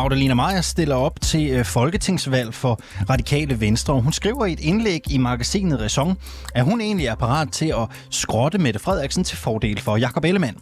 Magdalena 0.00 0.34
Meyer 0.34 0.60
stiller 0.60 0.94
op 0.94 1.20
til 1.20 1.50
øh, 1.50 1.64
folketingsvalg 1.64 2.54
for 2.54 2.80
Radikale 3.10 3.60
Venstre. 3.60 4.00
Hun 4.00 4.12
skriver 4.12 4.46
i 4.46 4.52
et 4.52 4.60
indlæg 4.60 5.00
i 5.10 5.18
magasinet 5.18 5.80
Raison, 5.80 6.16
at 6.54 6.64
hun 6.64 6.80
egentlig 6.80 7.06
er 7.06 7.14
parat 7.14 7.48
til 7.52 7.66
at 7.66 7.88
skrotte 8.10 8.58
Mette 8.58 8.80
Frederiksen 8.80 9.24
til 9.24 9.36
fordel 9.36 9.80
for 9.80 9.96
Jakob 9.96 10.24
Ellemann. 10.24 10.56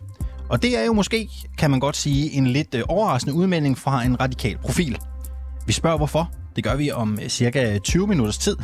Og 0.49 0.63
det 0.63 0.79
er 0.79 0.85
jo 0.85 0.93
måske, 0.93 1.29
kan 1.59 1.71
man 1.71 1.81
godt 1.81 1.97
sige, 1.97 2.33
en 2.33 2.47
lidt 2.47 2.75
øh, 2.75 2.83
overraskende 2.89 3.35
udmelding 3.35 3.79
fra 3.79 4.05
en 4.05 4.21
radikal 4.21 4.59
profil. 4.59 4.99
Vi 5.67 5.73
spørger 5.73 5.97
hvorfor. 5.97 6.31
Det 6.57 6.65
gør 6.65 6.77
vi 6.77 6.91
om 6.91 7.19
øh, 7.23 7.29
cirka 7.29 7.79
20 7.79 8.07
minutters 8.07 8.39
tid. 8.39 8.57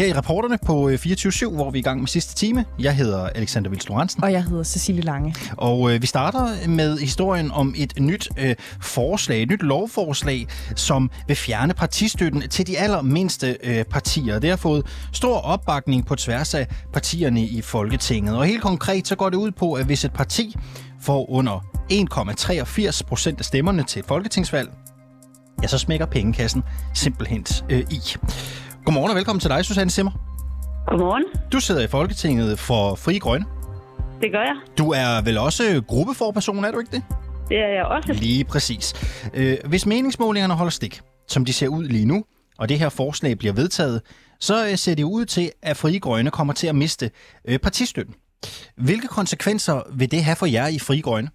Her 0.00 0.06
i 0.06 0.12
reporterne 0.12 0.58
på 0.66 0.90
24-7, 0.90 1.54
hvor 1.54 1.70
vi 1.70 1.78
er 1.78 1.80
i 1.80 1.82
gang 1.82 2.00
med 2.00 2.08
sidste 2.08 2.34
time. 2.34 2.64
Jeg 2.78 2.96
hedder 2.96 3.26
Alexander 3.26 3.70
Vils 3.70 3.86
Og 4.22 4.32
jeg 4.32 4.44
hedder 4.44 4.62
Cecilie 4.62 5.02
Lange. 5.02 5.34
Og 5.56 5.94
øh, 5.94 6.02
vi 6.02 6.06
starter 6.06 6.68
med 6.68 6.98
historien 6.98 7.50
om 7.50 7.74
et 7.76 7.92
nyt 8.00 8.28
øh, 8.38 8.54
forslag, 8.80 9.42
et 9.42 9.50
nyt 9.50 9.62
lovforslag, 9.62 10.46
som 10.76 11.10
vil 11.26 11.36
fjerne 11.36 11.74
partistøtten 11.74 12.42
til 12.48 12.66
de 12.66 12.78
allermindste 12.78 13.56
øh, 13.62 13.84
partier. 13.84 14.38
Det 14.38 14.50
har 14.50 14.56
fået 14.56 14.86
stor 15.12 15.36
opbakning 15.36 16.06
på 16.06 16.14
tværs 16.14 16.54
af 16.54 16.66
partierne 16.92 17.42
i 17.42 17.60
Folketinget. 17.62 18.36
Og 18.36 18.44
helt 18.44 18.62
konkret 18.62 19.08
så 19.08 19.16
går 19.16 19.30
det 19.30 19.36
ud 19.36 19.50
på, 19.50 19.72
at 19.72 19.86
hvis 19.86 20.04
et 20.04 20.12
parti 20.12 20.56
får 21.00 21.30
under 21.30 21.64
1,83 21.92 23.02
procent 23.06 23.38
af 23.38 23.44
stemmerne 23.44 23.82
til 23.82 24.00
et 24.00 24.06
folketingsvalg, 24.06 24.70
ja, 25.62 25.66
så 25.68 25.78
smækker 25.78 26.06
pengekassen 26.06 26.62
simpelthen 26.94 27.46
øh, 27.70 27.84
i. 27.90 28.00
Godmorgen 28.90 29.10
og 29.10 29.16
velkommen 29.16 29.40
til 29.40 29.50
dig, 29.50 29.64
Susanne 29.64 29.90
Simmer. 29.90 30.14
Godmorgen. 30.86 31.24
Du 31.54 31.58
sidder 31.66 31.82
i 31.84 31.90
Folketinget 31.96 32.58
for 32.68 32.84
Fri 33.04 33.14
Grønne. 33.24 33.46
Det 34.22 34.30
gør 34.36 34.44
jeg. 34.50 34.56
Du 34.80 34.86
er 35.02 35.10
vel 35.28 35.36
også 35.48 35.62
gruppeforperson, 35.92 36.64
er 36.64 36.72
du 36.72 36.78
ikke 36.82 36.94
det? 36.96 37.02
Det 37.50 37.58
er 37.66 37.72
jeg 37.78 37.84
også. 37.94 38.12
Lige 38.26 38.44
præcis. 38.52 38.84
Øh, 39.38 39.56
hvis 39.70 39.86
meningsmålingerne 39.92 40.54
holder 40.60 40.74
stik, 40.80 40.94
som 41.34 41.44
de 41.44 41.52
ser 41.52 41.68
ud 41.76 41.84
lige 41.96 42.08
nu, 42.12 42.18
og 42.60 42.64
det 42.70 42.76
her 42.82 42.90
forslag 43.00 43.32
bliver 43.38 43.54
vedtaget, 43.60 43.98
så 44.48 44.56
øh, 44.68 44.74
ser 44.84 44.94
det 45.00 45.06
ud 45.16 45.24
til, 45.34 45.46
at 45.62 45.76
Fri 45.82 45.98
Grønne 46.06 46.30
kommer 46.38 46.54
til 46.60 46.68
at 46.72 46.76
miste 46.82 47.06
øh, 47.48 47.58
partistøtten. 47.66 48.14
Hvilke 48.86 49.08
konsekvenser 49.18 49.76
vil 49.98 50.10
det 50.14 50.22
have 50.28 50.38
for 50.40 50.48
jer 50.56 50.68
i 50.76 50.78
Fri 50.86 50.98
Grønne? 51.06 51.30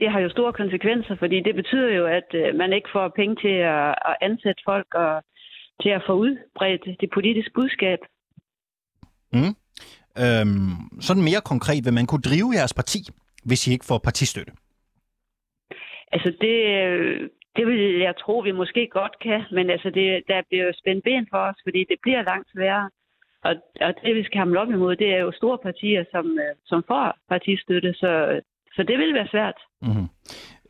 Det 0.00 0.08
har 0.12 0.20
jo 0.24 0.30
store 0.36 0.52
konsekvenser, 0.52 1.14
fordi 1.22 1.36
det 1.46 1.54
betyder 1.60 1.90
jo, 1.98 2.04
at 2.18 2.28
man 2.60 2.70
ikke 2.76 2.88
får 2.96 3.06
penge 3.20 3.34
til 3.44 3.56
at 4.08 4.14
ansætte 4.28 4.62
folk, 4.70 4.90
og 5.04 5.12
til 5.82 5.88
at 5.88 6.02
få 6.06 6.12
udbredt 6.12 7.00
det 7.00 7.10
politiske 7.10 7.54
budskab. 7.54 7.98
Mm. 9.32 9.54
Øhm, 10.22 11.00
sådan 11.00 11.26
mere 11.30 11.42
konkret, 11.52 11.84
vil 11.84 11.98
man 11.98 12.06
kunne 12.06 12.26
drive 12.30 12.50
jeres 12.58 12.74
parti, 12.74 13.00
hvis 13.44 13.66
I 13.66 13.72
ikke 13.72 13.84
får 13.84 13.98
partistøtte? 13.98 14.52
Altså 16.12 16.30
det, 16.40 16.54
det 17.56 17.66
vil 17.66 17.98
jeg 18.06 18.14
tro, 18.16 18.38
vi 18.38 18.52
måske 18.52 18.88
godt 18.92 19.18
kan, 19.18 19.42
men 19.52 19.70
altså 19.70 19.90
det, 19.90 20.22
der 20.28 20.42
bliver 20.48 20.64
jo 20.64 20.72
spændt 20.80 21.04
ben 21.04 21.26
for 21.30 21.38
os, 21.38 21.58
fordi 21.64 21.80
det 21.90 21.98
bliver 22.02 22.22
langt 22.22 22.48
sværere. 22.52 22.90
Og, 23.44 23.54
og 23.80 23.94
det, 24.02 24.14
vi 24.14 24.24
skal 24.24 24.38
hamle 24.38 24.60
op 24.60 24.70
imod, 24.70 24.96
det 24.96 25.10
er 25.14 25.18
jo 25.18 25.32
store 25.32 25.58
partier, 25.58 26.04
som, 26.10 26.38
som 26.64 26.84
får 26.88 27.16
partistøtte, 27.28 27.94
så, 27.94 28.40
så 28.76 28.82
det 28.82 28.98
vil 28.98 29.14
være 29.14 29.28
svært. 29.30 29.58
Mm-hmm. 29.82 30.08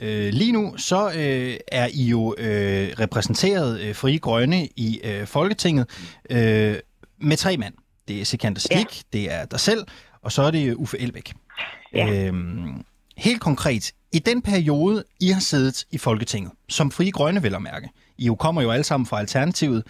Øh, 0.01 0.33
lige 0.33 0.53
nu 0.53 0.77
så 0.77 1.07
øh, 1.07 1.57
er 1.73 1.89
I 1.95 2.05
jo 2.05 2.35
øh, 2.39 2.89
repræsenteret 3.01 3.81
øh, 3.81 3.95
Frie 3.95 4.19
Grønne 4.19 4.67
i 4.77 5.01
øh, 5.05 5.27
Folketinget 5.27 5.87
øh, 6.31 6.75
med 7.21 7.37
tre 7.37 7.56
mand. 7.56 7.75
Det 8.09 8.21
er 8.21 8.25
Sikander 8.25 8.61
Slik, 8.61 8.97
ja. 8.97 9.19
det 9.19 9.33
er 9.33 9.45
dig 9.45 9.61
selv, 9.61 9.87
og 10.22 10.33
så 10.33 10.43
er 10.43 10.50
det 10.50 10.75
Uffe 10.75 10.99
Elbæk. 10.99 11.33
Ja. 11.95 12.27
Øhm, 12.27 12.84
helt 13.16 13.41
konkret, 13.41 13.93
i 14.12 14.19
den 14.19 14.43
periode, 14.43 15.05
I 15.21 15.28
har 15.28 15.41
siddet 15.41 15.84
i 15.91 15.99
Folketinget, 15.99 16.53
som 16.69 16.91
Frie 16.91 17.11
Grønne 17.11 17.43
vil 17.43 17.55
at 17.55 17.62
mærke, 17.62 17.89
I 18.19 18.27
jo 18.27 18.34
kommer 18.34 18.62
jo 18.62 18.71
alle 18.71 18.84
sammen 18.84 19.06
fra 19.06 19.19
Alternativet, 19.19 19.83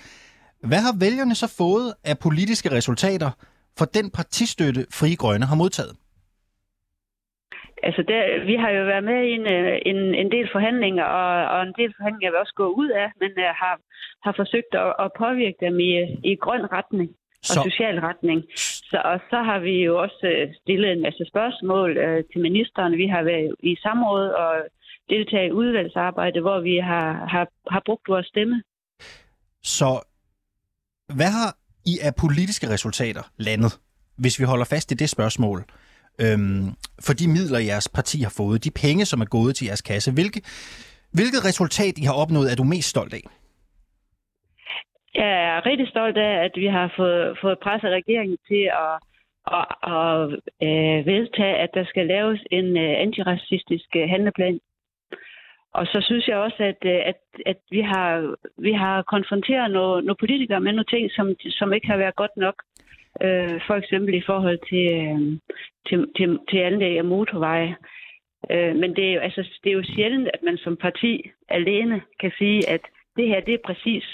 hvad 0.62 0.80
har 0.80 0.94
vælgerne 0.98 1.34
så 1.34 1.46
fået 1.46 1.94
af 2.04 2.18
politiske 2.18 2.72
resultater 2.72 3.30
for 3.78 3.84
den 3.84 4.10
partistøtte, 4.10 4.86
Frie 4.92 5.16
Grønne 5.16 5.46
har 5.46 5.54
modtaget? 5.54 5.96
Altså, 7.86 8.02
der, 8.12 8.20
vi 8.50 8.54
har 8.62 8.70
jo 8.78 8.82
været 8.92 9.04
med 9.10 9.20
i 9.30 9.32
en, 9.38 9.46
øh, 9.56 9.78
en, 9.90 10.00
en 10.22 10.30
del 10.34 10.48
forhandlinger, 10.52 11.04
og, 11.04 11.32
og 11.54 11.60
en 11.62 11.74
del 11.80 11.90
forhandlinger 11.96 12.30
vil 12.30 12.42
også 12.44 12.56
gå 12.62 12.66
ud 12.80 12.90
af, 13.02 13.08
men 13.20 13.30
uh, 13.44 13.50
har, 13.62 13.74
har 14.24 14.34
forsøgt 14.40 14.72
at, 14.84 14.90
at 15.04 15.08
påvirke 15.22 15.58
dem 15.66 15.74
i, 15.80 15.92
i 16.30 16.32
grøn 16.44 16.64
retning 16.78 17.08
og 17.50 17.54
så. 17.54 17.60
social 17.68 17.96
retning. 18.08 18.38
Så, 18.90 18.98
og 19.10 19.16
så 19.30 19.38
har 19.48 19.58
vi 19.58 19.74
jo 19.88 19.92
også 20.04 20.22
øh, 20.32 20.54
stillet 20.62 20.92
en 20.92 21.02
masse 21.06 21.24
spørgsmål 21.32 21.90
uh, 22.04 22.20
til 22.30 22.40
ministeren. 22.48 22.92
Vi 23.02 23.06
har 23.14 23.22
været 23.22 23.54
i 23.70 23.76
samråd 23.84 24.28
og 24.44 24.52
deltaget 25.12 25.48
i 25.48 25.56
udvalgsarbejde, 25.60 26.40
hvor 26.40 26.60
vi 26.60 26.76
har, 26.90 27.08
har, 27.32 27.46
har 27.70 27.82
brugt 27.86 28.08
vores 28.08 28.26
stemme. 28.26 28.62
Så 29.62 29.90
hvad 31.18 31.30
har 31.38 31.50
I 31.92 31.94
af 32.06 32.12
politiske 32.24 32.66
resultater 32.74 33.22
landet, 33.36 33.72
hvis 34.18 34.40
vi 34.40 34.44
holder 34.44 34.64
fast 34.64 34.92
i 34.92 34.94
det 34.94 35.10
spørgsmål? 35.10 35.64
Øhm, 36.24 36.64
for 37.06 37.12
de 37.20 37.26
midler, 37.36 37.58
jeres 37.58 37.88
parti 37.88 38.18
har 38.26 38.34
fået, 38.36 38.64
de 38.64 38.70
penge, 38.84 39.04
som 39.04 39.20
er 39.20 39.30
gået 39.36 39.56
til 39.56 39.66
jeres 39.66 39.82
kasse. 39.82 40.12
Hvilke, 40.12 40.40
hvilket 41.18 41.44
resultat, 41.48 41.94
I 41.98 42.04
har 42.04 42.16
opnået, 42.22 42.50
er 42.52 42.56
du 42.56 42.64
mest 42.64 42.88
stolt 42.88 43.14
af? 43.14 43.24
Jeg 45.14 45.32
er 45.52 45.66
rigtig 45.66 45.88
stolt 45.88 46.16
af, 46.16 46.44
at 46.44 46.52
vi 46.56 46.66
har 46.66 46.92
fået, 46.96 47.38
fået 47.42 47.58
presset 47.58 47.90
regeringen 47.90 48.38
til 48.48 48.62
at, 48.84 48.94
at, 49.58 49.66
at, 49.94 50.20
at 50.68 51.06
vedtage, 51.06 51.56
at 51.64 51.70
der 51.74 51.84
skal 51.84 52.06
laves 52.06 52.40
en 52.50 52.76
øh, 52.76 52.94
antiracistisk 53.06 53.88
øh, 53.96 54.08
handleplan. 54.08 54.60
Og 55.78 55.86
så 55.86 55.98
synes 56.08 56.28
jeg 56.28 56.36
også, 56.36 56.60
at, 56.70 56.80
at, 57.10 57.20
at 57.46 57.60
vi, 57.70 57.80
har, 57.80 58.34
vi 58.58 58.72
har 58.72 59.02
konfronteret 59.02 59.70
nogle, 59.70 60.06
nogle 60.06 60.22
politikere 60.22 60.60
med 60.60 60.72
nogle 60.72 60.92
ting, 60.94 61.10
som, 61.10 61.26
som 61.58 61.72
ikke 61.72 61.86
har 61.86 61.96
været 61.96 62.16
godt 62.16 62.36
nok. 62.36 62.54
Øh, 63.22 63.60
for 63.66 63.74
eksempel 63.74 64.14
i 64.14 64.22
forhold 64.26 64.58
til, 64.70 64.86
øh, 65.00 65.38
til, 65.88 66.06
til, 66.16 66.38
til 66.50 66.58
anlæg 66.58 66.98
af 66.98 67.04
motorveje. 67.04 67.76
Øh, 68.50 68.76
men 68.76 68.96
det 68.96 69.04
er, 69.08 69.14
jo, 69.14 69.20
altså, 69.20 69.42
det 69.64 69.70
er 69.70 69.74
jo 69.74 69.84
sjældent, 69.94 70.28
at 70.34 70.42
man 70.42 70.56
som 70.58 70.76
parti 70.76 71.30
alene 71.48 72.02
kan 72.20 72.32
sige, 72.38 72.68
at 72.68 72.80
det 73.16 73.28
her 73.28 73.40
det 73.40 73.54
er 73.54 73.66
præcis 73.66 74.04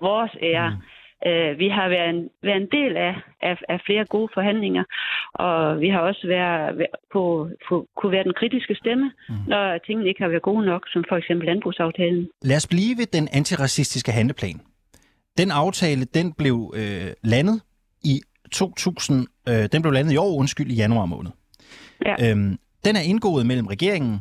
vores 0.00 0.36
ære. 0.42 0.70
Mm. 0.70 0.82
Øh, 1.26 1.58
vi 1.58 1.68
har 1.68 1.88
været 1.88 2.10
en, 2.10 2.28
været 2.42 2.60
en 2.62 2.68
del 2.72 2.96
af, 2.96 3.14
af, 3.42 3.56
af 3.68 3.80
flere 3.86 4.04
gode 4.04 4.28
forhandlinger, 4.34 4.84
og 5.34 5.80
vi 5.80 5.88
har 5.88 6.00
også 6.00 6.26
været 6.26 6.86
på, 7.12 7.48
på, 7.68 7.86
kunne 7.96 8.12
være 8.12 8.24
den 8.24 8.34
kritiske 8.40 8.74
stemme, 8.74 9.12
mm. 9.28 9.34
når 9.48 9.78
tingene 9.78 10.08
ikke 10.08 10.22
har 10.22 10.28
været 10.28 10.42
gode 10.42 10.66
nok, 10.66 10.82
som 10.92 11.04
for 11.08 11.16
eksempel 11.16 11.46
landbrugsaftalen. 11.46 12.28
Lad 12.42 12.56
os 12.56 12.66
blive 12.66 12.94
ved 12.98 13.06
den 13.06 13.28
antiracistiske 13.32 14.12
handleplan. 14.12 14.60
Den 15.38 15.50
aftale, 15.50 16.04
den 16.04 16.32
blev 16.32 16.74
øh, 16.76 17.10
landet 17.24 17.62
i 18.04 18.20
2000, 18.52 19.26
øh, 19.48 19.68
den 19.72 19.82
blev 19.82 19.92
landet 19.92 20.12
i 20.12 20.16
år, 20.16 20.36
undskyld, 20.38 20.70
i 20.70 20.74
januar 20.74 21.06
måned. 21.06 21.30
Ja. 22.06 22.30
Øhm, 22.30 22.58
den 22.84 22.96
er 22.96 23.00
indgået 23.00 23.46
mellem 23.46 23.66
regeringen, 23.66 24.20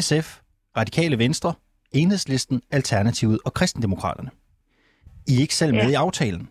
SF, 0.00 0.40
Radikale 0.76 1.18
Venstre, 1.18 1.54
Enhedslisten, 1.92 2.62
Alternativet 2.70 3.38
og 3.44 3.54
Kristendemokraterne. 3.54 4.30
I 5.28 5.36
er 5.36 5.40
ikke 5.40 5.54
selv 5.54 5.74
med 5.74 5.82
ja. 5.82 5.90
i 5.90 5.94
aftalen. 5.94 6.48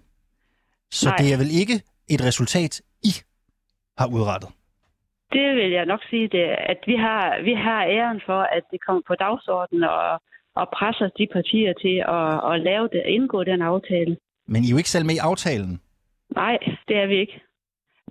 Så 0.92 1.10
Nej. 1.10 1.18
det 1.18 1.34
er 1.34 1.38
vel 1.38 1.52
ikke 1.62 1.82
et 2.10 2.22
resultat, 2.24 2.82
I 3.04 3.14
har 3.98 4.08
udrettet? 4.08 4.50
Det 5.32 5.56
vil 5.56 5.72
jeg 5.72 5.86
nok 5.86 6.00
sige, 6.10 6.28
det, 6.28 6.46
at 6.72 6.80
vi 6.86 6.96
har, 6.96 7.44
vi 7.44 7.54
har 7.54 7.82
æren 7.98 8.22
for, 8.26 8.42
at 8.58 8.64
det 8.72 8.80
kommer 8.86 9.02
på 9.08 9.16
dagsordenen 9.16 9.84
og, 9.84 10.22
og 10.56 10.66
presser 10.78 11.08
de 11.18 11.28
partier 11.34 11.74
til 11.84 11.96
at, 12.18 12.32
at 12.52 12.56
lave 12.70 12.86
det, 12.94 13.02
indgå 13.06 13.44
den 13.44 13.62
aftale. 13.62 14.18
Men 14.48 14.64
I 14.64 14.68
er 14.68 14.72
jo 14.72 14.78
ikke 14.78 14.90
selv 14.90 15.06
med 15.06 15.16
i 15.16 15.26
aftalen. 15.30 15.82
Nej, 16.36 16.58
det 16.88 16.98
er 16.98 17.06
vi 17.06 17.18
ikke. 17.20 17.42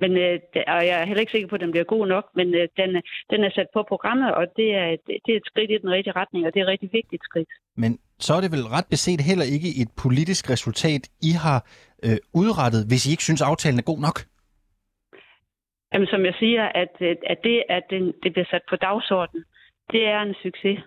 Men, 0.01 0.11
øh, 0.17 0.41
og 0.75 0.87
jeg 0.89 1.01
er 1.01 1.05
heller 1.05 1.21
ikke 1.21 1.33
sikker 1.33 1.49
på, 1.49 1.55
at 1.55 1.61
den 1.61 1.71
bliver 1.71 1.85
god 1.85 2.07
nok, 2.07 2.25
men 2.35 2.55
øh, 2.55 2.69
den, 2.77 2.91
den 3.31 3.45
er 3.45 3.51
sat 3.51 3.67
på 3.75 3.83
programmet, 3.89 4.35
og 4.35 4.47
det 4.57 4.75
er, 4.75 4.87
et, 4.87 5.01
det 5.25 5.31
er 5.33 5.37
et 5.37 5.47
skridt 5.51 5.71
i 5.71 5.79
den 5.83 5.91
rigtige 5.91 6.17
retning, 6.17 6.47
og 6.47 6.55
det 6.55 6.61
er 6.61 6.65
et 6.65 6.73
rigtig 6.75 6.91
vigtigt 6.93 7.25
skridt. 7.25 7.49
Men 7.77 7.99
så 8.19 8.35
er 8.35 8.41
det 8.41 8.53
vel 8.53 8.67
ret 8.77 8.89
beset 8.91 9.21
heller 9.21 9.47
ikke 9.55 9.71
et 9.83 9.91
politisk 10.03 10.51
resultat, 10.51 11.03
I 11.23 11.33
har 11.45 11.59
øh, 12.07 12.19
udrettet, 12.41 12.83
hvis 12.89 13.07
I 13.07 13.11
ikke 13.11 13.23
synes, 13.29 13.43
aftalen 13.43 13.79
er 13.79 13.91
god 13.93 14.01
nok? 14.07 14.19
Jamen, 15.93 16.09
som 16.09 16.25
jeg 16.25 16.35
siger, 16.39 16.65
at, 16.83 16.93
at 17.33 17.39
det, 17.45 17.63
at 17.69 17.85
den, 17.91 18.05
det 18.23 18.33
bliver 18.33 18.49
sat 18.51 18.65
på 18.71 18.77
dagsordenen, 18.77 19.45
det 19.93 20.03
er 20.07 20.21
en 20.23 20.35
succes. 20.43 20.79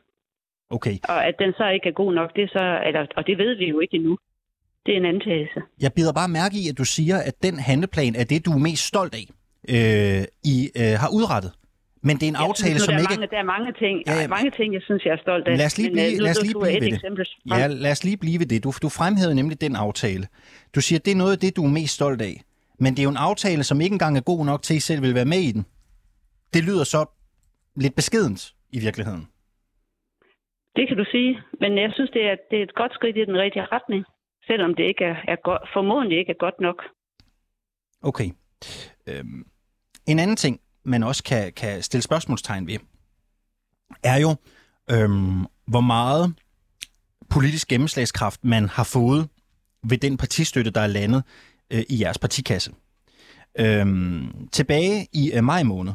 Okay. 0.70 0.96
Og 1.10 1.26
at 1.30 1.36
den 1.40 1.54
så 1.54 1.70
ikke 1.70 1.90
er 1.90 2.02
god 2.04 2.14
nok, 2.14 2.36
det 2.36 2.44
er 2.44 2.48
så, 2.58 2.66
eller, 2.88 3.06
og 3.18 3.28
det 3.28 3.38
ved 3.38 3.56
vi 3.56 3.66
jo 3.70 3.80
ikke 3.80 3.96
endnu. 3.96 4.18
Det 4.88 4.94
er 4.96 5.00
en 5.04 5.10
antagelse. 5.16 5.60
Jeg 5.82 5.92
bider 5.96 6.14
bare 6.14 6.30
mærke 6.40 6.56
i, 6.62 6.70
at 6.72 6.78
du 6.78 6.86
siger, 6.86 7.18
at 7.30 7.36
den 7.44 7.60
handleplan 7.60 8.16
er 8.16 8.24
det, 8.24 8.46
du 8.46 8.52
er 8.52 8.62
mest 8.70 8.84
stolt 8.92 9.14
af, 9.22 9.26
øh, 9.76 10.24
I 10.54 10.56
øh, 10.82 10.94
har 11.04 11.10
udrettet. 11.18 11.52
Men 12.08 12.14
det 12.20 12.24
er 12.24 12.32
en 12.36 12.40
ja, 12.40 12.48
aftale, 12.48 12.70
synes, 12.70 12.84
som 12.84 12.94
der 12.94 13.00
ikke... 13.00 13.16
Mange, 13.16 13.28
der 13.36 13.40
er 13.46 13.50
mange 13.56 13.72
ting, 13.84 13.96
ja, 14.08 14.22
ja, 14.22 14.28
mange 14.28 14.52
ting, 14.52 14.74
jeg 14.74 14.82
synes, 14.88 15.06
jeg 15.06 15.14
er 15.18 15.22
stolt 15.26 15.48
af. 15.48 15.58
Lad 15.58 15.66
os 15.66 15.78
lige 15.78 15.92
blive, 15.92 16.12
Men, 16.12 16.22
lad 16.26 16.32
os 16.32 16.42
lige 16.42 16.56
blive 16.62 16.74
ved 16.76 16.92
det. 16.92 17.28
Ja, 17.60 17.68
lad 17.68 17.92
os 17.92 18.04
lige 18.04 18.18
blive 18.18 18.40
ved 18.40 18.48
det. 18.54 18.64
Du, 18.64 18.72
du 18.86 18.90
fremhævede 19.00 19.36
nemlig 19.36 19.62
den 19.62 19.76
aftale. 19.76 20.26
Du 20.76 20.82
siger, 20.82 21.00
at 21.00 21.06
det 21.06 21.12
er 21.12 21.20
noget 21.24 21.32
af 21.32 21.40
det, 21.40 21.56
du 21.56 21.64
er 21.70 21.74
mest 21.80 21.94
stolt 21.96 22.22
af. 22.22 22.36
Men 22.80 22.90
det 22.94 23.00
er 23.00 23.04
jo 23.04 23.10
en 23.10 23.24
aftale, 23.30 23.64
som 23.64 23.82
ikke 23.82 23.94
engang 23.94 24.18
er 24.18 24.22
god 24.22 24.46
nok 24.46 24.62
til, 24.62 24.74
at 24.74 24.78
I 24.78 24.82
selv 24.90 25.02
vil 25.02 25.16
være 25.16 25.26
med 25.26 25.42
i 25.50 25.52
den. 25.52 25.66
Det 26.54 26.62
lyder 26.64 26.84
så 26.84 27.02
lidt 27.84 27.96
beskedent 27.96 28.42
i 28.78 28.80
virkeligheden. 28.80 29.24
Det 30.76 30.88
kan 30.88 30.98
du 30.98 31.06
sige. 31.12 31.32
Men 31.62 31.78
jeg 31.78 31.92
synes, 31.94 32.12
det 32.18 32.24
er, 32.32 32.36
det 32.52 32.60
er 32.60 32.64
et 32.64 32.76
godt 32.76 32.94
skridt 32.94 33.18
i 33.18 33.26
den 33.26 33.38
rigtige 33.38 33.66
retning, 33.72 34.06
selvom 34.48 34.76
det 34.76 34.84
ikke 34.84 35.04
er, 35.04 35.16
er 35.28 35.36
godt, 35.44 35.62
formodentlig 35.74 36.20
ikke 36.20 36.32
er 36.32 36.40
godt 36.40 36.60
nok. 36.62 36.84
Okay. 38.02 38.30
Øhm, 39.08 39.46
en 40.06 40.20
anden 40.20 40.36
ting, 40.36 40.60
man 40.84 41.04
også 41.04 41.24
kan, 41.24 41.54
kan 41.54 41.82
stille 41.82 42.04
spørgsmålstegn 42.04 42.68
ved, 42.68 42.80
er 44.04 44.18
jo, 44.18 44.36
øhm, 44.92 45.46
hvor 45.68 45.82
meget 45.82 46.36
politisk 47.30 47.68
gennemslagskraft 47.68 48.44
man 48.44 48.70
har 48.70 48.84
fået 48.84 49.30
ved 49.90 49.98
den 49.98 50.18
partistøtte, 50.18 50.72
der 50.72 50.82
er 50.82 50.88
landet 50.88 51.24
øh, 51.74 51.84
i 51.90 52.02
jeres 52.02 52.18
partikasse. 52.18 52.72
Øhm, 53.60 54.48
tilbage 54.52 55.08
i 55.14 55.32
øh, 55.34 55.44
maj 55.44 55.64
måned 55.64 55.94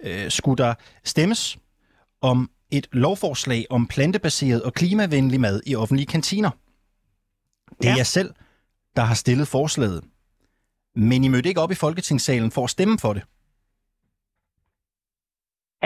øh, 0.00 0.30
skulle 0.30 0.64
der 0.64 0.74
stemmes 1.04 1.58
om 2.20 2.50
et 2.70 2.86
lovforslag 2.92 3.64
om 3.70 3.86
plantebaseret 3.86 4.62
og 4.62 4.72
klimavenlig 4.72 5.40
mad 5.40 5.60
i 5.66 5.74
offentlige 5.76 6.06
kantiner. 6.06 6.50
Det 7.78 7.88
er 7.88 7.90
ja. 7.90 7.96
jeg 7.96 8.06
selv, 8.06 8.30
der 8.96 9.02
har 9.02 9.14
stillet 9.14 9.48
forslaget. 9.48 10.04
Men 10.94 11.24
I 11.24 11.28
mødte 11.28 11.48
ikke 11.48 11.60
op 11.60 11.70
i 11.70 11.82
Folketingssalen 11.84 12.50
for 12.50 12.64
at 12.64 12.70
stemme 12.70 12.98
for 12.98 13.12
det. 13.12 13.22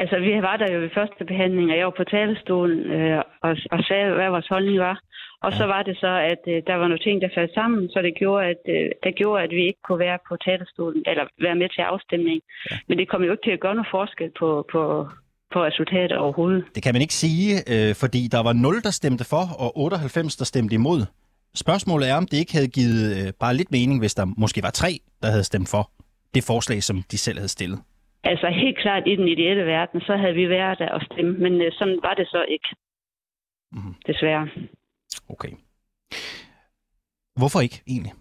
Altså, 0.00 0.16
vi 0.18 0.32
var 0.48 0.56
der 0.56 0.72
jo 0.74 0.78
ved 0.80 0.90
første 0.94 1.24
behandling, 1.24 1.70
og 1.70 1.76
jeg 1.78 1.86
var 1.86 1.96
på 2.00 2.04
talerstolen 2.04 2.78
øh, 2.96 3.22
og, 3.46 3.52
og 3.74 3.80
sagde, 3.88 4.14
hvad 4.14 4.30
vores 4.30 4.48
holdning 4.54 4.78
var. 4.78 4.96
Og 5.44 5.50
ja. 5.52 5.58
så 5.58 5.64
var 5.74 5.82
det 5.82 5.96
så, 6.04 6.12
at 6.32 6.42
øh, 6.52 6.62
der 6.68 6.74
var 6.80 6.86
nogle 6.88 7.04
ting, 7.06 7.16
der 7.22 7.36
faldt 7.38 7.54
sammen, 7.54 7.88
så 7.92 7.98
det 8.06 8.14
gjorde, 8.22 8.42
at, 8.52 8.62
øh, 8.74 8.90
det 9.04 9.12
gjorde, 9.20 9.42
at 9.46 9.50
vi 9.50 9.62
ikke 9.70 9.82
kunne 9.86 9.98
være 9.98 10.18
på 10.28 10.36
talerstolen, 10.46 11.02
eller 11.10 11.24
være 11.46 11.54
med 11.62 11.68
til 11.76 11.82
afstemning. 11.92 12.38
Ja. 12.70 12.76
Men 12.88 12.98
det 12.98 13.08
kom 13.08 13.22
jo 13.22 13.32
ikke 13.32 13.46
til 13.46 13.56
at 13.56 13.60
gøre 13.64 13.74
noget 13.74 13.94
forskel 13.96 14.30
på, 14.40 14.48
på, 14.72 14.82
på 15.52 15.58
resultatet 15.68 16.16
overhovedet. 16.18 16.64
Det 16.74 16.82
kan 16.82 16.94
man 16.94 17.02
ikke 17.02 17.18
sige, 17.24 17.48
øh, 17.72 17.94
fordi 18.02 18.22
der 18.34 18.42
var 18.42 18.52
0, 18.52 18.82
der 18.86 18.90
stemte 19.00 19.24
for, 19.32 19.44
og 19.64 19.70
98, 19.78 20.36
der 20.36 20.44
stemte 20.44 20.74
imod. 20.74 21.00
Spørgsmålet 21.64 22.10
er, 22.10 22.16
om 22.16 22.26
det 22.30 22.38
ikke 22.38 22.54
havde 22.58 22.74
givet 22.78 23.02
øh, 23.16 23.32
bare 23.40 23.54
lidt 23.54 23.70
mening, 23.70 23.98
hvis 24.00 24.14
der 24.14 24.24
måske 24.42 24.60
var 24.62 24.70
tre, 24.70 24.90
der 25.22 25.28
havde 25.34 25.44
stemt 25.44 25.68
for 25.74 25.84
det 26.34 26.42
forslag, 26.50 26.82
som 26.82 26.96
de 27.10 27.18
selv 27.18 27.38
havde 27.38 27.54
stillet. 27.56 27.78
Altså 28.24 28.46
helt 28.62 28.78
klart 28.78 29.02
i 29.06 29.16
den 29.16 29.28
ideelle 29.28 29.64
verden, 29.66 30.00
så 30.00 30.16
havde 30.16 30.34
vi 30.34 30.48
været 30.48 30.78
der 30.78 30.90
og 30.90 31.02
stemme, 31.02 31.32
men 31.44 31.52
øh, 31.62 31.72
sådan 31.72 31.98
var 32.02 32.14
det 32.14 32.26
så 32.28 32.44
ikke. 32.48 32.68
Mm-hmm. 33.72 33.94
Desværre. 34.06 34.48
Okay. 35.28 35.52
Hvorfor 37.38 37.60
ikke 37.60 37.82
egentlig? 37.86 38.12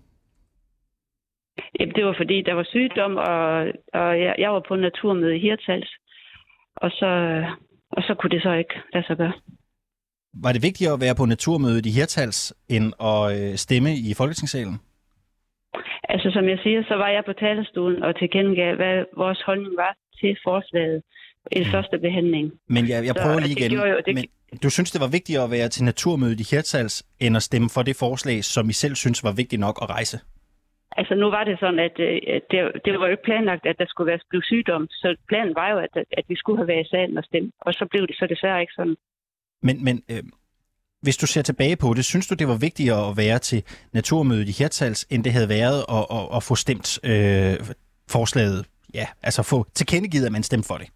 Jamen, 1.79 1.95
det 1.95 2.05
var 2.05 2.15
fordi, 2.17 2.41
der 2.41 2.53
var 2.53 2.63
sygdom, 2.63 3.17
og, 3.17 3.47
og 3.93 4.21
jeg, 4.23 4.35
jeg 4.37 4.53
var 4.53 4.63
på 4.67 4.75
naturmøde 4.75 5.35
i 5.37 5.39
Hirtals, 5.39 5.91
og 6.75 6.91
så, 6.91 7.09
og 7.91 8.03
så 8.03 8.15
kunne 8.19 8.29
det 8.29 8.41
så 8.43 8.51
ikke 8.51 8.75
lade 8.93 9.05
sig 9.07 9.17
gøre. 9.17 9.33
Var 10.43 10.51
det 10.51 10.61
vigtigere 10.63 10.93
at 10.93 11.01
være 11.01 11.15
på 11.15 11.25
naturmødet 11.25 11.85
i 11.85 11.91
Hirtals, 11.97 12.53
end 12.69 12.85
at 13.11 13.23
øh, 13.35 13.55
stemme 13.55 13.91
i 14.09 14.13
Folketingssalen? 14.17 14.77
Altså, 16.09 16.27
som 16.31 16.49
jeg 16.49 16.59
siger, 16.63 16.83
så 16.87 16.95
var 16.95 17.09
jeg 17.09 17.23
på 17.25 17.33
talerstolen 17.33 18.03
og 18.03 18.19
tilkendegav, 18.19 18.75
hvad 18.75 19.05
vores 19.17 19.41
holdning 19.45 19.73
var 19.77 19.93
til 20.19 20.37
forslaget 20.43 21.01
i 21.51 21.63
første 21.65 21.97
behandling. 21.97 22.51
Men 22.67 22.89
jeg, 22.89 23.05
jeg 23.05 23.15
prøver 23.21 23.39
så, 23.39 23.47
lige 23.47 23.55
igen. 23.59 23.71
Det 23.71 23.77
jo, 23.77 24.01
det... 24.05 24.15
Men 24.15 24.25
du 24.63 24.69
synes, 24.69 24.91
det 24.91 25.01
var 25.01 25.11
vigtigere 25.17 25.43
at 25.43 25.51
være 25.51 25.69
til 25.69 25.83
naturmødet 25.83 26.39
i 26.39 26.45
Hirtals, 26.51 26.95
end 27.19 27.35
at 27.35 27.43
stemme 27.43 27.69
for 27.75 27.81
det 27.81 27.95
forslag, 27.95 28.43
som 28.43 28.69
I 28.69 28.73
selv 28.73 28.95
synes 28.95 29.23
var 29.23 29.33
vigtigt 29.41 29.59
nok 29.59 29.77
at 29.81 29.89
rejse? 29.89 30.17
Altså 30.99 31.15
nu 31.15 31.27
var 31.29 31.43
det 31.43 31.59
sådan, 31.59 31.79
at 31.79 31.99
øh, 31.99 32.15
det, 32.51 32.59
det 32.85 32.99
var 32.99 33.05
jo 33.05 33.11
ikke 33.11 33.29
planlagt, 33.29 33.65
at 33.65 33.77
der 33.79 33.85
skulle 33.87 34.09
være 34.11 34.19
blive 34.29 34.43
sygdom. 34.43 34.87
Så 34.91 35.15
planen 35.27 35.55
var 35.55 35.69
jo, 35.73 35.77
at, 35.77 35.93
at 36.19 36.25
vi 36.27 36.35
skulle 36.35 36.59
have 36.59 36.67
været 36.67 36.85
i 36.85 36.89
salen 36.89 37.17
og 37.17 37.23
stemme. 37.23 37.51
Og 37.61 37.73
så 37.73 37.85
blev 37.91 38.07
det 38.07 38.15
så 38.19 38.25
desværre 38.33 38.61
ikke 38.61 38.73
sådan. 38.75 38.97
Men, 39.61 39.83
men 39.83 40.03
øh, 40.11 40.23
hvis 41.01 41.17
du 41.17 41.27
ser 41.27 41.41
tilbage 41.41 41.77
på 41.77 41.93
det, 41.93 42.05
synes 42.05 42.27
du, 42.27 42.35
det 42.35 42.47
var 42.47 42.57
vigtigere 42.57 43.09
at 43.09 43.17
være 43.17 43.39
til 43.39 43.63
naturmødet 43.93 44.47
i 44.49 44.63
Hirtals, 44.63 45.03
end 45.11 45.23
det 45.23 45.31
havde 45.31 45.49
været 45.49 45.79
at, 45.97 46.05
at, 46.17 46.25
at 46.37 46.43
få 46.43 46.55
stemt 46.55 46.99
øh, 47.03 47.55
forslaget? 48.09 48.65
Ja, 48.93 49.07
altså 49.23 49.43
få 49.43 49.65
tilkendegivet, 49.73 50.25
at 50.25 50.31
man 50.31 50.43
stemte 50.43 50.67
for 50.67 50.77
det. 50.77 50.89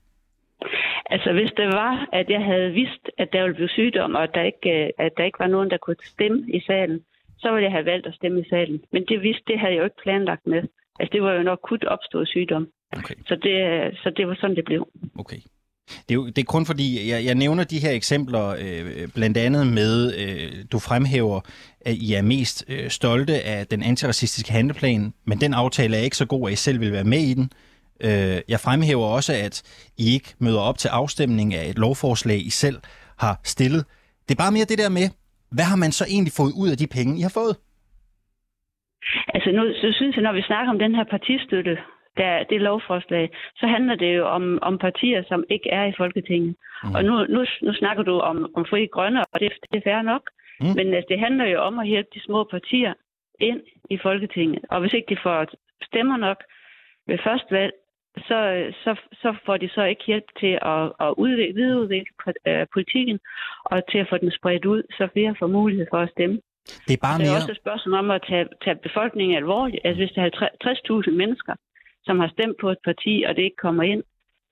Altså 1.13 1.33
hvis 1.33 1.51
det 1.57 1.67
var, 1.67 2.09
at 2.13 2.29
jeg 2.29 2.43
havde 2.51 2.71
vidst, 2.71 3.03
at 3.17 3.29
der 3.33 3.41
ville 3.41 3.55
blive 3.55 3.69
sygdom, 3.69 4.15
og 4.15 4.23
at 4.23 4.33
der 4.33 4.43
ikke, 4.43 4.69
øh, 4.69 4.89
at 5.05 5.11
der 5.17 5.23
ikke 5.23 5.39
var 5.39 5.47
nogen, 5.47 5.69
der 5.69 5.77
kunne 5.77 5.95
stemme 6.03 6.39
i 6.57 6.59
salen, 6.67 6.99
så 7.39 7.51
ville 7.51 7.63
jeg 7.63 7.71
have 7.71 7.85
valgt 7.85 8.07
at 8.07 8.15
stemme 8.15 8.41
i 8.41 8.49
salen. 8.49 8.81
Men 8.91 9.05
det 9.09 9.21
vidste, 9.21 9.43
det 9.47 9.59
havde 9.59 9.73
jeg 9.73 9.79
jo 9.79 9.83
ikke 9.83 10.03
planlagt 10.03 10.47
med. 10.47 10.61
Altså 10.99 11.11
det 11.13 11.21
var 11.23 11.33
jo 11.33 11.43
nok 11.43 11.59
kun 11.63 11.79
opstået 11.87 12.27
sygdom. 12.27 12.67
Okay. 12.97 13.15
Så, 13.25 13.35
det, 13.35 13.55
så 14.03 14.09
det 14.17 14.27
var 14.27 14.35
sådan, 14.35 14.55
det 14.55 14.65
blev. 14.65 14.87
Okay. 15.19 15.41
Det 15.87 16.11
er, 16.11 16.15
jo, 16.15 16.25
det 16.25 16.37
er 16.37 16.43
kun 16.43 16.65
fordi, 16.65 17.09
jeg, 17.09 17.25
jeg 17.25 17.35
nævner 17.35 17.63
de 17.63 17.79
her 17.79 17.91
eksempler, 17.91 18.47
øh, 18.47 19.07
blandt 19.15 19.37
andet 19.37 19.67
med, 19.67 20.13
øh, 20.17 20.65
du 20.71 20.79
fremhæver, 20.79 21.41
at 21.81 21.95
I 21.95 22.13
er 22.13 22.21
mest 22.21 22.65
øh, 22.67 22.89
stolte 22.89 23.41
af 23.41 23.67
den 23.67 23.83
antiracistiske 23.83 24.51
handleplan, 24.51 25.13
men 25.25 25.41
den 25.41 25.53
aftale 25.53 25.97
er 25.97 26.01
ikke 26.01 26.17
så 26.17 26.25
god, 26.25 26.49
at 26.49 26.53
I 26.53 26.55
selv 26.55 26.79
vil 26.79 26.91
være 26.91 27.03
med 27.03 27.19
i 27.19 27.33
den. 27.33 27.51
Øh, 28.03 28.41
jeg 28.47 28.59
fremhæver 28.59 29.05
også, 29.05 29.33
at 29.33 29.63
I 29.97 30.13
ikke 30.13 30.33
møder 30.39 30.59
op 30.59 30.77
til 30.77 30.87
afstemning 30.87 31.53
af 31.53 31.69
et 31.69 31.77
lovforslag, 31.77 32.45
I 32.45 32.49
selv 32.49 32.77
har 33.19 33.39
stillet. 33.43 33.85
Det 34.29 34.35
er 34.35 34.43
bare 34.43 34.51
mere 34.51 34.65
det 34.65 34.77
der 34.77 34.89
med, 34.89 35.09
hvad 35.51 35.65
har 35.65 35.75
man 35.75 35.91
så 35.91 36.05
egentlig 36.09 36.33
fået 36.37 36.53
ud 36.61 36.69
af 36.69 36.77
de 36.77 36.87
penge, 36.87 37.19
I 37.19 37.21
har 37.21 37.33
fået? 37.39 37.55
Altså 39.33 39.49
nu 39.57 39.63
så 39.81 39.87
synes 39.97 40.15
jeg, 40.15 40.23
når 40.23 40.33
vi 40.33 40.41
snakker 40.41 40.69
om 40.73 40.79
den 40.79 40.95
her 40.95 41.03
partistøtte, 41.03 41.77
der, 42.21 42.43
det 42.51 42.61
lovforslag, 42.61 43.25
så 43.59 43.65
handler 43.67 43.95
det 43.95 44.17
jo 44.17 44.25
om, 44.27 44.59
om 44.61 44.77
partier, 44.77 45.23
som 45.27 45.43
ikke 45.49 45.69
er 45.69 45.85
i 45.85 45.97
Folketinget. 45.97 46.55
Mm. 46.83 46.95
Og 46.95 47.03
nu, 47.03 47.13
nu, 47.33 47.45
nu 47.61 47.73
snakker 47.73 48.03
du 48.03 48.19
om, 48.19 48.37
om 48.55 48.65
fri 48.69 48.85
grønne, 48.85 49.19
og 49.31 49.39
det, 49.39 49.51
det 49.71 49.77
er 49.77 49.89
fair 49.89 50.01
nok. 50.01 50.23
Mm. 50.61 50.73
Men 50.77 50.93
altså, 50.93 51.07
det 51.09 51.19
handler 51.19 51.45
jo 51.45 51.59
om 51.69 51.79
at 51.79 51.87
hjælpe 51.87 52.09
de 52.15 52.21
små 52.27 52.43
partier 52.43 52.93
ind 53.39 53.61
i 53.89 53.97
Folketinget. 53.97 54.63
Og 54.69 54.81
hvis 54.81 54.93
ikke 54.93 55.15
de 55.15 55.21
får 55.23 55.45
stemmer 55.89 56.17
nok 56.17 56.39
ved 57.07 57.17
første 57.23 57.51
valg, 57.51 57.73
så, 58.17 58.39
så, 58.83 58.95
så 59.13 59.35
får 59.45 59.57
de 59.57 59.69
så 59.69 59.83
ikke 59.83 60.03
hjælp 60.07 60.29
til 60.39 60.59
at, 60.61 60.83
at 61.05 61.13
udvikle, 61.17 61.55
videreudvikle 61.55 62.13
øh, 62.47 62.67
politikken 62.73 63.19
og 63.65 63.77
til 63.91 63.97
at 63.97 64.09
få 64.09 64.17
den 64.17 64.31
spredt 64.31 64.65
ud, 64.65 64.83
så 64.97 65.07
flere 65.13 65.35
får 65.39 65.47
mulighed 65.47 65.85
for 65.91 65.97
at 65.97 66.09
stemme. 66.09 66.41
Det 66.87 66.93
er 66.93 67.03
bare 67.07 67.17
det 67.17 67.25
er 67.25 67.31
mere... 67.31 67.37
også 67.37 67.51
et 67.51 67.63
spørgsmål 67.63 67.95
om 68.03 68.11
at 68.11 68.21
tage, 68.29 68.47
tage 68.63 68.75
befolkningen 68.87 69.37
alvorligt. 69.37 69.81
Altså 69.85 69.99
hvis 70.01 70.11
der 70.15 70.21
er 70.21 71.03
60.000 71.07 71.11
mennesker, 71.21 71.53
som 72.03 72.19
har 72.19 72.29
stemt 72.35 72.57
på 72.61 72.69
et 72.69 72.81
parti, 72.85 73.23
og 73.27 73.35
det 73.35 73.43
ikke 73.43 73.61
kommer 73.67 73.83
ind, 73.83 74.03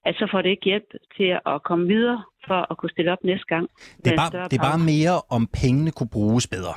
at 0.06 0.15
så 0.15 0.27
får 0.32 0.41
det 0.41 0.50
ikke 0.50 0.65
hjælp 0.72 0.89
til 1.18 1.29
at 1.46 1.63
komme 1.63 1.88
videre 1.88 2.24
for 2.48 2.72
at 2.72 2.77
kunne 2.77 2.89
stille 2.89 3.12
op 3.12 3.24
næste 3.24 3.48
gang. 3.48 3.70
Det 4.06 4.13
er, 4.13 4.15
bare, 4.15 4.50
det 4.50 4.58
er 4.60 4.63
bare 4.72 4.86
mere, 4.94 5.15
om 5.29 5.48
pengene 5.62 5.91
kunne 5.91 6.13
bruges 6.18 6.48
bedre. 6.48 6.74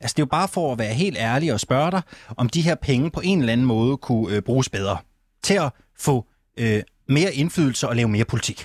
Altså 0.00 0.14
det 0.14 0.22
er 0.22 0.26
jo 0.28 0.36
bare 0.38 0.50
for 0.54 0.72
at 0.72 0.78
være 0.78 0.94
helt 1.04 1.18
ærlig 1.30 1.52
og 1.52 1.60
spørge 1.60 1.90
dig, 1.90 2.02
om 2.38 2.46
de 2.54 2.66
her 2.68 2.76
penge 2.88 3.10
på 3.16 3.20
en 3.24 3.38
eller 3.40 3.52
anden 3.52 3.66
måde 3.66 3.96
kunne 3.96 4.36
øh, 4.36 4.42
bruges 4.48 4.68
bedre 4.68 4.96
til 5.42 5.56
at 5.66 5.70
få 6.06 6.14
øh, 6.62 6.80
mere 7.16 7.32
indflydelse 7.40 7.88
og 7.88 7.96
lave 7.96 8.08
mere 8.16 8.30
politik? 8.32 8.58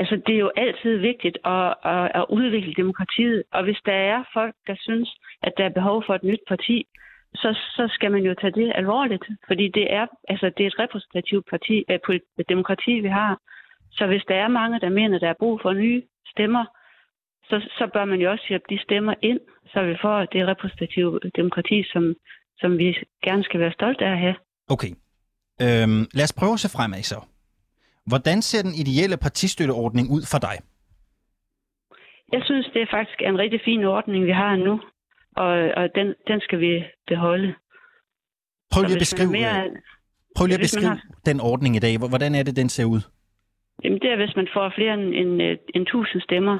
Altså, 0.00 0.14
det 0.26 0.34
er 0.34 0.42
jo 0.46 0.52
altid 0.56 0.94
vigtigt 1.10 1.38
at, 1.44 1.74
at, 1.94 2.06
at 2.20 2.24
udvikle 2.38 2.74
demokratiet, 2.82 3.42
og 3.52 3.64
hvis 3.64 3.80
der 3.86 3.98
er 4.12 4.20
folk, 4.36 4.54
der 4.66 4.76
synes, 4.86 5.08
at 5.42 5.52
der 5.58 5.64
er 5.64 5.78
behov 5.78 6.02
for 6.06 6.14
et 6.14 6.24
nyt 6.30 6.44
parti, 6.48 6.86
så, 7.34 7.58
så 7.76 7.88
skal 7.94 8.10
man 8.12 8.22
jo 8.22 8.34
tage 8.40 8.52
det 8.52 8.72
alvorligt, 8.74 9.24
fordi 9.46 9.68
det 9.68 9.92
er, 9.92 10.06
altså, 10.28 10.46
det 10.56 10.62
er 10.64 10.66
et 10.66 10.78
repræsentativt 10.78 11.46
parti, 11.50 11.84
øh, 11.90 12.20
demokrati, 12.48 13.00
vi 13.00 13.08
har. 13.08 13.38
Så 13.92 14.06
hvis 14.06 14.24
der 14.28 14.34
er 14.34 14.48
mange, 14.48 14.80
der 14.80 14.88
mener, 14.88 15.18
der 15.18 15.28
er 15.28 15.40
brug 15.42 15.60
for 15.62 15.72
nye 15.72 16.02
stemmer, 16.26 16.64
så, 17.48 17.56
så 17.78 17.90
bør 17.94 18.04
man 18.04 18.20
jo 18.20 18.30
også 18.30 18.44
hjælpe 18.48 18.66
de 18.70 18.78
stemmer 18.82 19.14
ind, 19.22 19.40
så 19.72 19.82
vi 19.82 19.96
får 20.02 20.24
det 20.24 20.46
repræsentative 20.46 21.20
demokrati, 21.36 21.84
som, 21.92 22.14
som 22.58 22.78
vi 22.78 22.96
gerne 23.24 23.44
skal 23.44 23.60
være 23.60 23.72
stolte 23.72 24.04
af 24.04 24.12
at 24.12 24.18
have. 24.18 24.36
Okay. 24.68 24.92
Øhm, 25.62 26.02
lad 26.18 26.24
os 26.24 26.32
prøve 26.32 26.52
at 26.52 26.60
se 26.60 26.76
fremad 26.76 27.02
så. 27.02 27.20
Hvordan 28.06 28.42
ser 28.42 28.62
den 28.62 28.74
ideelle 28.82 29.16
partistøtteordning 29.16 30.10
ud 30.10 30.22
for 30.32 30.38
dig? 30.38 30.56
Jeg 32.32 32.42
synes, 32.44 32.66
det 32.74 32.82
er 32.82 32.90
faktisk 32.90 33.18
en 33.22 33.38
rigtig 33.38 33.60
fin 33.64 33.84
ordning, 33.84 34.26
vi 34.26 34.30
har 34.32 34.56
nu, 34.56 34.80
og, 35.36 35.52
og 35.76 35.84
den, 35.94 36.14
den 36.28 36.40
skal 36.40 36.60
vi 36.60 36.84
beholde. 37.06 37.54
Prøv 38.72 38.82
lige 38.82 38.98
at 38.98 39.04
beskrive, 39.06 39.30
mere, 39.30 39.70
prøv 40.36 40.46
lige 40.46 40.54
at 40.54 40.66
beskrive 40.68 40.88
har, 40.88 41.00
den 41.26 41.40
ordning 41.40 41.76
i 41.76 41.78
dag. 41.78 41.98
Hvordan 41.98 42.34
er 42.34 42.42
det, 42.42 42.56
den 42.56 42.68
ser 42.68 42.84
ud? 42.84 43.00
Jamen, 43.84 43.98
det 44.02 44.10
er, 44.12 44.16
hvis 44.16 44.36
man 44.36 44.48
får 44.54 44.72
flere 44.76 44.94
end, 44.94 45.14
end, 45.20 45.58
end 45.74 45.82
1000 45.82 46.22
stemmer, 46.22 46.58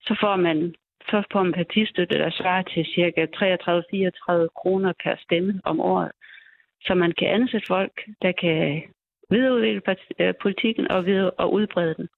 så 0.00 0.16
får 0.20 0.36
man 0.36 0.74
så 1.10 1.22
får 1.32 1.42
man 1.42 1.52
partistøtte, 1.52 2.18
der 2.18 2.30
svarer 2.30 2.62
til 2.62 2.84
ca. 2.94 3.22
33-34 4.44 4.48
kroner 4.60 4.92
per 5.04 5.14
stemme 5.24 5.60
om 5.64 5.80
året 5.80 6.10
så 6.86 6.94
man 6.94 7.12
kan 7.18 7.28
ansætte 7.28 7.66
folk, 7.66 7.94
der 8.22 8.32
kan 8.42 8.82
videreudvikle 9.30 9.96
øh, 10.20 10.34
politikken 10.42 10.90
og, 10.90 11.06
videre, 11.06 11.30
og 11.30 11.52
udbrede 11.52 11.94
den. 11.94 12.08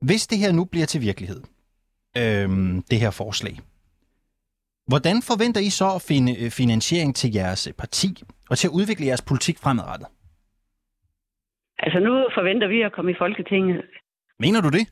Hvis 0.00 0.26
det 0.26 0.38
her 0.38 0.52
nu 0.52 0.64
bliver 0.64 0.86
til 0.86 1.00
virkelighed, 1.00 1.40
øhm, 2.16 2.82
det 2.90 2.98
her 3.00 3.10
forslag, 3.10 3.54
hvordan 4.86 5.22
forventer 5.22 5.60
I 5.60 5.70
så 5.70 5.94
at 5.94 6.02
finde 6.02 6.44
øh, 6.44 6.50
finansiering 6.50 7.16
til 7.16 7.32
jeres 7.32 7.66
øh, 7.66 7.72
parti 7.74 8.22
og 8.50 8.58
til 8.58 8.68
at 8.68 8.72
udvikle 8.72 9.06
jeres 9.06 9.22
politik 9.22 9.58
fremadrettet? 9.58 10.08
Altså 11.78 11.98
nu 11.98 12.12
forventer 12.34 12.68
vi 12.68 12.82
at 12.82 12.92
komme 12.92 13.10
i 13.10 13.14
Folketinget. 13.18 13.84
Mener 14.38 14.60
du 14.60 14.68
det? 14.68 14.86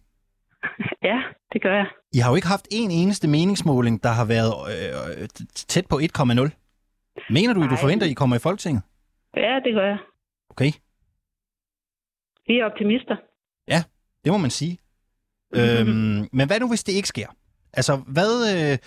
Ja, 1.02 1.23
det 1.52 1.62
gør 1.62 1.75
jeg. 1.76 1.87
I 2.12 2.18
har 2.18 2.30
jo 2.30 2.37
ikke 2.37 2.49
haft 2.49 2.68
en 2.70 2.90
eneste 2.90 3.28
meningsmåling, 3.28 4.02
der 4.02 4.09
har 4.09 4.25
været 4.25 4.54
øh, 4.73 5.28
tæt 5.54 5.87
på 5.90 5.97
1,0. 5.97 6.02
Mener 7.30 7.52
du, 7.54 7.61
at 7.61 7.70
du 7.70 7.75
Nej. 7.75 7.80
forventer, 7.80 8.06
at 8.06 8.11
I 8.11 8.14
kommer 8.14 8.37
i 8.37 8.38
Folketinget? 8.38 8.82
Ja, 9.37 9.61
det 9.64 9.75
gør 9.75 9.87
jeg. 9.87 9.99
Okay, 10.50 10.70
Vi 12.47 12.59
er 12.59 12.64
optimister. 12.64 13.16
det 14.25 14.32
må 14.32 14.38
man 14.38 14.50
sige. 14.50 14.78
øhm, 15.59 16.28
men 16.32 16.47
hvad 16.47 16.61
nu, 16.61 16.68
hvis 16.68 16.85
det 16.85 16.92
ikke 16.92 17.09
sker? 17.09 17.26
Altså, 17.73 17.97
hvad, 17.97 18.32
øh, 18.73 18.78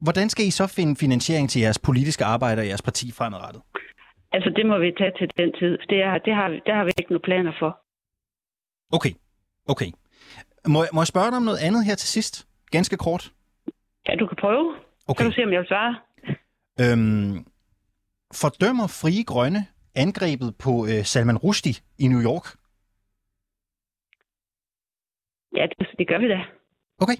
hvordan 0.00 0.28
skal 0.30 0.44
I 0.46 0.50
så 0.50 0.66
finde 0.66 0.96
finansiering 0.96 1.50
til 1.50 1.60
jeres 1.62 1.78
politiske 1.78 2.24
arbejde 2.24 2.60
og 2.60 2.66
jeres 2.68 2.82
parti 2.82 3.12
fremadrettet? 3.12 3.62
Altså, 4.32 4.50
det 4.56 4.66
må 4.66 4.78
vi 4.78 4.92
tage 4.98 5.12
til 5.18 5.28
den 5.36 5.52
tid. 5.60 5.78
Det, 5.90 5.98
er, 6.02 6.18
det, 6.26 6.34
har, 6.34 6.48
vi- 6.50 6.62
det 6.66 6.74
har 6.74 6.84
vi 6.84 6.92
ikke 6.98 7.12
nogen 7.12 7.22
planer 7.28 7.52
for. 7.58 7.70
Okay, 8.96 9.12
okay. 9.66 9.90
Må, 10.66 10.78
jeg- 10.82 10.90
må 10.94 11.00
jeg 11.00 11.06
spørge 11.06 11.26
dig 11.30 11.36
om 11.36 11.42
noget 11.42 11.58
andet 11.58 11.84
her 11.84 11.94
til 11.94 12.08
sidst? 12.08 12.46
Ganske 12.70 12.96
kort. 12.96 13.32
Ja, 14.08 14.14
du 14.14 14.26
kan 14.26 14.36
prøve. 14.40 14.74
Okay. 15.08 15.22
Kan 15.22 15.30
du 15.30 15.34
se, 15.34 15.42
om 15.44 15.52
jeg 15.52 15.60
vil 15.60 15.68
svare. 15.68 15.92
Øhm, 16.82 17.46
fordømmer 18.34 18.86
Frie 18.86 19.24
Grønne 19.24 19.66
angrebet 19.94 20.56
på 20.64 20.86
øh, 20.86 21.04
Salman 21.04 21.36
Rushdie 21.38 21.74
i 21.98 22.06
New 22.08 22.22
York? 22.30 22.46
Ja, 25.56 25.66
det, 25.78 25.86
det 25.98 26.08
gør 26.08 26.18
vi 26.18 26.28
da. 26.28 26.38
Okay, 26.98 27.16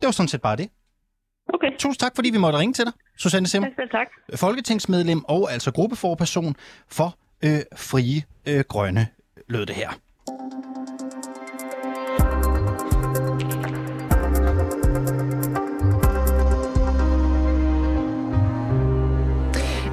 det 0.00 0.06
var 0.06 0.10
sådan 0.10 0.28
set 0.28 0.42
bare 0.42 0.56
det. 0.56 0.70
Okay. 1.54 1.76
Tusind 1.78 1.98
tak, 1.98 2.12
fordi 2.14 2.30
vi 2.30 2.38
måtte 2.38 2.58
ringe 2.58 2.72
til 2.72 2.84
dig, 2.84 2.92
Susanne 3.18 3.48
Sim, 3.48 3.62
Tak, 3.62 3.72
selv 3.76 3.90
tak. 3.90 4.06
folketingsmedlem 4.38 5.24
og 5.24 5.52
altså 5.52 5.72
gruppeforperson 5.72 6.56
for 6.88 7.14
øh, 7.44 7.60
Frie 7.76 8.22
øh, 8.48 8.64
Grønne, 8.68 9.06
lød 9.48 9.66
det 9.66 9.74
her. 9.76 9.90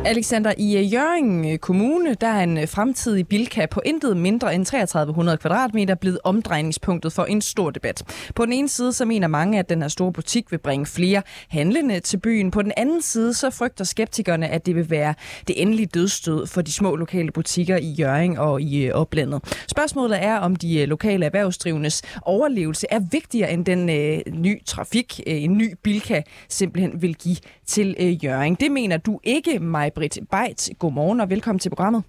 Alexander, 0.07 0.53
i 0.57 0.77
øh, 0.77 0.93
Jørgen 0.93 1.51
øh, 1.51 1.57
Kommune, 1.57 2.13
der 2.21 2.27
er 2.27 2.43
en 2.43 2.57
øh, 2.57 2.67
fremtidig 2.67 3.27
Bilka 3.27 3.65
på 3.65 3.81
intet 3.85 4.17
mindre 4.17 4.55
end 4.55 4.65
3300 4.65 5.37
kvadratmeter 5.37 5.95
blevet 5.95 6.19
omdrejningspunktet 6.23 7.13
for 7.13 7.23
en 7.23 7.41
stor 7.41 7.69
debat. 7.69 8.03
På 8.35 8.45
den 8.45 8.53
ene 8.53 8.69
side 8.69 8.93
så 8.93 9.05
mener 9.05 9.27
mange, 9.27 9.59
at 9.59 9.69
den 9.69 9.81
her 9.81 9.89
store 9.89 10.13
butik 10.13 10.51
vil 10.51 10.57
bringe 10.57 10.85
flere 10.85 11.21
handlende 11.49 11.99
til 11.99 12.17
byen. 12.17 12.51
På 12.51 12.61
den 12.61 12.71
anden 12.77 13.01
side 13.01 13.33
så 13.33 13.49
frygter 13.49 13.83
skeptikerne, 13.83 14.47
at 14.47 14.65
det 14.65 14.75
vil 14.75 14.89
være 14.89 15.13
det 15.47 15.61
endelige 15.61 15.85
dødstød 15.85 16.47
for 16.47 16.61
de 16.61 16.71
små 16.71 16.95
lokale 16.95 17.31
butikker 17.31 17.77
i 17.77 17.91
Jørgen 17.99 18.37
og 18.37 18.61
i 18.61 18.91
oplandet. 18.91 19.63
Spørgsmålet 19.67 20.23
er, 20.23 20.37
om 20.37 20.55
de 20.55 20.85
lokale 20.85 21.25
erhvervsdrivendes 21.25 22.01
overlevelse 22.21 22.87
er 22.89 22.99
vigtigere 23.11 23.51
end 23.51 23.65
den 23.65 23.89
øh, 23.89 24.19
ny 24.33 24.65
trafik, 24.65 25.21
øh, 25.27 25.43
en 25.43 25.57
ny 25.57 25.73
Bilka 25.83 26.21
simpelthen 26.49 27.01
vil 27.01 27.15
give 27.15 27.37
til 27.65 27.95
øh, 27.99 28.25
Jørgen. 28.25 28.55
Det 28.55 28.71
mener 28.71 28.97
du 28.97 29.19
ikke, 29.23 29.59
Maj-Britt 29.97 30.19
Beit. 30.31 30.69
Godmorgen 30.79 31.19
og 31.19 31.29
velkommen 31.29 31.59
til 31.59 31.69
programmet. 31.69 32.03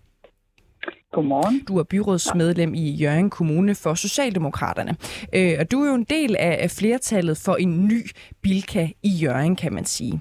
Godmorgen. 1.13 1.65
Du 1.69 1.79
er 1.79 1.83
byrådsmedlem 1.83 2.75
i 2.75 2.91
Jørgen 2.91 3.31
Kommune 3.31 3.75
for 3.75 3.95
Socialdemokraterne. 3.95 4.97
Øh, 5.35 5.57
og 5.61 5.71
du 5.71 5.83
er 5.83 5.89
jo 5.89 5.95
en 5.95 6.05
del 6.05 6.37
af 6.37 6.71
flertallet 6.71 7.37
for 7.37 7.57
en 7.57 7.87
ny 7.87 8.07
Bilka 8.43 8.89
i 9.03 9.09
Jørgen, 9.09 9.57
kan 9.57 9.73
man 9.73 9.85
sige. 9.85 10.21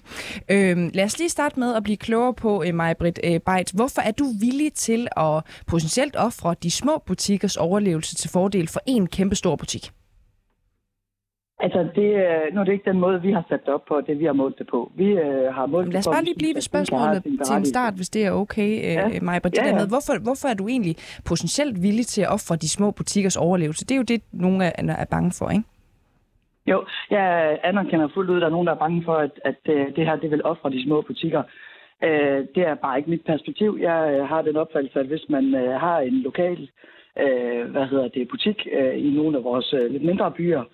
Øh, 0.51 0.89
lad 0.93 1.03
os 1.03 1.17
lige 1.17 1.29
starte 1.29 1.59
med 1.59 1.75
at 1.75 1.83
blive 1.83 1.97
klogere 1.97 2.33
på, 2.33 2.63
øh, 2.63 2.73
Maj-Britt 2.73 3.19
øh, 3.23 3.39
Beit. 3.45 3.71
Hvorfor 3.71 4.01
er 4.01 4.11
du 4.11 4.25
villig 4.39 4.73
til 4.73 5.07
at 5.17 5.43
potentielt 5.67 6.15
ofre 6.15 6.55
de 6.63 6.71
små 6.71 7.03
butikkers 7.05 7.57
overlevelse 7.57 8.15
til 8.15 8.29
fordel 8.29 8.67
for 8.67 8.81
en 8.85 9.07
kæmpe 9.07 9.35
stor 9.35 9.55
butik? 9.55 9.91
Altså, 11.59 11.79
det, 11.95 12.09
øh, 12.23 12.53
nu 12.53 12.59
er 12.59 12.65
det 12.65 12.71
ikke 12.71 12.89
den 12.89 12.99
måde, 12.99 13.21
vi 13.21 13.31
har 13.31 13.43
sat 13.49 13.65
det 13.65 13.73
op 13.73 13.85
på, 13.85 14.01
det 14.07 14.19
vi 14.19 14.25
har 14.25 14.33
målt 14.33 14.57
det 14.57 14.67
på. 14.67 14.91
Vi 14.95 15.05
øh, 15.05 15.53
har 15.53 15.65
målt 15.65 15.93
Lad 15.93 15.99
os 15.99 16.07
bare 16.07 16.23
lige 16.23 16.35
blive 16.37 16.53
ved 16.55 16.61
spørgsmålet 16.61 17.23
til 17.23 17.55
en 17.55 17.65
start, 17.65 17.93
hvis 17.95 18.09
det 18.09 18.25
er 18.25 18.31
okay, 18.31 18.69
Ja. 18.83 19.09
ja. 19.09 19.19
Maja. 19.21 19.39
Det 19.39 19.57
Ja, 19.57 19.61
der 19.61 19.67
ja. 19.67 19.75
med, 19.75 19.87
hvorfor, 19.87 20.13
hvorfor 20.23 20.47
er 20.47 20.53
du 20.53 20.67
egentlig 20.67 20.95
potentielt 21.25 21.83
villig 21.83 22.05
til 22.05 22.21
at 22.21 22.31
ofre 22.33 22.55
de 22.55 22.69
små 22.69 22.91
butikkers 22.91 23.37
overlevelse? 23.37 23.85
Det 23.85 23.91
er 23.91 23.97
jo 23.97 24.03
det, 24.03 24.21
nogle 24.31 24.65
er, 24.65 24.95
er 25.03 25.05
bange 25.11 25.31
for, 25.39 25.49
ikke? 25.49 25.63
Jo, 26.67 26.85
jeg 27.09 27.59
anerkender 27.63 28.07
fuldt 28.13 28.29
ud, 28.29 28.35
at 28.35 28.41
der 28.41 28.47
er 28.47 28.51
nogen, 28.51 28.67
der 28.67 28.73
er 28.73 28.83
bange 28.85 29.03
for, 29.03 29.15
at, 29.15 29.31
at 29.45 29.61
øh, 29.69 29.95
det 29.95 30.05
her 30.05 30.15
det 30.15 30.31
vil 30.31 30.45
ofre 30.45 30.69
de 30.69 30.83
små 30.83 31.01
butikker. 31.01 31.43
Øh, 32.03 32.39
det 32.55 32.63
er 32.71 32.75
bare 32.75 32.97
ikke 32.97 33.09
mit 33.09 33.25
perspektiv. 33.25 33.77
Jeg 33.81 33.99
øh, 34.13 34.27
har 34.29 34.41
den 34.41 34.55
opfattelse, 34.55 34.99
at 34.99 35.05
hvis 35.05 35.25
man 35.29 35.55
øh, 35.55 35.79
har 35.79 35.99
en 35.99 36.13
lokal 36.13 36.69
øh, 37.19 37.71
hvad 37.71 37.85
hedder 37.85 38.07
det, 38.07 38.27
butik 38.27 38.67
øh, 38.79 38.95
i 39.05 39.09
nogle 39.09 39.37
af 39.37 39.43
vores 39.43 39.73
øh, 39.73 39.91
lidt 39.91 40.03
mindre 40.03 40.31
byer, 40.31 40.59
øh, 40.61 40.67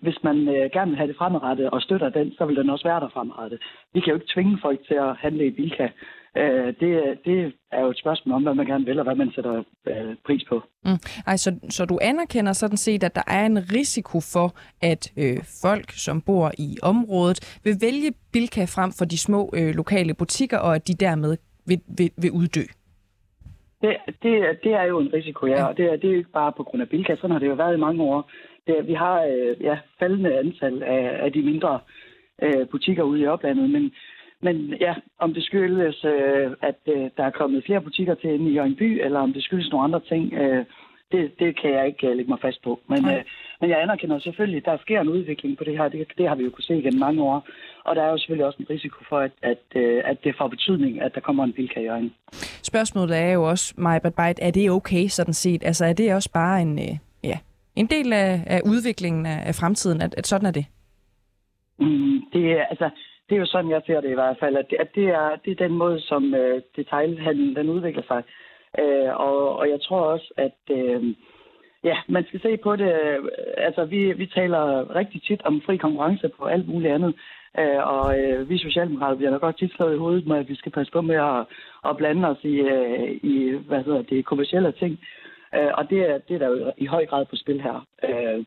hvis 0.00 0.18
man 0.22 0.48
øh, 0.48 0.70
gerne 0.72 0.90
vil 0.90 0.98
have 0.98 1.08
det 1.08 1.16
fremadrettet 1.16 1.70
og 1.70 1.82
støtter 1.82 2.08
den, 2.08 2.32
så 2.32 2.44
vil 2.44 2.56
den 2.56 2.70
også 2.70 2.88
være 2.88 3.00
der 3.00 3.08
fremadrettet. 3.08 3.62
Vi 3.94 4.00
kan 4.00 4.08
jo 4.08 4.14
ikke 4.14 4.32
tvinge 4.34 4.58
folk 4.62 4.86
til 4.88 4.94
at 4.94 5.16
handle 5.16 5.46
i 5.46 5.50
Bilka. 5.50 5.88
Øh, 6.36 6.66
det, 6.80 6.90
det 7.24 7.52
er 7.72 7.80
jo 7.80 7.90
et 7.90 7.98
spørgsmål 7.98 8.34
om, 8.34 8.42
hvad 8.42 8.54
man 8.54 8.66
gerne 8.66 8.84
vil, 8.84 8.98
og 8.98 9.04
hvad 9.04 9.14
man 9.14 9.30
sætter 9.34 9.62
øh, 9.88 10.16
pris 10.26 10.44
på. 10.48 10.62
Mm. 10.84 10.90
Ej, 11.26 11.36
så, 11.36 11.50
så 11.68 11.84
du 11.84 11.98
anerkender 12.02 12.52
sådan 12.52 12.76
set, 12.76 13.04
at 13.04 13.14
der 13.14 13.22
er 13.26 13.46
en 13.46 13.58
risiko 13.72 14.20
for, 14.32 14.48
at 14.82 15.12
øh, 15.16 15.38
folk, 15.62 15.90
som 15.90 16.20
bor 16.20 16.50
i 16.58 16.76
området, 16.82 17.60
vil 17.64 17.76
vælge 17.80 18.12
Bilka 18.32 18.64
frem 18.64 18.90
for 18.98 19.04
de 19.04 19.18
små 19.18 19.50
øh, 19.54 19.74
lokale 19.74 20.14
butikker, 20.14 20.58
og 20.58 20.74
at 20.74 20.88
de 20.88 20.94
dermed 20.94 21.36
vil, 21.66 21.80
vil, 21.98 22.10
vil 22.22 22.30
uddø? 22.30 22.64
Det, 23.82 23.96
det, 24.22 24.34
det 24.64 24.72
er 24.72 24.84
jo 24.84 24.98
en 24.98 25.12
risiko, 25.12 25.46
ja, 25.46 25.64
og 25.64 25.76
det 25.76 25.84
er, 25.92 25.96
det 25.96 26.04
er 26.04 26.12
jo 26.12 26.18
ikke 26.18 26.32
bare 26.32 26.52
på 26.56 26.62
grund 26.62 26.82
af 26.82 26.88
Bilka. 26.88 27.16
Sådan 27.16 27.30
har 27.30 27.38
det 27.38 27.46
jo 27.46 27.54
været 27.54 27.76
i 27.76 27.80
mange 27.80 28.02
år. 28.02 28.30
Det, 28.66 28.86
vi 28.86 28.94
har 28.94 29.22
øh, 29.22 29.56
ja, 29.60 29.78
faldende 29.98 30.38
antal 30.38 30.82
af, 30.82 31.24
af 31.24 31.32
de 31.32 31.42
mindre 31.42 31.80
øh, 32.42 32.66
butikker 32.70 33.02
ude 33.02 33.20
i 33.20 33.26
oplandet, 33.26 33.70
men, 33.70 33.92
men 34.42 34.74
ja, 34.80 34.94
om 35.18 35.34
det 35.34 35.44
skyldes, 35.44 36.04
øh, 36.04 36.50
at 36.62 36.80
øh, 36.86 37.10
der 37.16 37.24
er 37.24 37.30
kommet 37.30 37.64
flere 37.64 37.80
butikker 37.80 38.14
til 38.14 38.30
inde 38.30 38.50
i 38.50 38.54
Jørgen 38.54 38.76
by, 38.76 39.04
eller 39.04 39.20
om 39.20 39.32
det 39.32 39.42
skyldes 39.44 39.70
nogle 39.70 39.84
andre 39.84 40.00
ting, 40.00 40.32
øh, 40.34 40.64
det, 41.12 41.30
det 41.38 41.60
kan 41.60 41.70
jeg 41.70 41.86
ikke 41.86 42.08
øh, 42.08 42.16
lægge 42.16 42.30
mig 42.30 42.38
fast 42.42 42.62
på. 42.62 42.80
Men, 42.88 42.98
øh, 43.10 43.22
men 43.60 43.70
jeg 43.70 43.82
anerkender 43.82 44.18
selvfølgelig, 44.18 44.56
at 44.56 44.64
der 44.64 44.78
sker 44.80 45.00
en 45.00 45.08
udvikling 45.08 45.58
på 45.58 45.64
det 45.64 45.76
her. 45.78 45.88
Det, 45.88 46.08
det 46.18 46.28
har 46.28 46.34
vi 46.34 46.44
jo 46.44 46.50
kunne 46.50 46.64
se 46.64 46.74
gennem 46.74 47.00
mange 47.00 47.22
år. 47.22 47.46
Og 47.84 47.96
der 47.96 48.02
er 48.02 48.10
jo 48.10 48.18
selvfølgelig 48.18 48.46
også 48.46 48.58
en 48.60 48.70
risiko 48.70 49.04
for, 49.08 49.18
at, 49.18 49.32
at, 49.42 49.64
øh, 49.74 50.02
at 50.04 50.16
det 50.24 50.34
får 50.38 50.48
betydning, 50.48 51.00
at 51.02 51.14
der 51.14 51.20
kommer 51.20 51.44
en 51.44 51.52
Bilka 51.52 51.80
i 51.80 51.84
Jørgen. 51.84 52.14
Spørgsmålet 52.62 53.18
er 53.18 53.32
jo 53.32 53.48
også, 53.48 53.74
Majbert 53.76 54.14
Beit, 54.14 54.38
er 54.42 54.50
det 54.50 54.70
okay 54.70 55.06
sådan 55.06 55.34
set? 55.34 55.62
Altså 55.64 55.84
er 55.84 55.92
det 55.92 56.14
også 56.14 56.30
bare 56.32 56.62
en, 56.62 56.78
øh, 56.78 56.96
en 57.76 57.86
del 57.86 58.12
af, 58.12 58.44
af 58.46 58.60
udviklingen 58.66 59.26
af, 59.26 59.38
af 59.46 59.54
fremtiden, 59.54 60.00
at, 60.02 60.14
at 60.18 60.26
sådan 60.26 60.46
er 60.46 60.50
det? 60.50 60.66
Mm, 61.78 62.20
det, 62.32 62.52
er, 62.52 62.64
altså, 62.64 62.90
det 63.28 63.34
er 63.34 63.40
jo 63.40 63.46
sådan, 63.46 63.70
jeg 63.70 63.82
ser 63.86 64.00
det 64.00 64.10
i 64.10 64.14
hvert 64.20 64.36
fald, 64.40 64.56
at 64.56 64.66
det, 64.70 64.76
at 64.80 64.88
det, 64.94 65.04
er, 65.08 65.36
det 65.44 65.50
er 65.50 65.66
den 65.66 65.72
måde, 65.72 66.00
som 66.00 66.34
øh, 66.34 66.62
detailhandlen 66.76 67.56
den 67.56 67.68
udvikler 67.68 68.02
sig. 68.02 68.22
Øh, 68.78 69.20
og, 69.20 69.56
og 69.56 69.68
jeg 69.68 69.80
tror 69.82 70.00
også, 70.00 70.32
at 70.36 70.60
øh, 70.70 71.14
ja, 71.84 71.96
man 72.08 72.24
skal 72.24 72.40
se 72.42 72.56
på 72.56 72.76
det. 72.76 72.92
Øh, 73.02 73.18
altså, 73.56 73.84
vi, 73.84 74.12
vi 74.12 74.26
taler 74.26 74.94
rigtig 74.94 75.22
tit 75.22 75.42
om 75.42 75.62
fri 75.66 75.76
konkurrence 75.76 76.28
på 76.28 76.44
alt 76.44 76.68
muligt 76.68 76.92
andet. 76.92 77.14
Øh, 77.58 77.86
og 77.94 78.20
øh, 78.20 78.48
vi 78.48 78.58
socialdemokrater 78.58 79.16
bliver 79.16 79.30
nok 79.30 79.40
godt 79.40 79.58
tit 79.58 79.72
slået 79.72 79.94
i 79.94 79.98
hovedet 79.98 80.26
med, 80.26 80.36
at 80.36 80.48
vi 80.48 80.54
skal 80.54 80.72
passe 80.72 80.92
på 80.92 81.00
med 81.00 81.16
at, 81.16 81.46
at 81.88 81.96
blande 81.96 82.28
os 82.28 82.44
i, 82.44 82.54
øh, 82.74 83.10
i 83.22 83.58
hvad 83.68 83.82
hedder 83.84 84.02
det, 84.02 84.24
kommersielle 84.24 84.72
ting. 84.72 84.98
Øh, 85.54 85.70
og 85.78 85.90
det 85.90 85.98
er, 86.10 86.18
det 86.18 86.34
er 86.34 86.38
der 86.38 86.48
jo 86.48 86.72
i 86.78 86.86
høj 86.86 87.06
grad 87.06 87.24
på 87.26 87.36
spil 87.36 87.60
her. 87.62 87.86
Øh, 88.08 88.44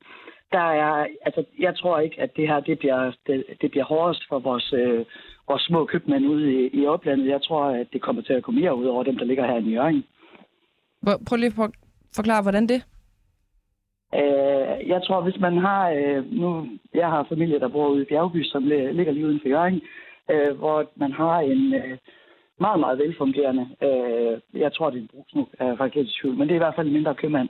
der 0.52 0.68
er, 0.84 1.08
altså, 1.26 1.44
jeg 1.60 1.76
tror 1.78 2.00
ikke, 2.00 2.22
at 2.22 2.36
det 2.36 2.48
her 2.48 2.60
det 2.60 2.80
bliver, 2.80 3.12
det, 3.28 3.44
det 3.62 3.72
bliver 3.72 3.86
hårdest 3.86 4.24
for 4.30 4.40
vores, 4.40 4.74
øh, 4.74 5.06
vores 5.48 5.62
små 5.62 5.86
købmænd 5.86 6.26
ude 6.28 6.54
i, 6.54 6.70
i 6.82 6.86
oplandet. 6.86 7.28
Jeg 7.28 7.42
tror, 7.42 7.64
at 7.66 7.88
det 7.94 8.02
kommer 8.02 8.22
til 8.22 8.34
at 8.34 8.44
gå 8.44 8.52
mere 8.52 8.76
ud 8.76 8.86
over 8.86 9.04
dem, 9.04 9.18
der 9.18 9.26
ligger 9.26 9.46
her 9.48 9.58
i 9.60 9.72
Jørgen. 9.74 10.04
Prøv 11.28 11.36
lige 11.38 11.48
at 11.48 11.54
for- 11.54 11.74
forklare, 12.16 12.42
hvordan 12.42 12.68
det? 12.68 12.86
Øh, 14.16 14.90
jeg 14.90 15.02
tror, 15.08 15.22
hvis 15.22 15.40
man 15.40 15.58
har... 15.58 15.90
Øh, 15.90 16.32
nu, 16.32 16.68
jeg 16.94 17.08
har 17.10 17.26
familie, 17.30 17.60
der 17.60 17.68
bor 17.68 17.88
ude 17.88 18.02
i 18.02 18.06
Bjergby, 18.06 18.44
som 18.44 18.64
li- 18.64 18.92
ligger 18.92 19.14
lige 19.14 19.26
uden 19.28 19.40
for 19.42 19.48
Jørgen, 19.50 19.82
øh, 20.32 20.58
hvor 20.58 20.92
man 20.96 21.12
har 21.12 21.40
en 21.40 21.74
øh, 21.74 21.98
meget, 22.60 22.80
meget 22.80 23.00
velfungerende... 23.00 23.68
Øh, 23.82 24.62
jeg 24.62 24.74
tror, 24.74 24.90
det 24.90 24.98
er 24.98 25.02
en 25.02 25.14
brugsnuk, 25.14 25.50
jeg 25.60 25.68
øh, 25.68 25.74
er 25.74 25.78
faktisk 25.78 25.96
lidt 25.96 26.10
i 26.10 26.22
tvivl, 26.22 26.38
men 26.38 26.48
det 26.48 26.54
er 26.54 26.62
i 26.62 26.66
hvert 26.66 26.76
fald 26.76 26.88
en 26.88 26.94
mindre 26.94 27.16
købmand. 27.16 27.50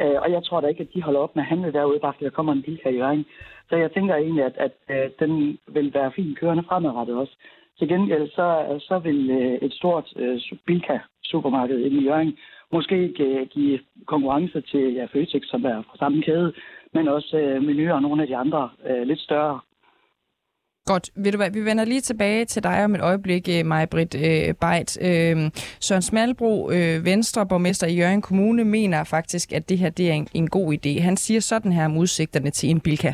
Øh, 0.00 0.18
og 0.22 0.32
jeg 0.32 0.44
tror 0.44 0.60
da 0.60 0.66
ikke, 0.66 0.82
at 0.82 0.94
de 0.94 1.02
holder 1.02 1.20
op 1.20 1.36
med 1.36 1.42
at 1.42 1.48
handle 1.48 1.72
derude, 1.72 2.00
bare 2.00 2.12
fordi 2.12 2.24
der 2.24 2.38
kommer 2.38 2.52
en 2.52 2.62
bil 2.62 2.80
her 2.84 2.90
i 2.90 2.96
Jørgen. 2.96 3.24
Så 3.68 3.76
jeg 3.76 3.92
tænker 3.92 4.14
egentlig, 4.14 4.44
at, 4.44 4.56
at 4.56 4.72
øh, 4.90 5.10
den 5.20 5.58
vil 5.66 5.94
være 5.94 6.12
fint 6.12 6.38
kørende 6.38 6.64
fremadrettet 6.68 7.16
også. 7.16 7.36
Til 7.78 7.88
gengæld 7.88 8.30
så, 8.30 8.48
så 8.88 8.98
vil 8.98 9.30
øh, 9.30 9.54
et 9.66 9.72
stort 9.72 10.12
øh, 10.16 10.40
Bilka-supermarked 10.66 11.78
inde 11.78 12.00
i 12.00 12.04
Jørgen 12.04 12.38
måske 12.72 13.02
ikke 13.02 13.46
give 13.46 13.78
konkurrence 14.06 14.60
til 14.60 14.94
ja, 14.94 15.04
Føtex, 15.04 15.42
som 15.44 15.64
er 15.64 15.82
fra 15.82 15.96
samme 15.98 16.22
kæde, 16.22 16.52
men 16.94 17.08
også 17.08 17.36
øh, 17.38 17.62
Menu 17.62 17.92
og 17.92 18.02
nogle 18.02 18.22
af 18.22 18.28
de 18.28 18.36
andre 18.36 18.70
øh, 18.88 19.02
lidt 19.02 19.20
større. 19.20 19.60
Godt. 20.92 21.10
Ved 21.16 21.32
du 21.32 21.36
hvad, 21.36 21.50
vi 21.50 21.64
vender 21.64 21.84
lige 21.84 22.00
tilbage 22.00 22.44
til 22.44 22.62
dig 22.62 22.84
om 22.84 22.94
et 22.94 23.00
øjeblik, 23.00 23.48
øh, 23.48 23.66
Maj-Britt 23.66 24.14
øh, 24.14 24.54
Beit. 24.54 24.98
Øh, 25.00 25.50
Søren 25.80 26.02
Smalbro, 26.02 26.70
øh, 26.70 27.04
Venstre, 27.04 27.46
borgmester 27.46 27.86
i 27.86 27.94
Jørgen 27.94 28.22
Kommune, 28.22 28.64
mener 28.64 29.04
faktisk, 29.04 29.52
at 29.52 29.68
det 29.68 29.78
her 29.78 29.90
det 29.90 30.08
er 30.08 30.12
en, 30.12 30.28
en 30.34 30.50
god 30.50 30.74
idé. 30.74 31.00
Han 31.00 31.16
siger 31.16 31.40
sådan 31.40 31.72
her 31.72 31.84
om 31.84 31.96
udsigterne 31.96 32.50
til 32.50 32.68
en 32.68 32.80
Bilka. 32.80 33.12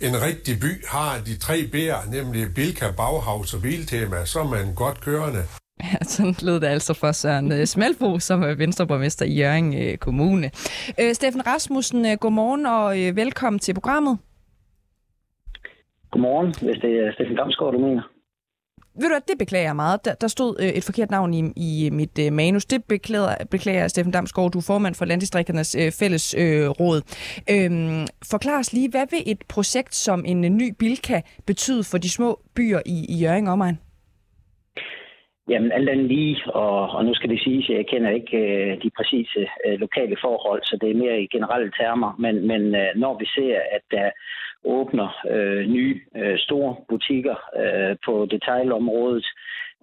En 0.00 0.22
rigtig 0.22 0.60
by 0.60 0.86
har 0.88 1.18
de 1.26 1.36
tre 1.36 1.70
B'er, 1.74 2.10
nemlig 2.10 2.54
Bilka, 2.54 2.90
Bauhaus 2.96 3.54
og 3.54 3.62
Biltema, 3.62 4.24
så 4.24 4.40
er 4.40 4.48
man 4.48 4.74
godt 4.74 5.00
kørende. 5.00 5.42
Ja, 5.82 5.96
sådan 6.02 6.34
lød 6.42 6.60
det 6.60 6.66
altså 6.66 6.94
for 6.94 7.12
Søren 7.12 7.52
øh, 7.52 7.66
Smalbro, 7.66 8.18
som 8.18 8.42
er 8.42 8.54
venstreborgmester 8.54 9.24
i 9.24 9.34
Jørgen 9.34 9.82
øh, 9.82 9.96
Kommune. 9.96 10.50
Øh, 11.00 11.14
Steffen 11.14 11.46
Rasmussen, 11.46 12.18
godmorgen 12.18 12.66
og 12.66 13.16
velkommen 13.16 13.60
til 13.60 13.74
programmet. 13.74 14.18
Godmorgen, 16.10 16.46
hvis 16.46 16.78
det 16.84 16.92
er 17.00 17.12
Steffen 17.12 17.36
Damsgaard, 17.36 17.72
du 17.72 17.78
mener. 17.78 18.02
Ved 19.00 19.08
du 19.08 19.14
hvad, 19.14 19.26
det 19.28 19.38
beklager 19.38 19.64
jeg 19.64 19.76
meget. 19.76 20.04
Der, 20.04 20.14
der 20.14 20.28
stod 20.28 20.56
øh, 20.62 20.68
et 20.78 20.84
forkert 20.84 21.10
navn 21.10 21.34
i, 21.34 21.40
i 21.56 21.90
mit 21.90 22.18
øh, 22.24 22.32
manus. 22.32 22.64
Det 22.64 22.84
beklager, 22.88 23.34
beklager 23.50 23.88
Steffen 23.88 24.12
Damsgaard, 24.12 24.50
du 24.50 24.58
er 24.58 24.66
formand 24.72 24.94
for 24.94 25.04
Landdistrikternes 25.04 25.70
øh, 25.80 25.90
fælles 26.00 26.34
øh, 26.42 26.68
råd. 26.80 27.00
Øhm, 27.54 28.06
forklar 28.32 28.58
os 28.58 28.72
lige, 28.72 28.90
hvad 28.90 29.06
vil 29.10 29.22
et 29.32 29.42
projekt 29.54 29.94
som 29.94 30.24
en 30.26 30.44
øh, 30.44 30.50
ny 30.50 30.68
Bilka 30.78 31.20
betyde 31.46 31.82
for 31.90 31.98
de 31.98 32.10
små 32.10 32.30
byer 32.56 32.80
i, 32.86 32.96
i 33.14 33.14
Jørgen 33.22 33.48
omegn? 33.48 33.78
Jamen 35.50 35.72
alt 35.72 35.88
andet 35.88 36.06
lige, 36.06 36.36
og, 36.54 36.90
og 36.96 37.04
nu 37.04 37.14
skal 37.14 37.30
det 37.30 37.40
siges, 37.40 37.70
at 37.70 37.76
jeg 37.76 37.86
kender 37.86 38.10
ikke 38.10 38.36
øh, 38.36 38.82
de 38.82 38.90
præcise 38.96 39.42
øh, 39.66 39.80
lokale 39.84 40.16
forhold, 40.20 40.62
så 40.62 40.78
det 40.80 40.90
er 40.90 41.02
mere 41.04 41.20
i 41.20 41.26
generelle 41.34 41.70
termer. 41.80 42.10
Men, 42.18 42.34
men 42.46 42.62
øh, 42.74 42.90
når 42.96 43.18
vi 43.18 43.26
ser, 43.36 43.54
at 43.76 43.82
der 43.90 44.10
åbner 44.68 45.08
øh, 45.30 45.66
nye 45.66 46.00
øh, 46.16 46.38
store 46.38 46.76
butikker 46.88 47.36
øh, 47.62 47.96
på 48.04 48.26
detailområdet, 48.30 49.26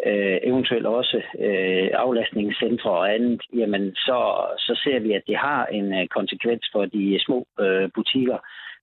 øh, 0.05 0.37
eventuelt 0.43 0.85
også 0.85 1.17
øh, 1.39 1.89
aflastningscentre 1.93 2.91
og 2.91 3.13
andet, 3.13 3.41
jamen 3.53 3.95
så, 3.95 4.19
så 4.57 4.81
ser 4.83 4.99
vi, 4.99 5.11
at 5.11 5.23
det 5.27 5.37
har 5.37 5.65
en 5.65 5.93
øh, 5.93 6.07
konsekvens 6.07 6.63
for 6.71 6.85
de 6.85 7.19
små 7.25 7.47
øh, 7.59 7.89
butikker 7.95 8.37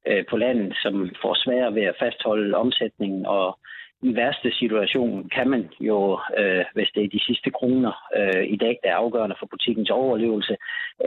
øh, 0.08 0.24
på 0.30 0.36
landet, 0.36 0.72
som 0.82 1.10
får 1.22 1.34
svære 1.34 1.74
ved 1.74 1.82
at 1.82 1.98
fastholde 1.98 2.56
omsætningen 2.56 3.26
og 3.26 3.58
i 4.02 4.16
værste 4.16 4.50
situation 4.52 5.28
kan 5.36 5.50
man 5.50 5.68
jo, 5.80 6.18
øh, 6.38 6.64
hvis 6.74 6.90
det 6.94 7.04
er 7.04 7.08
de 7.08 7.24
sidste 7.28 7.50
kroner 7.50 7.92
øh, 8.18 8.44
i 8.54 8.56
dag, 8.56 8.78
der 8.82 8.90
er 8.90 9.02
afgørende 9.04 9.36
for 9.38 9.46
butikkens 9.46 9.90
overlevelse, 9.90 10.56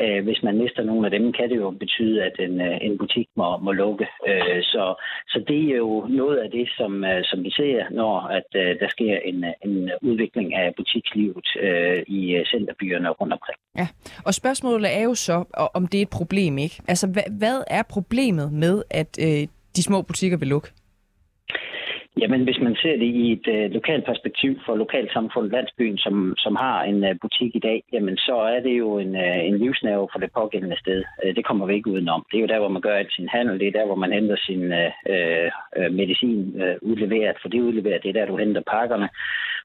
øh, 0.02 0.24
hvis 0.24 0.44
man 0.44 0.58
mister 0.58 0.84
nogle 0.84 1.08
af 1.08 1.12
dem, 1.12 1.34
kan 1.34 1.50
det 1.50 1.56
jo 1.56 1.70
betyde, 1.72 2.24
at 2.24 2.36
en, 2.40 2.62
øh, 2.62 2.78
en 2.82 2.98
butik 2.98 3.28
må, 3.36 3.58
må 3.58 3.72
lukke. 3.72 4.08
Øh, 4.28 4.64
så, 4.64 4.84
så 5.28 5.44
det 5.48 5.60
er 5.72 5.78
jo 5.78 6.06
noget 6.10 6.38
af 6.38 6.52
det, 6.52 6.70
som, 6.78 7.04
øh, 7.04 7.24
som 7.24 7.44
vi 7.44 7.52
ser, 7.52 7.86
når 7.92 8.20
at 8.20 8.50
øh, 8.56 8.80
der 8.80 8.90
sker 8.90 9.18
en, 9.26 9.46
en 9.66 9.92
udvikling 10.02 10.56
af 10.56 10.76
butikslivet 10.78 11.48
øh, 11.60 12.04
i 12.08 12.36
øh, 12.36 12.46
centerbyerne 12.46 13.10
rundt 13.10 13.34
omkring. 13.34 13.60
Ja, 13.78 13.88
og 14.26 14.34
spørgsmålet 14.34 14.98
er 14.98 15.04
jo 15.04 15.16
så, 15.16 15.36
om 15.74 15.88
det 15.88 15.98
er 15.98 16.02
et 16.02 16.18
problem, 16.20 16.58
ikke? 16.58 16.82
Altså, 16.88 17.08
hvad, 17.14 17.28
hvad 17.40 17.64
er 17.68 17.84
problemet 17.90 18.54
med, 18.54 18.84
at 18.92 19.12
øh, 19.22 19.48
de 19.76 19.84
små 19.84 20.02
butikker 20.02 20.38
vil 20.38 20.48
lukke? 20.48 20.70
Jamen, 22.22 22.44
hvis 22.44 22.60
man 22.62 22.76
ser 22.76 22.96
det 22.98 23.10
i 23.24 23.32
et 23.32 23.48
øh, 23.48 23.72
lokalt 23.72 24.06
perspektiv 24.06 24.60
for 24.66 24.76
lokalsamfundet 24.76 25.52
landsbyen, 25.52 25.98
som, 25.98 26.34
som 26.38 26.56
har 26.56 26.84
en 26.84 27.04
øh, 27.04 27.16
butik 27.22 27.56
i 27.56 27.60
dag, 27.60 27.84
jamen 27.94 28.18
så 28.18 28.36
er 28.36 28.60
det 28.60 28.78
jo 28.78 29.00
en, 29.00 29.16
øh, 29.16 29.46
en 29.48 29.58
livsnerve 29.58 30.08
for 30.12 30.20
det 30.20 30.32
pågældende 30.32 30.80
sted. 30.80 31.04
Øh, 31.24 31.36
det 31.36 31.46
kommer 31.46 31.66
vi 31.66 31.74
ikke 31.74 31.90
udenom. 31.90 32.26
Det 32.32 32.38
er 32.38 32.42
jo 32.42 32.48
der, 32.48 32.60
hvor 32.60 32.74
man 32.76 32.82
gør 32.82 33.04
sin 33.10 33.28
handel. 33.28 33.60
Det 33.60 33.68
er 33.68 33.78
der, 33.80 33.86
hvor 33.86 33.96
man 33.96 34.12
henter 34.12 34.36
sin 34.48 34.64
øh, 34.72 34.92
øh, 35.14 35.52
øh 35.78 35.92
medicin 35.94 36.62
øh, 36.62 36.76
udleveret. 36.82 37.36
For 37.42 37.50
det 37.50 37.62
udleveret, 37.62 38.04
det 38.04 38.10
er 38.10 38.20
der, 38.20 38.26
du 38.26 38.38
henter 38.38 38.62
pakkerne 38.76 39.10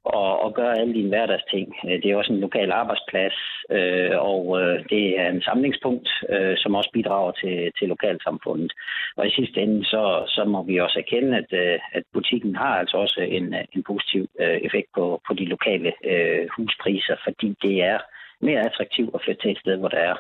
og, 0.05 0.43
og 0.43 0.55
gøre 0.55 0.79
alle 0.79 0.95
dine 0.95 1.09
hverdagsting. 1.09 1.75
Øh, 1.85 2.03
det 2.03 2.11
er 2.11 2.17
også 2.17 2.33
en 2.33 2.41
lokal 2.41 2.71
arbejdsplads, 2.71 3.39
øh, 3.71 4.17
og 4.19 4.61
øh, 4.61 4.85
det 4.91 5.21
er 5.21 5.29
en 5.29 5.43
samlingspunkt, 5.43 6.09
øh, 6.29 6.57
som 6.57 6.75
også 6.75 6.91
bidrager 6.93 7.33
til, 7.33 7.73
til 7.79 7.89
lokalsamfundet. 7.89 8.73
Og 9.17 9.27
i 9.27 9.31
sidste 9.31 9.61
ende, 9.61 9.85
så, 9.85 10.25
så 10.27 10.45
må 10.45 10.63
vi 10.63 10.79
også 10.79 10.99
erkende, 10.99 11.39
at, 11.39 11.53
øh, 11.53 11.79
at 11.93 12.03
butikken 12.13 12.57
har 12.57 12.75
altså 12.79 12.97
også 12.97 13.21
en, 13.21 13.55
en 13.73 13.83
positiv 13.83 14.29
øh, 14.41 14.59
effekt 14.67 14.89
på, 14.95 15.21
på 15.27 15.35
de 15.35 15.45
lokale 15.45 15.93
øh, 16.05 16.49
huspriser, 16.57 17.17
fordi 17.25 17.57
det 17.63 17.83
er 17.83 17.99
mere 18.41 18.65
attraktivt 18.69 19.15
at 19.15 19.21
flytte 19.25 19.43
til 19.43 19.51
et 19.51 19.59
sted, 19.59 19.77
hvor 19.77 19.89
der 19.89 19.99
er 20.11 20.17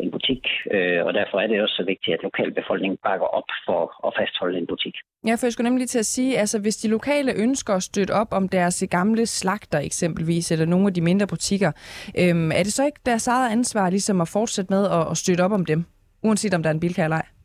en 0.00 0.10
butik, 0.10 0.42
øh, 0.74 1.00
og 1.06 1.14
derfor 1.14 1.36
er 1.40 1.46
det 1.46 1.62
også 1.62 1.74
så 1.74 1.84
vigtigt, 1.92 2.14
at 2.14 2.22
lokalbefolkningen 2.22 2.98
bakker 3.08 3.26
op 3.26 3.48
for 3.66 4.06
at 4.06 4.12
fastholde 4.18 4.58
en 4.58 4.66
butik. 4.66 4.94
Ja, 5.26 5.34
for 5.34 5.46
jeg 5.46 5.52
skulle 5.52 5.70
nemlig 5.70 5.88
til 5.88 5.98
at 5.98 6.06
sige, 6.06 6.38
altså 6.38 6.58
hvis 6.58 6.76
de 6.76 6.88
lokale 6.88 7.32
ønsker 7.44 7.74
at 7.74 7.82
støtte 7.82 8.12
op 8.12 8.32
om 8.32 8.48
deres 8.48 8.84
gamle 8.90 9.26
slagter 9.26 9.78
eksempelvis, 9.78 10.52
eller 10.52 10.66
nogle 10.66 10.86
af 10.86 10.94
de 10.94 11.00
mindre 11.00 11.26
butikker, 11.26 11.72
øhm, 12.18 12.50
er 12.52 12.62
det 12.62 12.72
så 12.72 12.84
ikke 12.86 13.00
deres 13.06 13.26
eget 13.26 13.52
ansvar 13.52 13.90
ligesom 13.90 14.20
at 14.20 14.28
fortsætte 14.28 14.72
med 14.72 14.84
at, 14.90 15.10
at 15.10 15.16
støtte 15.16 15.42
op 15.42 15.52
om 15.52 15.64
dem, 15.64 15.84
uanset 16.22 16.54
om 16.54 16.62
der 16.62 16.70
er 16.70 16.74
en 16.74 16.80
bilkær 16.80 17.04
eller 17.04 17.16
ej? 17.16 17.37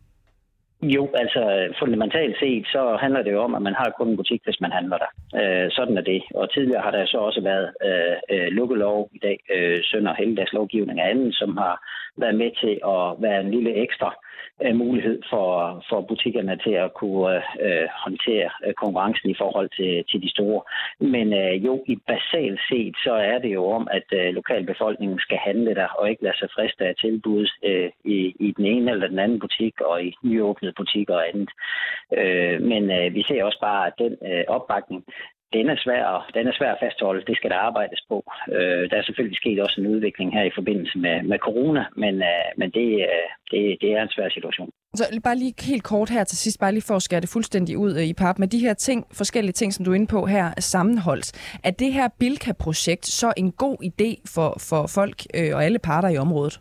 Jo, 0.84 1.10
altså 1.14 1.74
fundamentalt 1.80 2.40
set, 2.40 2.66
så 2.68 2.98
handler 3.02 3.22
det 3.24 3.32
jo 3.32 3.42
om, 3.44 3.56
at 3.56 3.62
man 3.62 3.74
har 3.74 3.94
kun 3.98 4.08
en 4.10 4.18
butik, 4.18 4.42
hvis 4.44 4.62
man 4.62 4.72
handler 4.72 4.98
der. 4.98 5.10
Øh, 5.42 5.72
sådan 5.72 5.98
er 5.98 6.02
det. 6.02 6.24
Og 6.36 6.54
tidligere 6.54 6.82
har 6.82 6.92
der 6.92 7.06
så 7.06 7.18
også 7.18 7.42
været 7.42 7.68
øh, 7.88 8.16
øh 8.34 8.48
lukkelov 8.48 9.10
i 9.14 9.18
dag, 9.18 9.40
øh, 9.56 9.80
sønder 9.84 10.12
og 10.12 10.18
helgedagslovgivning 10.18 11.00
og 11.00 11.06
af 11.06 11.10
anden, 11.10 11.32
som 11.32 11.58
har 11.58 11.76
været 12.18 12.36
med 12.36 12.52
til 12.62 12.74
at 12.94 13.22
være 13.26 13.42
en 13.42 13.52
lille 13.52 13.74
ekstra 13.86 14.16
øh, 14.64 14.76
mulighed 14.76 15.22
for, 15.30 15.50
for 15.90 16.02
butikkerne 16.02 16.58
til 16.66 16.76
at 16.86 16.94
kunne 16.94 17.36
øh, 17.66 17.88
håndtere 18.04 18.50
øh, 18.66 18.74
konkurrencen 18.74 19.30
i 19.30 19.36
forhold 19.42 19.70
til, 19.78 20.04
til 20.10 20.22
de 20.22 20.30
store. 20.30 20.62
Men 21.00 21.34
øh, 21.34 21.66
jo, 21.66 21.84
i 21.88 21.96
basalt 22.08 22.60
set, 22.70 22.96
så 23.06 23.14
er 23.14 23.38
det 23.40 23.54
jo 23.54 23.64
om, 23.78 23.88
at 23.92 24.08
øh, 24.20 24.34
lokalbefolkningen 24.34 25.20
skal 25.20 25.38
handle 25.38 25.76
der 25.76 25.88
og 25.88 26.10
ikke 26.10 26.24
lade 26.24 26.38
sig 26.38 26.50
friste 26.56 26.86
af 26.86 26.96
tilbud 26.96 27.48
øh, 27.64 27.90
i, 28.06 28.18
i 28.40 28.54
den 28.58 28.66
ene 28.66 28.92
eller 28.92 29.08
den 29.08 29.20
anden 29.20 29.40
butik 29.40 29.82
og 29.82 30.04
i 30.04 30.16
nyåbnede 30.24 30.74
butikker 30.78 31.16
og 31.16 31.28
andet. 31.30 31.50
Øh, 32.18 32.62
men 32.62 32.84
øh, 32.92 33.14
vi 33.14 33.24
ser 33.24 33.44
også 33.44 33.60
bare, 33.62 33.88
at 33.88 33.94
den 33.98 34.14
øh, 34.30 34.44
opbakning, 34.48 35.04
den 35.54 35.70
er 35.74 35.78
svær, 35.84 36.30
den 36.34 36.48
er 36.48 36.54
svær 36.60 36.72
at 36.72 36.82
fastholde. 36.84 37.26
Det 37.30 37.38
skal 37.38 37.50
der 37.50 37.60
arbejdes 37.70 38.02
på. 38.10 38.18
Øh, 38.56 38.84
der 38.90 38.98
er 38.98 39.04
selvfølgelig 39.04 39.38
sket 39.38 39.60
også 39.66 39.82
en 39.82 39.88
udvikling 39.88 40.34
her 40.38 40.44
i 40.44 40.56
forbindelse 40.56 40.98
med, 40.98 41.24
med 41.24 41.38
corona, 41.48 41.84
men, 42.04 42.14
øh, 42.32 42.48
men 42.58 42.70
det, 42.78 42.90
øh, 43.10 43.28
det, 43.52 43.62
det 43.82 43.90
er 43.98 44.02
en 44.02 44.16
svær 44.16 44.30
situation. 44.30 44.70
Så 44.96 45.04
bare 45.24 45.38
lige 45.38 45.54
helt 45.72 45.84
kort 45.84 46.10
her 46.10 46.24
til 46.24 46.38
sidst, 46.38 46.60
bare 46.60 46.72
lige 46.72 46.88
for 46.88 46.96
at 46.96 47.02
skære 47.02 47.22
det 47.22 47.30
fuldstændig 47.34 47.78
ud 47.78 47.94
øh, 48.00 48.04
i 48.04 48.14
pap. 48.14 48.40
Med 48.40 48.48
de 48.48 48.60
her 48.60 48.74
ting, 48.74 49.06
forskellige 49.14 49.54
ting, 49.54 49.74
som 49.74 49.86
du 49.86 49.92
er 49.92 49.96
inde 49.96 50.08
på 50.08 50.26
her, 50.26 50.46
sammenholdt. 50.60 51.58
Er 51.64 51.72
det 51.72 51.94
her 51.94 52.08
Bilka-projekt 52.20 53.06
så 53.06 53.34
en 53.38 53.52
god 53.52 53.78
idé 53.90 54.10
for, 54.36 54.50
for 54.70 54.82
folk 54.96 55.18
øh, 55.38 55.56
og 55.56 55.64
alle 55.66 55.80
parter 55.80 56.10
i 56.10 56.18
området? 56.18 56.60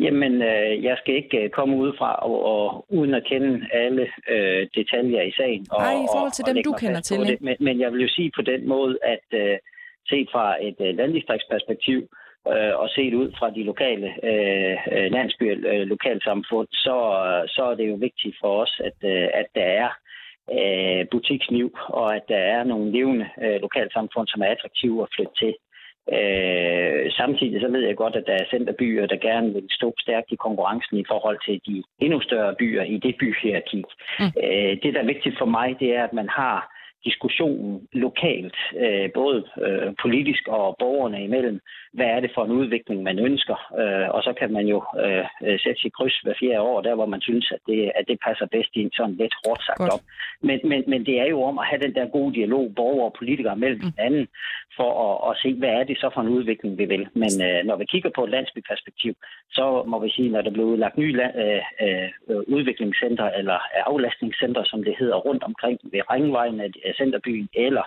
Jamen, 0.00 0.42
øh, 0.42 0.84
jeg 0.84 0.96
skal 0.98 1.14
ikke 1.14 1.38
øh, 1.42 1.50
komme 1.50 1.76
ud 1.76 1.92
fra 1.98 2.14
og, 2.14 2.44
og 2.44 2.86
uden 2.88 3.14
at 3.14 3.24
kende 3.24 3.66
alle 3.72 4.06
øh, 4.28 4.68
detaljer 4.74 5.22
i 5.22 5.32
sagen. 5.32 5.66
Og, 5.70 5.82
Nej, 5.82 5.92
i 5.92 6.08
forhold 6.14 6.32
til 6.32 6.44
og, 6.48 6.54
dem, 6.54 6.62
du 6.62 6.72
kender 6.72 7.00
til. 7.00 7.20
Det. 7.20 7.40
Men, 7.40 7.56
men 7.60 7.80
jeg 7.80 7.92
vil 7.92 8.02
jo 8.02 8.08
sige 8.08 8.30
på 8.36 8.42
den 8.42 8.68
måde, 8.68 8.98
at 9.02 9.26
øh, 9.32 9.58
set 10.08 10.28
fra 10.32 10.64
et 10.68 10.76
øh, 10.80 10.96
landdistriktsperspektiv, 10.96 11.98
øh, 12.48 12.74
og 12.82 12.88
set 12.88 13.14
ud 13.14 13.32
fra 13.38 13.50
de 13.50 13.62
lokale 13.62 14.08
øh, 14.30 14.76
øh 14.92 15.10
landsbyer, 15.16 15.56
øh, 15.72 15.86
lokalsamfund, 15.94 16.68
så, 16.70 16.96
så 17.48 17.62
er 17.70 17.74
det 17.74 17.88
jo 17.88 17.94
vigtigt 17.94 18.36
for 18.40 18.62
os, 18.62 18.80
at, 18.84 18.98
øh, 19.12 19.28
at 19.34 19.46
der 19.54 19.68
er 19.82 19.90
øh, 20.56 21.06
butiksliv, 21.10 21.78
og 21.88 22.16
at 22.16 22.24
der 22.28 22.42
er 22.56 22.64
nogle 22.64 22.92
levende 22.92 23.26
øh, 23.42 23.60
lokalsamfund, 23.60 24.26
som 24.28 24.42
er 24.42 24.46
attraktive 24.46 25.02
at 25.02 25.08
flytte 25.16 25.34
til. 25.42 25.54
Øh, 26.12 27.12
samtidig 27.12 27.60
så 27.60 27.68
ved 27.68 27.82
jeg 27.86 27.96
godt, 27.96 28.16
at 28.16 28.26
der 28.26 28.32
er 28.32 28.50
centerbyer, 28.50 29.06
der 29.06 29.16
gerne 29.16 29.52
vil 29.54 29.66
stå 29.70 29.94
stærkt 29.98 30.32
i 30.32 30.36
konkurrencen 30.36 30.98
i 30.98 31.04
forhold 31.08 31.38
til 31.46 31.60
de 31.66 31.82
endnu 31.98 32.20
større 32.20 32.54
byer 32.58 32.82
i 32.82 32.96
det 32.98 33.14
byhierarki. 33.20 33.84
Mm. 34.20 34.32
Øh, 34.44 34.72
det, 34.82 34.94
der 34.94 35.00
er 35.00 35.12
vigtigt 35.14 35.38
for 35.38 35.44
mig, 35.44 35.76
det 35.80 35.96
er, 35.96 36.04
at 36.04 36.12
man 36.12 36.28
har 36.28 36.76
diskussionen 37.08 37.88
lokalt, 37.92 38.58
øh, 38.84 39.08
både 39.14 39.38
øh, 39.66 39.88
politisk 40.02 40.48
og 40.48 40.76
borgerne 40.78 41.24
imellem. 41.24 41.60
Hvad 41.96 42.06
er 42.06 42.20
det 42.20 42.30
for 42.34 42.44
en 42.44 42.56
udvikling, 42.60 43.02
man 43.02 43.18
ønsker? 43.18 43.58
Øh, 43.80 44.08
og 44.14 44.20
så 44.22 44.32
kan 44.40 44.52
man 44.52 44.66
jo 44.66 44.78
øh, 45.04 45.24
øh 45.46 45.58
sætte 45.62 45.80
sit 45.80 45.94
kryds 45.96 46.18
hver 46.22 46.34
fjerde 46.40 46.60
år, 46.60 46.80
der 46.80 46.94
hvor 46.94 47.06
man 47.06 47.20
synes, 47.20 47.52
at 47.56 47.62
det, 47.66 47.92
at 47.98 48.04
det 48.08 48.18
passer 48.26 48.46
bedst 48.46 48.72
ind, 48.74 48.90
sådan 48.92 49.16
lidt 49.22 49.34
hårdt 49.44 49.62
sagt 49.66 49.78
Godt. 49.78 49.92
op. 49.92 50.02
Men, 50.48 50.58
men, 50.70 50.84
men 50.86 51.06
det 51.06 51.20
er 51.20 51.28
jo 51.34 51.42
om 51.42 51.58
at 51.58 51.66
have 51.70 51.82
den 51.86 51.94
der 51.94 52.06
gode 52.16 52.34
dialog, 52.34 52.72
borgere 52.76 53.08
og 53.10 53.16
politikere 53.18 53.56
mellem 53.56 53.80
mm. 53.82 53.86
hinanden, 53.90 54.28
for 54.76 54.90
at, 55.06 55.14
at 55.30 55.38
se, 55.42 55.48
hvad 55.60 55.68
er 55.68 55.84
det 55.84 55.98
så 55.98 56.10
for 56.14 56.20
en 56.20 56.34
udvikling, 56.36 56.78
vi 56.78 56.84
vil. 56.84 57.08
Men 57.22 57.32
øh, 57.46 57.64
når 57.68 57.76
vi 57.76 57.84
kigger 57.84 58.10
på 58.14 58.24
et 58.24 58.30
landsbyperspektiv, 58.30 59.12
så 59.50 59.84
må 59.86 59.96
vi 60.04 60.10
sige, 60.10 60.30
når 60.30 60.42
der 60.42 60.50
bliver 60.50 60.68
udlagt 60.72 60.98
nye 60.98 61.16
land, 61.20 61.34
øh, 61.44 61.62
øh, 61.82 62.42
udviklingscenter 62.56 63.28
eller 63.38 63.58
aflastningscenter, 63.90 64.62
som 64.64 64.84
det 64.84 64.94
hedder, 64.98 65.16
rundt 65.16 65.42
omkring 65.42 65.78
ved 65.92 66.00
Ringvejen 66.12 66.60
af 66.60 66.94
centerbyen 66.96 67.48
eller 67.54 67.84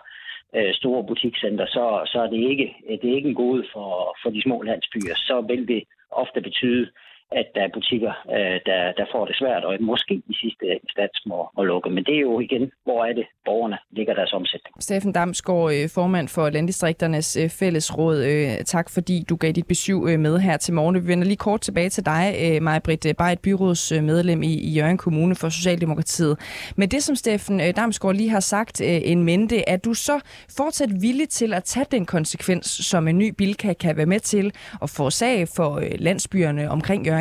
øh, 0.56 0.74
store 0.74 1.04
butikscenter, 1.08 1.66
så, 1.66 1.84
så 2.12 2.18
er 2.22 2.30
det 2.30 2.50
ikke, 2.52 2.76
det 3.02 3.10
er 3.10 3.16
ikke 3.16 3.30
en 3.30 3.42
gode 3.46 3.64
for, 3.74 4.18
for 4.24 4.30
de 4.30 4.42
små 4.42 4.62
landsbyer. 4.62 5.16
Så 5.16 5.46
vil 5.48 5.68
det 5.68 5.84
ofte 6.12 6.42
betyde, 6.42 6.92
at 7.32 7.48
der 7.56 7.62
er 7.62 7.72
butikker, 7.74 8.13
øh, 8.36 8.60
der, 8.65 8.82
der 8.98 9.06
får 9.13 9.26
det 9.26 9.36
svært, 9.36 9.63
og 9.65 9.78
måske 9.82 10.13
i 10.13 10.34
sidste 10.42 10.65
instans 10.84 11.20
må, 11.26 11.50
må 11.58 11.63
lukke. 11.63 11.89
Men 11.89 12.04
det 12.04 12.15
er 12.15 12.20
jo 12.20 12.39
igen, 12.39 12.72
hvor 12.84 13.06
er 13.06 13.13
det 13.13 13.26
borgerne 13.46 13.78
ligger 13.92 14.13
deres 14.13 14.34
omsætning. 14.34 14.74
Steffen 14.80 15.13
Damsgaard, 15.13 15.72
øh, 15.74 15.89
formand 15.96 16.28
for 16.28 16.50
Landdistrikternes 16.50 17.38
øh, 17.38 17.50
Fællesråd. 17.50 18.20
Tak 18.65 18.89
fordi 18.89 19.26
du 19.30 19.36
gav 19.36 19.52
dit 19.52 19.68
besøg 19.68 20.20
med 20.20 20.39
her 20.39 20.58
til 20.58 20.74
morgen. 20.74 20.96
Vi 20.96 21.08
vender 21.08 21.26
lige 21.26 21.38
kort 21.38 21.62
tilbage 21.62 21.89
til 21.89 22.06
dig, 22.06 22.24
Maja-Britt 22.62 23.13
Bejt, 23.18 23.39
byrådsmedlem 23.39 24.44
i 24.44 24.74
Jørgen 24.78 24.98
Kommune 24.98 25.36
for 25.36 25.50
Socialdemokratiet. 25.50 26.38
Men 26.76 26.89
det, 26.89 27.04
som 27.04 27.15
Steffen 27.15 27.74
Damsgaard 27.76 28.15
lige 28.15 28.30
har 28.30 28.39
sagt 28.39 28.82
en 28.82 29.24
mente, 29.24 29.70
er 29.70 29.78
du 29.78 29.94
så 29.94 30.20
fortsat 30.58 30.89
villig 31.02 31.30
til 31.30 31.54
at 31.54 31.63
tage 31.63 31.86
den 31.92 32.06
konsekvens, 32.06 32.65
som 32.65 33.08
en 33.08 33.18
ny 33.18 33.30
bilka 33.38 33.74
kan 33.74 33.98
være 33.98 34.06
med 34.06 34.20
til 34.20 34.52
at 34.82 34.89
forårsage 34.89 35.48
for 35.56 35.84
landsbyerne 36.00 36.70
omkring 36.70 37.06
Jørgen? 37.06 37.18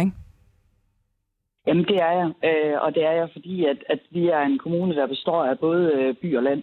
Jamen, 1.68 1.84
det 1.84 1.98
er 2.08 2.12
jeg. 2.20 2.28
Øh, 2.48 2.76
og 2.84 2.94
det 2.94 3.04
er 3.04 3.14
jeg, 3.20 3.28
fordi 3.32 3.64
at, 3.64 3.78
at 3.88 4.00
vi 4.10 4.28
er 4.28 4.40
en 4.40 4.58
kommune, 4.58 4.94
der 4.94 5.06
består 5.06 5.44
af 5.44 5.58
både 5.58 5.92
øh, 5.94 6.14
by 6.14 6.36
og 6.36 6.42
land. 6.42 6.62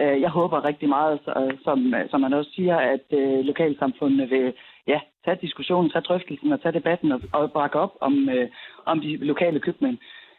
Øh, 0.00 0.20
jeg 0.20 0.30
håber 0.30 0.64
rigtig 0.64 0.88
meget, 0.88 1.20
som, 1.64 1.94
som 2.10 2.20
man 2.20 2.32
også 2.32 2.50
siger, 2.54 2.76
at 2.76 3.06
øh, 3.12 3.38
lokalsamfundene 3.44 4.28
vil 4.28 4.52
ja, 4.86 5.00
tage 5.24 5.38
diskussionen, 5.40 5.90
tage 5.90 6.02
drøftelsen 6.02 6.52
og 6.52 6.62
tage 6.62 6.72
debatten 6.72 7.12
og, 7.12 7.20
og 7.32 7.52
bakke 7.52 7.78
op 7.78 7.94
om, 8.00 8.28
øh, 8.28 8.48
om 8.84 9.00
de 9.00 9.16
lokale 9.16 9.60
købmænd. 9.60 9.98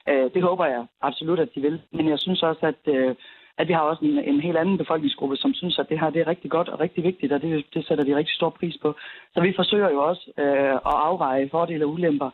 Øh, 0.10 0.30
det 0.34 0.42
håber 0.42 0.66
jeg 0.66 0.86
absolut, 1.02 1.40
at 1.40 1.56
de 1.56 1.62
vil. 1.62 1.82
Men 1.92 2.10
jeg 2.10 2.20
synes 2.20 2.44
også, 2.44 2.66
at, 2.66 2.94
øh, 2.96 3.16
at 3.58 3.68
vi 3.68 3.74
har 3.74 3.82
også 3.82 4.06
en, 4.06 4.18
en 4.20 4.40
helt 4.42 4.58
anden 4.58 4.78
befolkningsgruppe, 4.78 5.36
som 5.36 5.54
synes, 5.54 5.80
at 5.80 5.90
det 5.90 6.00
her 6.00 6.10
det 6.10 6.22
er 6.22 6.28
rigtig 6.28 6.52
godt 6.52 6.70
og 6.70 6.80
rigtig 6.80 7.04
vigtigt, 7.04 7.34
og 7.34 7.42
det, 7.42 7.66
det 7.74 7.88
sætter 7.88 8.06
vi 8.06 8.16
rigtig 8.16 8.36
stor 8.36 8.50
pris 8.50 8.78
på. 8.82 8.96
Så 9.34 9.42
vi 9.42 9.54
forsøger 9.56 9.90
jo 9.90 10.04
også 10.04 10.32
øh, 10.38 10.74
at 10.74 10.80
afveje 11.08 11.50
fordele 11.50 11.86
og 11.86 11.92
ulemper 11.92 12.30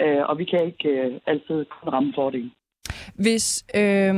øh, 0.00 0.22
og 0.28 0.38
vi 0.38 0.44
kan 0.44 0.66
ikke 0.66 0.88
øh, 0.88 1.20
altid 1.26 1.64
kun 1.64 1.92
ramme 1.92 2.12
fordelen. 2.14 2.50
Hvis, 3.14 3.64
øh, 3.74 4.14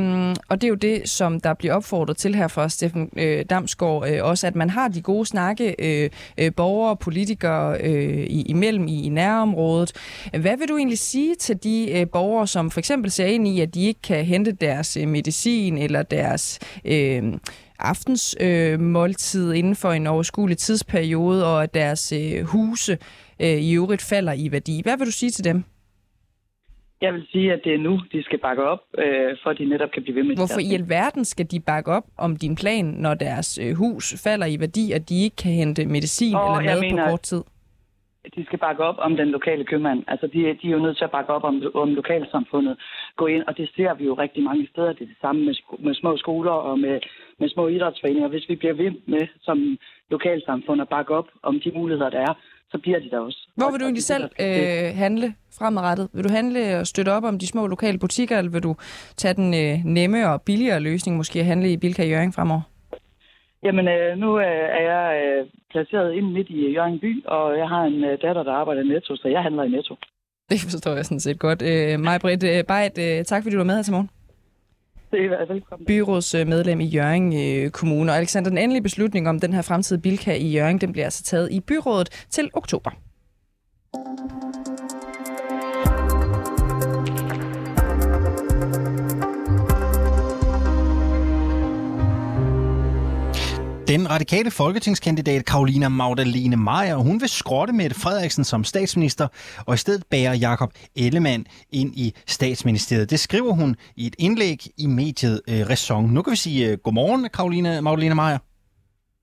og 0.48 0.60
det 0.60 0.64
er 0.64 0.68
jo 0.68 0.74
det, 0.74 1.08
som 1.08 1.40
der 1.40 1.54
bliver 1.54 1.74
opfordret 1.74 2.16
til 2.16 2.34
her 2.34 2.48
fra 2.48 2.68
Steffen 2.68 3.10
øh, 3.16 3.44
Damsgaard, 3.50 4.08
øh, 4.08 4.24
også 4.24 4.46
at 4.46 4.56
man 4.56 4.70
har 4.70 4.88
de 4.88 5.02
gode 5.02 5.26
snakke, 5.26 5.74
øh, 5.78 6.10
øh, 6.38 6.52
borgere 6.56 6.90
og 6.90 6.98
politikere 6.98 7.80
øh, 7.80 8.26
imellem 8.28 8.88
i, 8.88 9.06
i 9.06 9.08
nærområdet. 9.08 9.92
Hvad 10.40 10.56
vil 10.58 10.68
du 10.68 10.76
egentlig 10.76 10.98
sige 10.98 11.34
til 11.34 11.62
de 11.62 11.92
øh, 11.92 12.06
borgere, 12.12 12.46
som 12.46 12.70
for 12.70 12.78
eksempel 12.78 13.10
ser 13.10 13.26
ind 13.26 13.48
i, 13.48 13.60
at 13.60 13.74
de 13.74 13.86
ikke 13.86 14.02
kan 14.02 14.24
hente 14.24 14.52
deres 14.52 14.96
øh, 14.96 15.08
medicin 15.08 15.78
eller 15.78 16.02
deres... 16.02 16.58
Øh, 16.84 17.22
aftensmåltid 17.82 19.50
øh, 19.50 19.58
inden 19.58 19.76
for 19.76 19.92
en 19.92 20.06
overskuelig 20.06 20.58
tidsperiode, 20.58 21.46
og 21.46 21.62
at 21.62 21.74
deres 21.74 22.12
øh, 22.12 22.44
huse 22.44 22.98
øh, 23.44 23.58
i 23.68 23.74
øvrigt 23.74 24.04
falder 24.12 24.32
i 24.32 24.52
værdi. 24.52 24.80
Hvad 24.84 24.98
vil 24.98 25.06
du 25.06 25.12
sige 25.12 25.30
til 25.30 25.44
dem? 25.44 25.64
Jeg 27.00 27.14
vil 27.14 27.26
sige, 27.32 27.52
at 27.52 27.60
det 27.64 27.74
er 27.74 27.78
nu, 27.78 28.00
de 28.12 28.22
skal 28.22 28.38
bakke 28.38 28.62
op, 28.62 28.82
øh, 28.98 29.36
for 29.42 29.50
at 29.50 29.58
de 29.58 29.64
netop 29.64 29.90
kan 29.90 30.02
blive 30.02 30.16
ved 30.16 30.24
med 30.24 30.36
Hvorfor 30.36 30.60
i 30.60 30.74
alverden 30.74 31.24
skal 31.24 31.46
de 31.50 31.60
bakke 31.60 31.90
op 31.90 32.06
om 32.18 32.36
din 32.36 32.54
plan, 32.56 32.84
når 32.84 33.14
deres 33.14 33.58
øh, 33.62 33.76
hus 33.76 34.22
falder 34.24 34.46
i 34.46 34.60
værdi, 34.60 34.92
og 34.96 35.08
de 35.08 35.24
ikke 35.24 35.36
kan 35.36 35.52
hente 35.52 35.86
medicin 35.86 36.34
oh, 36.34 36.42
eller 36.42 36.72
mad 36.72 36.80
mener, 36.80 37.04
på 37.04 37.10
kort 37.10 37.20
tid? 37.20 37.42
De 38.36 38.44
skal 38.44 38.58
bakke 38.58 38.82
op 38.84 38.98
om 38.98 39.16
den 39.16 39.28
lokale 39.28 39.64
købmand. 39.64 40.04
Altså, 40.08 40.26
de, 40.26 40.38
de 40.62 40.66
er 40.68 40.76
jo 40.76 40.78
nødt 40.78 40.96
til 40.96 41.04
at 41.04 41.10
bakke 41.10 41.32
op 41.32 41.44
om, 41.44 41.62
om 41.74 41.94
lokalsamfundet. 41.94 42.76
Gå 43.16 43.26
ind, 43.26 43.42
og 43.48 43.56
det 43.56 43.70
ser 43.76 43.94
vi 43.94 44.04
jo 44.04 44.14
rigtig 44.14 44.42
mange 44.42 44.68
steder. 44.72 44.92
Det 44.92 45.02
er 45.02 45.06
det 45.06 45.20
samme 45.20 45.44
med, 45.44 45.54
med 45.78 45.94
små 45.94 46.16
skoler 46.16 46.52
og 46.52 46.78
med, 46.78 47.00
med 47.38 47.48
små 47.48 47.68
idrætsforeninger. 47.68 48.28
Hvis 48.28 48.48
vi 48.48 48.56
bliver 48.56 48.74
ved 48.74 48.90
med 49.06 49.26
som 49.40 49.78
lokalsamfund 50.10 50.80
at 50.80 50.88
bakke 50.88 51.14
op 51.14 51.28
om 51.42 51.60
de 51.60 51.72
muligheder, 51.74 52.10
der 52.10 52.20
er, 52.20 52.34
så 52.70 52.78
bliver 52.82 52.98
de 52.98 53.10
der 53.10 53.18
også. 53.18 53.48
Hvor 53.56 53.70
vil 53.70 53.80
du 53.80 53.84
egentlig 53.84 54.02
selv 54.02 54.24
øh, 54.40 54.96
handle 54.96 55.34
fremadrettet? 55.58 56.08
Vil 56.12 56.24
du 56.24 56.28
handle 56.28 56.78
og 56.78 56.86
støtte 56.86 57.10
op 57.12 57.24
om 57.24 57.38
de 57.38 57.46
små 57.46 57.66
lokale 57.66 57.98
butikker, 57.98 58.38
eller 58.38 58.50
vil 58.50 58.62
du 58.62 58.76
tage 59.16 59.34
den 59.34 59.54
øh, 59.54 59.84
nemme 59.84 60.28
og 60.28 60.42
billigere 60.42 60.80
løsning, 60.80 61.16
måske 61.16 61.40
at 61.40 61.46
handle 61.46 61.72
i 61.72 61.76
Bilka 61.76 62.04
Jørgen 62.04 62.32
fremover? 62.32 62.62
Jamen, 63.62 63.88
øh, 63.88 64.18
nu 64.18 64.38
øh, 64.38 64.64
er 64.78 64.82
jeg 64.92 65.22
øh, 65.22 65.46
placeret 65.70 66.14
ind 66.14 66.32
midt 66.32 66.48
i 66.48 66.72
Jørgen 66.72 66.98
by, 66.98 67.24
og 67.26 67.58
jeg 67.58 67.68
har 67.68 67.82
en 67.82 68.04
øh, 68.04 68.18
datter, 68.22 68.42
der 68.42 68.52
arbejder 68.52 68.82
i 68.82 68.88
Netto, 68.88 69.16
så 69.16 69.28
jeg 69.28 69.42
handler 69.42 69.62
i 69.62 69.68
Netto. 69.68 69.94
Det 70.50 70.60
forstår 70.60 70.94
jeg 70.94 71.04
sådan 71.04 71.20
set 71.20 71.38
godt. 71.38 71.62
Øh, 71.62 72.00
Maj-Britt 72.00 72.44
øh, 72.44 72.64
Bejt, 72.64 72.98
øh, 72.98 73.24
tak 73.24 73.42
fordi 73.42 73.54
du 73.54 73.60
var 73.60 73.64
med 73.64 73.74
her 73.74 73.82
til 73.82 73.92
morgen. 73.92 74.10
Det 75.10 75.24
er 75.24 75.52
velkommen. 75.52 75.86
Byrådsmedlem 75.86 76.80
i 76.80 76.84
Jørgen 76.84 77.32
øh, 77.64 77.70
Kommune. 77.70 78.12
Og 78.12 78.16
Alexander, 78.16 78.50
den 78.50 78.58
endelige 78.58 78.82
beslutning 78.82 79.28
om 79.28 79.40
den 79.40 79.52
her 79.52 79.62
fremtidige 79.62 80.02
bilka 80.02 80.34
i 80.34 80.48
Jørgen, 80.52 80.78
den 80.78 80.92
bliver 80.92 81.04
altså 81.04 81.24
taget 81.24 81.52
i 81.52 81.60
byrådet 81.60 82.26
til 82.30 82.50
oktober. 82.54 82.90
Den 93.90 94.10
radikale 94.10 94.50
folketingskandidat 94.50 95.44
Karolina 95.44 95.88
Magdalene 95.88 96.56
Meier, 96.56 96.96
hun 96.96 97.20
vil 97.20 97.28
skrotte 97.28 97.72
Mette 97.72 98.00
Frederiksen 98.00 98.44
som 98.44 98.64
statsminister, 98.64 99.28
og 99.66 99.74
i 99.74 99.76
stedet 99.76 100.04
bære 100.10 100.32
Jakob 100.32 100.72
Ellemann 100.96 101.46
ind 101.70 101.94
i 101.96 102.14
statsministeriet. 102.26 103.10
Det 103.10 103.20
skriver 103.20 103.52
hun 103.52 103.76
i 103.96 104.06
et 104.06 104.16
indlæg 104.18 104.66
i 104.78 104.86
mediet 104.86 105.40
øh, 105.48 105.68
Ræson. 105.70 106.10
Nu 106.10 106.22
kan 106.22 106.30
vi 106.30 106.36
sige 106.36 106.72
uh, 106.72 106.78
godmorgen, 106.78 107.28
Karolina 107.34 107.80
Magdalene 107.80 108.14
Meier. 108.14 108.38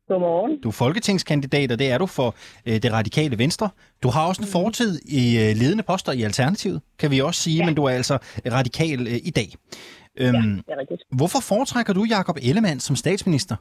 Godmorgen. 0.08 0.62
Du 0.62 0.68
er 0.68 0.72
folketingskandidat, 0.72 1.72
og 1.72 1.80
det 1.80 1.92
er 1.92 1.98
du 1.98 2.06
for 2.06 2.36
øh, 2.66 2.82
det 2.84 2.94
radikale 2.94 3.38
venstre. 3.38 3.70
Du 4.04 4.10
har 4.10 4.28
også 4.28 4.42
en 4.42 4.46
mhm. 4.46 4.52
fortid 4.52 5.00
i 5.06 5.38
øh, 5.38 5.56
ledende 5.56 5.84
poster 5.84 6.12
i 6.12 6.22
Alternativet, 6.24 6.82
kan 7.00 7.12
vi 7.12 7.22
også 7.22 7.42
sige, 7.42 7.58
ja. 7.58 7.66
men 7.66 7.76
du 7.76 7.84
er 7.84 7.92
altså 7.92 8.18
radikal 8.52 9.08
øh, 9.08 9.20
i 9.24 9.30
dag. 9.30 9.54
Øhm, 10.18 10.36
ja, 10.36 10.42
det 10.42 10.64
er 10.68 10.80
rigtigt. 10.80 11.02
Hvorfor 11.12 11.40
foretrækker 11.40 11.94
du 11.94 12.04
Jakob 12.04 12.38
Ellemann 12.42 12.80
som 12.80 12.96
statsminister? 12.96 13.56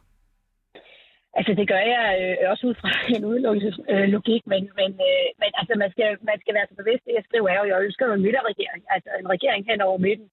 Altså, 1.39 1.53
det 1.61 1.67
gør 1.73 1.83
jeg 1.95 2.07
øh, 2.23 2.51
også 2.53 2.65
ud 2.69 2.75
fra 2.81 2.91
en 3.17 3.25
udelukkelseslogik, 3.31 4.43
øh, 4.45 4.51
men, 4.53 4.63
men, 4.81 4.91
øh, 5.09 5.27
men 5.43 5.51
altså, 5.61 5.73
man 5.83 5.91
skal, 5.95 6.09
man 6.31 6.39
skal 6.43 6.55
være 6.57 6.69
så 6.69 6.75
bevidst, 6.81 7.05
det 7.07 7.19
jeg 7.19 7.25
skriver 7.29 7.49
er 7.51 7.59
jo, 7.61 7.71
jeg 7.71 7.85
ønsker 7.87 8.05
en 8.07 8.25
midterregering, 8.27 8.83
altså 8.95 9.11
en 9.21 9.29
regering 9.35 9.63
hen 9.71 9.81
over 9.89 9.99
midten. 10.07 10.29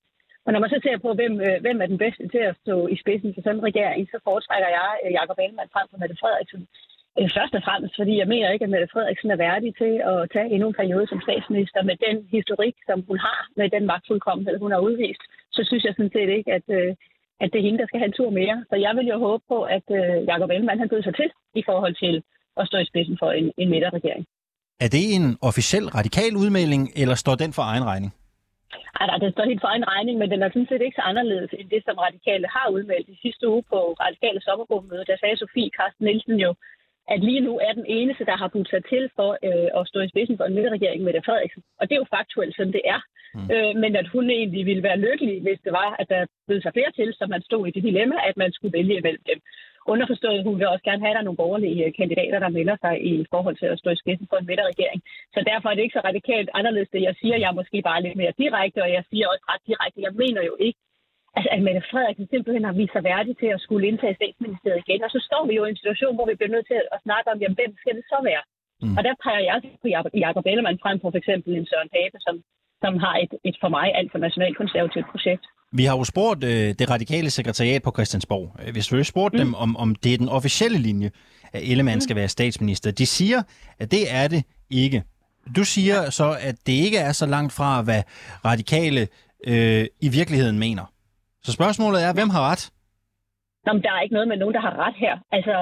Og 0.46 0.50
når 0.52 0.60
man 0.64 0.72
så 0.74 0.80
ser 0.84 0.98
på, 1.06 1.10
hvem, 1.20 1.34
øh, 1.48 1.58
hvem 1.66 1.78
er 1.82 1.90
den 1.94 2.00
bedste 2.04 2.26
til 2.34 2.44
at 2.50 2.58
stå 2.64 2.76
i 2.94 2.96
spidsen 3.04 3.34
for 3.34 3.42
sådan 3.42 3.60
en 3.60 3.68
regering, 3.70 4.02
så 4.12 4.18
foretrækker 4.28 4.70
jeg 4.80 4.92
øh, 5.04 5.12
Jacob 5.18 5.38
Ellemann 5.44 5.74
frem 5.74 5.88
for 5.90 5.98
Mette 6.02 6.18
Frederiksen. 6.22 6.62
Øh, 7.20 7.30
først 7.38 7.54
og 7.58 7.64
fremmest, 7.68 7.94
fordi 8.00 8.14
jeg 8.22 8.28
mener 8.34 8.48
ikke, 8.52 8.66
at 8.66 8.74
Mette 8.74 8.92
Frederiksen 8.94 9.32
er 9.32 9.44
værdig 9.48 9.72
til 9.82 9.94
at 10.12 10.18
tage 10.34 10.52
endnu 10.54 10.68
en 10.68 10.80
periode 10.82 11.08
som 11.08 11.24
statsminister 11.28 11.82
med 11.90 11.96
den 12.08 12.18
historik, 12.38 12.76
som 12.90 12.98
hun 13.10 13.20
har, 13.28 13.42
med 13.60 13.68
den 13.76 13.86
magtfuldkommenhed, 13.92 14.56
hun 14.60 14.72
har 14.72 14.82
udvist. 14.88 15.24
Så 15.56 15.62
synes 15.68 15.84
jeg 15.84 15.94
sådan 15.94 16.16
set 16.16 16.30
ikke, 16.38 16.52
at, 16.58 16.68
øh, 16.80 16.92
at 17.44 17.50
det 17.52 17.60
er 17.60 17.68
hende, 17.68 17.82
der 17.82 17.88
skal 17.88 18.00
have 18.00 18.12
en 18.12 18.20
tur 18.20 18.30
mere. 18.40 18.58
Så 18.70 18.76
jeg 18.86 18.94
vil 18.98 19.08
jo 19.14 19.18
håbe 19.28 19.44
på, 19.54 19.60
at 19.78 19.86
øh, 20.00 20.16
Jacob 20.30 20.50
Ellemann 20.50 20.80
han 20.80 20.90
byder 20.90 21.06
sig 21.08 21.16
til 21.16 21.30
i 21.62 21.64
forhold 21.70 21.96
til 22.04 22.16
at 22.60 22.68
stå 22.70 22.78
i 22.78 22.90
spidsen 22.92 23.18
for 23.22 23.30
en, 23.40 23.46
en 23.62 23.70
midterregering. 23.74 24.24
Er 24.86 24.90
det 24.96 25.06
en 25.18 25.26
officiel 25.50 25.86
radikal 26.00 26.34
udmelding, 26.44 26.84
eller 27.02 27.16
står 27.16 27.36
den 27.44 27.52
for 27.58 27.64
egen 27.72 27.86
regning? 27.92 28.12
Ej, 29.00 29.06
nej, 29.10 29.18
den 29.24 29.32
står 29.32 29.46
helt 29.52 29.64
for 29.64 29.72
egen 29.74 29.88
regning, 29.94 30.16
men 30.18 30.30
den 30.32 30.44
er 30.44 30.50
sådan 30.50 30.70
set 30.70 30.82
ikke 30.86 31.00
så 31.00 31.06
anderledes 31.12 31.52
end 31.60 31.68
det, 31.74 31.82
som 31.88 31.96
radikale 32.08 32.48
har 32.56 32.68
udmeldt 32.76 33.08
i 33.14 33.18
sidste 33.26 33.44
uge 33.54 33.64
på 33.72 33.80
radikale 34.06 34.40
sommergruppemøde. 34.48 35.06
Der 35.10 35.18
sagde 35.18 35.38
Sofie 35.38 35.76
Carsten 35.78 36.06
Nielsen 36.06 36.38
jo, 36.46 36.52
at 37.08 37.20
lige 37.24 37.46
nu 37.48 37.54
er 37.68 37.74
den 37.74 37.86
eneste, 37.86 38.26
der 38.26 38.38
har 38.38 38.48
budt 38.48 38.70
sig 38.70 38.84
til 38.92 39.10
for 39.16 39.32
øh, 39.48 39.70
at 39.80 39.88
stå 39.88 40.00
i 40.00 40.10
spidsen 40.10 40.38
for 40.38 40.46
en 40.46 40.56
midterregering 40.56 41.04
med 41.04 41.14
det 41.14 41.26
Frederiksen. 41.26 41.64
Og 41.80 41.84
det 41.90 41.96
er 41.96 42.04
jo 42.04 42.16
faktuelt, 42.18 42.56
som 42.56 42.72
det 42.72 42.82
er. 42.86 43.02
Mm. 43.36 43.48
Øh, 43.54 43.74
men 43.84 43.96
at 43.96 44.08
hun 44.14 44.30
egentlig 44.30 44.66
ville 44.66 44.84
være 44.84 45.04
lykkelig, 45.08 45.42
hvis 45.42 45.60
det 45.66 45.74
var, 45.82 45.96
at 46.00 46.10
der 46.10 46.26
blev 46.48 46.62
sig 46.62 46.74
flere 46.74 46.92
til, 46.92 47.10
så 47.14 47.24
man 47.30 47.42
stod 47.42 47.68
i 47.68 47.72
det 47.72 47.84
dilemma, 47.84 48.16
at 48.30 48.38
man 48.38 48.52
skulle 48.52 48.78
vælge 48.78 49.02
mellem 49.02 49.24
dem. 49.32 49.40
Underforstået, 49.94 50.44
hun 50.44 50.60
vil 50.60 50.68
også 50.68 50.86
gerne 50.90 51.04
have, 51.04 51.12
at 51.12 51.16
der 51.16 51.24
er 51.24 51.30
nogle 51.30 51.44
borgerlige 51.44 51.92
kandidater, 52.00 52.40
der 52.40 52.56
melder 52.58 52.78
sig 52.84 52.94
i 53.12 53.26
forhold 53.34 53.58
til 53.58 53.66
at 53.66 53.80
stå 53.80 53.90
i 53.90 54.02
spidsen 54.04 54.28
for 54.30 54.38
en 54.38 54.46
midterregering. 54.50 55.00
Så 55.34 55.40
derfor 55.52 55.68
er 55.70 55.76
det 55.76 55.84
ikke 55.84 56.00
så 56.00 56.04
radikalt 56.10 56.50
anderledes, 56.54 56.90
det 56.94 57.02
jeg 57.02 57.16
siger. 57.22 57.36
Jeg 57.38 57.50
er 57.50 57.60
måske 57.62 57.82
bare 57.82 58.04
lidt 58.04 58.16
mere 58.22 58.34
direkte, 58.44 58.84
og 58.86 58.92
jeg 58.98 59.04
siger 59.10 59.26
også 59.28 59.46
ret 59.52 59.64
direkte. 59.70 60.06
Jeg 60.08 60.14
mener 60.24 60.42
jo 60.50 60.56
ikke, 60.60 60.80
altså, 61.36 61.50
at 61.56 61.62
Mette 61.66 61.82
Frederiksen 61.92 62.28
simpelthen 62.34 62.66
har 62.70 62.76
vist 62.80 62.94
sig 62.96 63.04
værdig 63.12 63.34
til 63.42 63.50
at 63.56 63.64
skulle 63.66 63.88
indtage 63.92 64.18
statsministeriet 64.20 64.84
igen. 64.84 65.02
Og 65.06 65.12
så 65.16 65.20
står 65.28 65.44
vi 65.50 65.54
jo 65.60 65.64
i 65.66 65.72
en 65.74 65.82
situation, 65.82 66.16
hvor 66.16 66.28
vi 66.30 66.36
bliver 66.38 66.56
nødt 66.56 66.68
til 66.72 66.80
at 66.96 67.00
snakke 67.06 67.28
om, 67.32 67.38
jamen, 67.42 67.60
hvem 67.60 67.72
skal 67.82 67.94
det 67.98 68.06
så 68.14 68.20
være? 68.30 68.44
Mm. 68.84 68.96
Og 68.98 69.02
der 69.08 69.14
peger 69.24 69.44
jeg 69.50 69.58
på 69.82 70.18
Jacob 70.26 70.46
Ellemann 70.52 70.82
frem 70.84 70.98
på 71.00 71.08
for 71.14 71.20
eksempel 71.22 71.50
en 71.54 71.68
Søren 71.72 71.90
Pape, 71.96 72.18
som, 72.26 72.36
som 72.84 72.94
har 73.04 73.16
et, 73.24 73.34
et 73.50 73.58
for 73.64 73.70
mig 73.78 73.88
alt 74.00 74.12
for 74.12 74.20
nationalkonservativt 74.26 75.08
projekt. 75.14 75.44
Vi 75.80 75.84
har 75.88 75.96
jo 75.98 76.04
spurgt 76.04 76.44
øh, 76.44 76.68
det 76.80 76.86
radikale 76.94 77.30
sekretariat 77.30 77.82
på 77.84 77.92
Christiansborg. 77.98 78.46
Øh, 78.60 78.68
vi 78.74 78.78
har 78.80 78.84
selvfølgelig 78.84 79.14
spurgt 79.16 79.34
mm. 79.34 79.40
dem, 79.42 79.50
om, 79.64 79.78
om 79.84 79.96
det 80.04 80.14
er 80.14 80.18
den 80.18 80.30
officielle 80.30 80.80
linje, 80.88 81.10
at 81.54 81.62
Ellemann 81.72 81.98
mm. 81.98 82.06
skal 82.08 82.16
være 82.16 82.28
statsminister. 82.28 82.92
De 82.92 83.06
siger, 83.06 83.40
at 83.80 83.92
det 83.92 84.04
er 84.22 84.28
det 84.28 84.42
ikke. 84.70 85.04
Du 85.58 85.64
siger 85.64 86.10
så, 86.10 86.38
at 86.42 86.56
det 86.68 86.74
ikke 86.86 86.98
er 86.98 87.12
så 87.12 87.26
langt 87.26 87.54
fra, 87.54 87.82
hvad 87.82 88.02
radikale 88.46 89.08
øh, 89.48 89.86
i 90.02 90.10
virkeligheden 90.10 90.60
mener. 90.60 90.93
Så 91.46 91.52
spørgsmålet 91.58 92.00
er, 92.06 92.12
hvem 92.14 92.30
har 92.36 92.44
ret? 92.52 92.64
Nå, 93.66 93.70
men 93.74 93.84
der 93.86 93.92
er 93.94 94.02
ikke 94.02 94.18
noget 94.18 94.32
med 94.32 94.38
nogen, 94.38 94.56
der 94.58 94.64
har 94.68 94.76
ret 94.86 94.98
her. 95.06 95.16
Altså, 95.38 95.56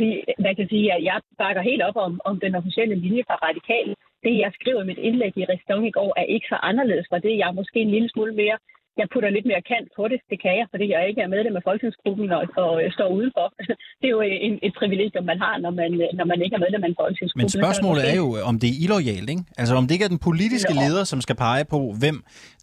vi, 0.00 0.08
man 0.46 0.56
kan 0.56 0.68
sige, 0.72 0.86
at 0.96 1.04
jeg 1.10 1.18
bakker 1.42 1.62
helt 1.70 1.82
op 1.88 1.96
om, 2.06 2.12
om 2.24 2.34
den 2.44 2.54
officielle 2.60 2.94
linje 3.04 3.22
fra 3.28 3.36
radikale. 3.48 3.94
det, 4.24 4.32
jeg 4.44 4.50
skriver 4.58 4.80
i 4.82 4.90
mit 4.90 5.04
indlæg 5.08 5.32
i 5.36 5.48
Restaurant 5.52 5.86
i 5.90 5.96
går, 5.98 6.10
er 6.20 6.26
ikke 6.34 6.48
så 6.52 6.58
anderledes 6.70 7.06
fra 7.10 7.18
det. 7.24 7.38
Jeg 7.40 7.48
er 7.48 7.58
måske 7.60 7.78
en 7.80 7.94
lille 7.96 8.10
smule 8.14 8.34
mere 8.42 8.58
jeg 9.00 9.06
putter 9.12 9.30
lidt 9.36 9.46
mere 9.50 9.62
kant 9.70 9.88
på 9.96 10.02
det. 10.12 10.18
Det 10.30 10.38
kan 10.44 10.54
jeg, 10.60 10.66
fordi 10.72 10.84
jeg 10.94 11.02
ikke 11.08 11.20
er 11.26 11.30
medlem 11.34 11.54
af 11.58 11.62
folketingsgruppen 11.68 12.28
og, 12.36 12.42
og 12.64 12.70
står 12.96 13.08
udenfor. 13.18 13.46
Det 14.00 14.06
er 14.10 14.14
jo 14.18 14.22
en, 14.46 14.54
et 14.66 14.74
privilegium, 14.80 15.24
man 15.32 15.38
har, 15.44 15.54
når 15.64 15.72
man, 15.80 15.90
når 16.18 16.26
man 16.32 16.38
ikke 16.44 16.54
er 16.58 16.62
medlem 16.66 16.82
af 16.84 16.88
en 16.92 16.98
folketingsgruppe. 17.02 17.42
Men 17.42 17.48
spørgsmålet 17.60 18.02
er 18.12 18.16
jo, 18.22 18.28
om 18.50 18.54
det 18.62 18.68
er 18.72 18.76
illoyalt, 18.84 19.28
ikke? 19.34 19.44
Altså 19.60 19.74
om 19.80 19.84
det 19.86 19.92
ikke 19.96 20.06
er 20.08 20.14
den 20.16 20.22
politiske 20.28 20.74
leder, 20.82 21.04
som 21.12 21.18
skal 21.26 21.36
pege 21.46 21.64
på, 21.74 21.80
hvem 22.02 22.16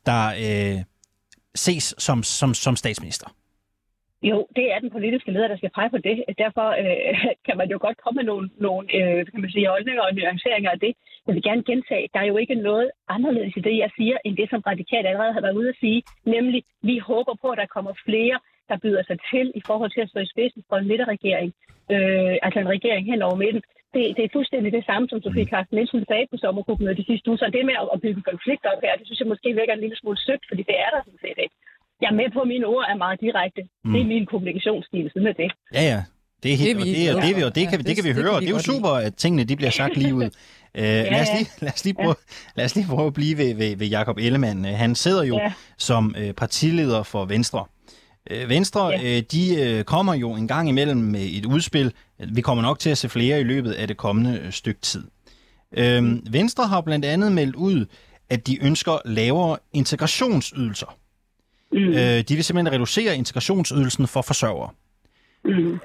der 0.09 0.21
øh, 0.45 0.77
ses 1.55 1.95
som, 1.97 2.23
som, 2.23 2.53
som 2.53 2.75
statsminister. 2.75 3.27
Jo, 4.29 4.47
det 4.55 4.65
er 4.73 4.79
den 4.79 4.89
politiske 4.89 5.31
leder, 5.31 5.47
der 5.47 5.57
skal 5.57 5.75
pege 5.75 5.89
på 5.89 5.97
det. 5.97 6.23
Derfor 6.37 6.67
øh, 6.81 7.13
kan 7.47 7.57
man 7.57 7.69
jo 7.73 7.77
godt 7.81 7.97
komme 8.03 8.17
med 8.19 8.25
nogle, 8.31 8.49
nogle 8.57 8.85
øh, 8.97 9.25
kan 9.31 9.41
man 9.41 9.51
sige, 9.51 9.69
holdninger 9.69 10.03
og 10.03 10.13
nuanceringer 10.13 10.71
af 10.71 10.79
det. 10.79 10.93
Jeg 11.27 11.35
vil 11.35 11.43
gerne 11.43 11.63
gentage, 11.63 12.09
der 12.13 12.19
er 12.19 12.29
jo 12.31 12.37
ikke 12.37 12.55
noget 12.55 12.91
anderledes 13.15 13.53
i 13.57 13.65
det, 13.67 13.77
jeg 13.77 13.91
siger, 13.97 14.17
end 14.25 14.37
det, 14.37 14.49
som 14.49 14.61
radikalt 14.71 15.07
allerede 15.07 15.33
har 15.33 15.41
været 15.41 15.59
ude 15.61 15.69
at 15.69 15.81
sige. 15.83 16.03
Nemlig, 16.25 16.63
vi 16.81 16.97
håber 16.97 17.33
på, 17.41 17.47
at 17.49 17.57
der 17.57 17.73
kommer 17.75 17.93
flere, 18.05 18.39
der 18.69 18.77
byder 18.83 19.03
sig 19.03 19.17
til 19.31 19.51
i 19.55 19.61
forhold 19.67 19.91
til 19.91 20.01
at 20.01 20.09
stå 20.09 20.19
i 20.19 20.31
spidsen 20.33 20.63
for 20.69 20.75
en 20.77 20.87
midterregering. 20.87 21.53
Øh, 21.93 22.35
altså 22.45 22.59
en 22.59 22.73
regering 22.75 23.05
hen 23.11 23.21
over 23.21 23.35
midten. 23.35 23.61
Det, 23.93 24.03
det 24.17 24.23
er 24.25 24.35
fuldstændig 24.37 24.69
det 24.77 24.85
samme, 24.89 25.05
som 25.09 25.21
Sofie 25.25 25.51
Carsten 25.51 25.75
Nielsen 25.77 26.05
sagde 26.09 26.25
på 26.31 26.37
sommergruppen 26.43 26.87
de 26.99 27.05
sidste 27.09 27.25
uge. 27.29 27.39
Så 27.41 27.45
det 27.55 27.65
med 27.69 27.77
at 27.95 28.01
bygge 28.05 28.21
konflikter 28.31 28.69
op 28.73 28.81
her, 28.85 28.93
det 28.99 29.05
synes 29.07 29.19
jeg 29.21 29.31
måske 29.33 29.49
vækker 29.59 29.73
en 29.75 29.83
lille 29.85 29.97
smule 30.01 30.19
sødt, 30.27 30.43
fordi 30.49 30.63
det 30.69 30.77
er 30.85 30.89
der 30.93 31.01
sådan 31.05 31.23
set 31.25 31.37
ikke. 31.45 31.55
Jeg 32.01 32.09
er 32.13 32.17
med 32.21 32.29
på, 32.35 32.39
at 32.45 32.49
mine 32.53 32.65
ord 32.73 32.85
er 32.91 32.97
meget 33.05 33.17
direkte. 33.25 33.61
Mm. 33.63 33.91
Det 33.93 33.99
er 34.01 34.09
min 34.13 34.25
kommunikationsstil, 34.31 35.05
sådan 35.13 35.29
er 35.31 35.37
det. 35.43 35.49
Ja, 35.77 35.83
ja. 35.93 35.99
Det 36.43 36.53
er 36.53 36.57
helt, 36.57 36.77
det, 36.77 36.95
det, 36.97 37.15
og 37.15 37.21
det, 37.21 37.45
og 37.45 37.55
det, 37.55 37.69
kan, 37.69 37.79
det 37.87 37.95
kan 37.95 38.05
vi 38.05 38.11
høre, 38.11 38.31
og 38.35 38.41
det 38.41 38.49
er 38.49 38.53
jo 38.59 38.59
super, 38.59 38.89
at 38.89 39.15
tingene 39.15 39.43
de 39.43 39.55
bliver 39.55 39.71
sagt 39.71 39.97
lige 39.97 40.15
ud. 40.15 40.23
Uh, 40.23 40.29
ja, 40.83 41.11
lad, 41.11 41.21
os 41.21 41.27
lige, 41.37 41.49
lad, 41.59 41.73
os 41.73 41.85
lige 41.85 41.93
prøve, 41.93 42.15
ja. 42.29 42.51
lad 42.55 42.65
os 42.65 42.75
lige 42.75 42.87
prøve 42.87 43.07
at 43.07 43.13
blive 43.13 43.37
ved, 43.37 43.53
ved, 43.55 43.75
ved 43.75 43.87
Jakob 43.87 44.17
Ellemann. 44.17 44.65
Han 44.65 44.95
sidder 44.95 45.23
jo 45.23 45.35
ja. 45.35 45.53
som 45.77 46.15
uh, 46.17 46.31
partileder 46.31 47.03
for 47.03 47.25
Venstre. 47.25 47.65
Uh, 48.31 48.49
Venstre, 48.49 48.87
ja. 48.87 49.17
uh, 49.17 49.23
de 49.33 49.77
uh, 49.79 49.83
kommer 49.83 50.13
jo 50.13 50.35
en 50.35 50.47
gang 50.47 50.69
imellem 50.69 50.97
med 50.97 51.25
et 51.37 51.45
udspil. 51.45 51.93
Vi 52.31 52.41
kommer 52.41 52.61
nok 52.61 52.79
til 52.79 52.89
at 52.89 52.97
se 52.97 53.09
flere 53.09 53.39
i 53.39 53.43
løbet 53.43 53.71
af 53.71 53.87
det 53.87 53.97
kommende 53.97 54.41
uh, 54.45 54.51
stykke 54.51 54.81
tid. 54.81 55.03
Uh, 55.77 56.33
Venstre 56.33 56.67
har 56.67 56.81
blandt 56.81 57.05
andet 57.05 57.31
meldt 57.31 57.55
ud, 57.55 57.85
at 58.29 58.47
de 58.47 58.63
ønsker 58.63 58.97
lavere 59.05 59.57
integrationsydelser. 59.73 60.97
Mm. 61.71 61.79
Øh, 61.79 62.21
de 62.21 62.35
vil 62.35 62.43
simpelthen 62.43 62.73
reducere 62.73 63.17
integrationsydelsen 63.17 64.07
for 64.07 64.21
forsørgere. 64.21 64.69
Mm. 65.45 65.79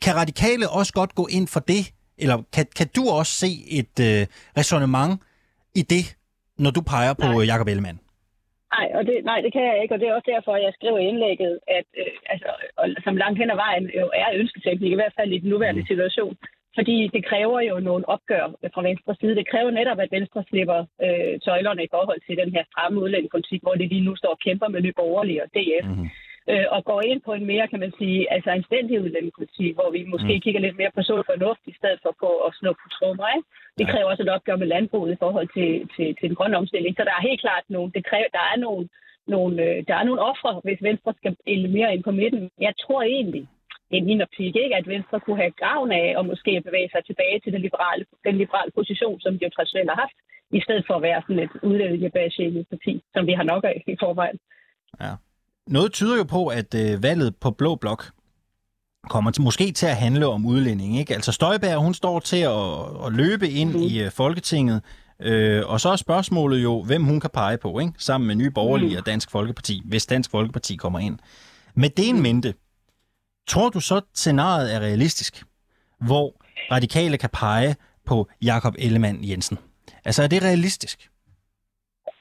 Kan 0.00 0.16
radikale 0.16 0.70
også 0.70 0.92
godt 0.92 1.14
gå 1.14 1.26
ind 1.26 1.48
for 1.48 1.60
det? 1.60 1.92
Eller 2.18 2.42
kan, 2.52 2.66
kan 2.76 2.88
du 2.96 3.08
også 3.08 3.32
se 3.32 3.64
et 3.68 4.00
øh, 4.00 4.26
resonemang 4.56 5.20
i 5.74 5.82
det, 5.82 6.16
når 6.58 6.70
du 6.70 6.80
peger 6.80 7.12
på 7.12 7.26
nej. 7.26 7.44
Jacob 7.44 7.68
Ellemann? 7.68 7.98
Nej, 8.82 8.90
og 8.98 9.02
det, 9.08 9.16
nej, 9.30 9.38
det 9.44 9.52
kan 9.52 9.64
jeg 9.70 9.78
ikke, 9.82 9.94
og 9.94 10.00
det 10.00 10.08
er 10.08 10.14
også 10.14 10.30
derfor, 10.34 10.52
jeg 10.56 10.72
skriver 10.74 10.98
i 10.98 11.08
indlægget, 11.10 11.52
at 11.78 11.88
øh, 12.02 12.14
altså, 12.32 12.50
og, 12.80 12.86
som 13.04 13.16
langt 13.22 13.38
hen 13.40 13.50
ad 13.54 13.58
vejen 13.66 13.86
jo 14.00 14.06
er 14.22 14.28
ønsketeknik, 14.40 14.92
i 14.92 15.00
hvert 15.00 15.16
fald 15.18 15.30
i 15.32 15.42
den 15.42 15.50
nuværende 15.50 15.82
mm. 15.82 15.90
situation, 15.90 16.34
fordi 16.76 16.96
det 17.14 17.22
kræver 17.30 17.60
jo 17.70 17.76
nogle 17.88 18.08
opgør 18.14 18.44
fra 18.74 18.82
Venstres 18.88 19.18
side. 19.20 19.38
Det 19.40 19.50
kræver 19.52 19.70
netop, 19.70 19.98
at 20.04 20.12
Venstre 20.16 20.44
slipper 20.48 20.80
øh, 21.04 21.34
tøjlerne 21.44 21.84
i 21.84 21.92
forhold 21.94 22.20
til 22.26 22.36
den 22.42 22.50
her 22.56 22.64
stramme 22.70 23.00
udlændingepolitik, 23.02 23.60
hvor 23.62 23.74
de 23.74 23.86
lige 23.92 24.06
nu 24.08 24.12
står 24.16 24.32
og 24.36 24.42
kæmper 24.46 24.68
med 24.68 24.80
Nye 24.82 24.98
Borgerlige 25.00 25.42
og 25.44 25.48
DF. 25.56 25.86
Mm-hmm. 25.88 26.08
Øh, 26.50 26.66
og 26.76 26.80
går 26.84 27.00
ind 27.10 27.20
på 27.26 27.32
en 27.32 27.46
mere, 27.52 27.68
kan 27.68 27.80
man 27.80 27.92
sige, 27.98 28.32
altså 28.34 28.50
en 28.50 28.68
stændig 28.70 29.00
udlændingepolitik, 29.00 29.74
hvor 29.74 29.90
vi 29.90 30.00
måske 30.14 30.34
mm. 30.34 30.40
kigger 30.44 30.60
lidt 30.60 30.76
mere 30.80 30.94
på 30.94 31.02
sund 31.02 31.24
fornuft, 31.30 31.64
i 31.66 31.74
stedet 31.78 31.98
for 32.02 32.12
på 32.20 32.30
at 32.46 32.54
slå 32.58 32.70
på 32.72 32.86
trummer. 32.96 33.28
Ikke? 33.36 33.48
Det 33.78 33.86
kræver 33.90 34.10
også 34.10 34.22
et 34.22 34.34
opgør 34.36 34.56
med 34.56 34.72
landbruget 34.74 35.12
i 35.12 35.20
forhold 35.24 35.48
til, 35.56 35.70
til, 35.94 36.08
til 36.18 36.28
den 36.28 36.36
grønne 36.38 36.56
omstilling. 36.62 36.92
Så 36.96 37.02
der 37.04 37.14
er 37.14 37.28
helt 37.28 37.40
klart 37.40 37.64
nogle, 37.68 37.92
det 37.96 38.04
kræver, 38.10 38.36
der 38.38 38.44
er 38.52 38.56
nogle, 38.66 38.88
nogle, 39.34 39.56
øh, 39.66 39.76
der 39.88 39.94
er 39.96 40.04
nogle 40.08 40.22
ofre, 40.30 40.60
hvis 40.64 40.82
Venstre 40.88 41.12
skal 41.16 41.36
mere 41.76 41.94
ind 41.94 42.04
på 42.04 42.10
midten. 42.10 42.50
Jeg 42.66 42.74
tror 42.82 43.02
egentlig, 43.02 43.44
er 43.96 44.04
min 44.10 44.24
optik 44.26 44.56
ikke, 44.56 44.76
at 44.76 44.88
Venstre 44.94 45.20
kunne 45.20 45.40
have 45.44 45.58
gavn 45.66 45.92
af 45.92 46.14
at 46.18 46.26
måske 46.26 46.62
bevæge 46.66 46.90
sig 46.92 47.02
tilbage 47.04 47.40
til 47.40 47.52
den 47.52 47.62
liberale, 47.66 48.04
den 48.24 48.36
liberale 48.42 48.72
position, 48.78 49.20
som 49.20 49.32
de 49.38 49.44
jo 49.44 49.50
traditionelt 49.50 49.90
har 49.90 50.00
haft, 50.04 50.18
i 50.58 50.60
stedet 50.60 50.84
for 50.86 50.94
at 50.94 51.02
være 51.02 51.22
sådan 51.22 51.42
et 51.46 51.54
udlændingebaseret 51.62 52.66
parti, 52.70 53.02
som 53.14 53.26
vi 53.26 53.32
har 53.32 53.42
nok 53.52 53.64
af 53.64 53.82
i 53.86 53.96
forvejen. 54.00 54.38
Ja. 55.00 55.12
Noget 55.68 55.92
tyder 55.92 56.16
jo 56.16 56.24
på, 56.24 56.46
at 56.46 56.74
øh, 56.74 57.02
valget 57.02 57.36
på 57.36 57.50
Blå 57.50 57.74
Blok 57.74 58.10
kommer 59.10 59.30
til, 59.30 59.42
måske 59.42 59.72
til 59.72 59.86
at 59.86 59.96
handle 59.96 60.26
om 60.26 60.46
udlænding. 60.46 60.98
Ikke? 60.98 61.14
Altså 61.14 61.32
Støjberg, 61.32 61.76
hun 61.76 61.94
står 61.94 62.20
til 62.20 62.36
at, 62.36 63.06
at 63.06 63.12
løbe 63.12 63.50
ind 63.50 63.72
mm. 63.72 63.82
i 63.82 64.06
uh, 64.06 64.12
Folketinget, 64.12 64.82
øh, 65.20 65.62
og 65.66 65.80
så 65.80 65.88
er 65.88 65.96
spørgsmålet 65.96 66.62
jo, 66.62 66.82
hvem 66.82 67.04
hun 67.04 67.20
kan 67.20 67.30
pege 67.34 67.58
på, 67.58 67.78
ikke? 67.78 67.92
sammen 67.98 68.26
med 68.28 68.34
Nye 68.34 68.50
Borgerlige 68.50 68.90
mm. 68.90 68.96
og 68.96 69.06
Dansk 69.06 69.30
Folkeparti, 69.30 69.82
hvis 69.84 70.06
Dansk 70.06 70.30
Folkeparti 70.30 70.76
kommer 70.76 70.98
ind. 70.98 71.18
Med 71.74 71.90
det 71.90 72.08
en 72.08 72.22
mente, 72.22 72.54
Tror 73.46 73.68
du 73.68 73.80
så, 73.80 74.00
scenariet 74.14 74.74
er 74.74 74.80
realistisk, 74.80 75.44
hvor 76.00 76.42
radikale 76.70 77.18
kan 77.18 77.30
pege 77.32 77.76
på 78.06 78.28
Jakob 78.42 78.74
Ellemann 78.78 79.24
Jensen? 79.28 79.58
Altså, 80.04 80.22
er 80.22 80.26
det 80.26 80.42
realistisk? 80.42 81.10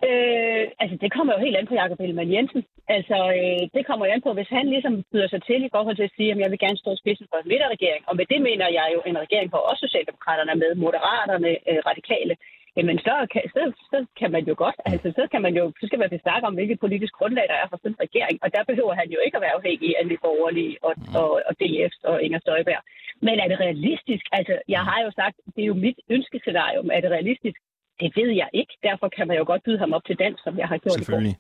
Øh, 0.10 0.66
altså, 0.82 0.96
det 1.04 1.10
kommer 1.16 1.32
jo 1.34 1.40
helt 1.46 1.58
an 1.58 1.70
på 1.70 1.78
Jakob 1.82 2.00
Ellemann 2.00 2.34
Jensen. 2.34 2.62
Altså, 2.96 3.18
øh, 3.40 3.64
det 3.76 3.84
kommer 3.86 4.04
jo 4.06 4.12
an 4.12 4.26
på, 4.26 4.32
hvis 4.34 4.56
han 4.58 4.66
ligesom 4.74 4.94
byder 5.12 5.30
sig 5.30 5.42
til 5.44 5.60
i 5.66 5.74
forhold 5.76 5.96
til 5.96 6.08
at 6.10 6.16
sige, 6.18 6.32
at 6.32 6.40
jeg 6.44 6.52
vil 6.52 6.64
gerne 6.66 6.82
stå 6.82 6.90
i 6.94 7.02
spidsen 7.02 7.28
for 7.30 7.38
en 7.40 7.50
midterregering. 7.52 8.04
Og 8.10 8.16
med 8.16 8.26
det 8.32 8.42
mener 8.50 8.68
jeg 8.80 8.88
jo 8.96 9.00
en 9.10 9.18
regering, 9.26 9.50
hvor 9.50 9.64
også 9.70 9.82
Socialdemokraterne 9.88 10.52
er 10.52 10.62
med, 10.64 10.72
Moderaterne, 10.86 11.52
øh, 11.70 11.80
Radikale 11.90 12.36
jamen 12.78 12.98
så 13.08 13.16
kan, 13.34 13.42
så, 13.56 13.64
så 13.92 14.06
kan 14.20 14.32
man 14.36 14.44
jo 14.50 14.54
godt, 14.64 14.76
altså 14.86 15.10
så 15.20 15.24
kan 15.32 15.42
man 15.42 15.54
jo, 15.60 15.64
så 15.80 15.86
skal 15.88 16.00
man 16.00 16.20
snakke 16.24 16.48
om, 16.48 16.54
hvilket 16.54 16.80
politisk 16.80 17.14
grundlag 17.14 17.46
der 17.50 17.58
er 17.64 17.68
for 17.70 17.78
sådan 17.78 17.92
en 17.92 18.04
regering, 18.06 18.36
og 18.44 18.50
der 18.56 18.64
behøver 18.64 18.94
han 19.02 19.10
jo 19.16 19.20
ikke 19.26 19.38
at 19.38 19.42
være 19.46 19.58
afhængig 19.60 19.90
af 20.00 20.06
de 20.10 20.18
borgerlige 20.26 20.78
og, 20.88 20.94
og, 21.22 21.30
og 21.48 21.54
DF 21.60 21.94
og 22.04 22.16
Inger 22.26 22.40
Støjberg. 22.40 22.84
Men 23.28 23.36
er 23.40 23.48
det 23.48 23.60
realistisk? 23.60 24.26
Altså, 24.32 24.54
jeg 24.68 24.84
har 24.90 25.00
jo 25.06 25.12
sagt, 25.22 25.38
det 25.56 25.62
er 25.64 25.72
jo 25.74 25.84
mit 25.86 26.00
ønskescenarium, 26.10 26.90
er 26.94 27.02
det 27.02 27.12
realistisk? 27.12 27.58
Det 28.02 28.12
ved 28.16 28.32
jeg 28.42 28.50
ikke, 28.54 28.74
derfor 28.84 29.08
kan 29.18 29.28
man 29.28 29.38
jo 29.38 29.44
godt 29.52 29.62
byde 29.66 29.80
ham 29.84 29.94
op 29.94 30.06
til 30.06 30.16
dans, 30.24 30.38
som 30.44 30.54
jeg 30.58 30.68
har 30.68 30.78
gjort 30.78 30.94
Selvfølgelig. 30.94 31.36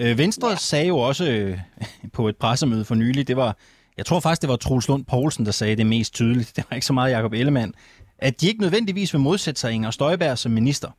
Øh, 0.00 0.18
Venstre 0.18 0.48
ja. 0.48 0.56
sagde 0.70 0.88
jo 0.94 0.98
også 0.98 1.24
øh, 1.34 1.58
på 2.16 2.28
et 2.28 2.36
pressemøde 2.36 2.84
for 2.84 2.94
nylig, 2.94 3.28
det 3.28 3.36
var, 3.36 3.56
jeg 3.96 4.06
tror 4.06 4.20
faktisk, 4.20 4.42
det 4.42 4.50
var 4.50 4.56
Troels 4.56 4.88
Lund 4.88 5.04
Poulsen, 5.04 5.44
der 5.46 5.52
sagde 5.52 5.76
det 5.76 5.86
mest 5.86 6.14
tydeligt. 6.14 6.52
Det 6.56 6.64
var 6.70 6.74
ikke 6.74 6.86
så 6.86 6.92
meget 6.92 7.12
Jacob 7.12 7.32
Ellemann 7.32 7.74
at 8.18 8.40
de 8.40 8.48
ikke 8.48 8.60
nødvendigvis 8.60 9.14
vil 9.14 9.20
modsætte 9.20 9.60
sig 9.60 9.72
Inger 9.72 9.90
Støjberg 9.90 10.38
som 10.38 10.52
minister. 10.52 10.90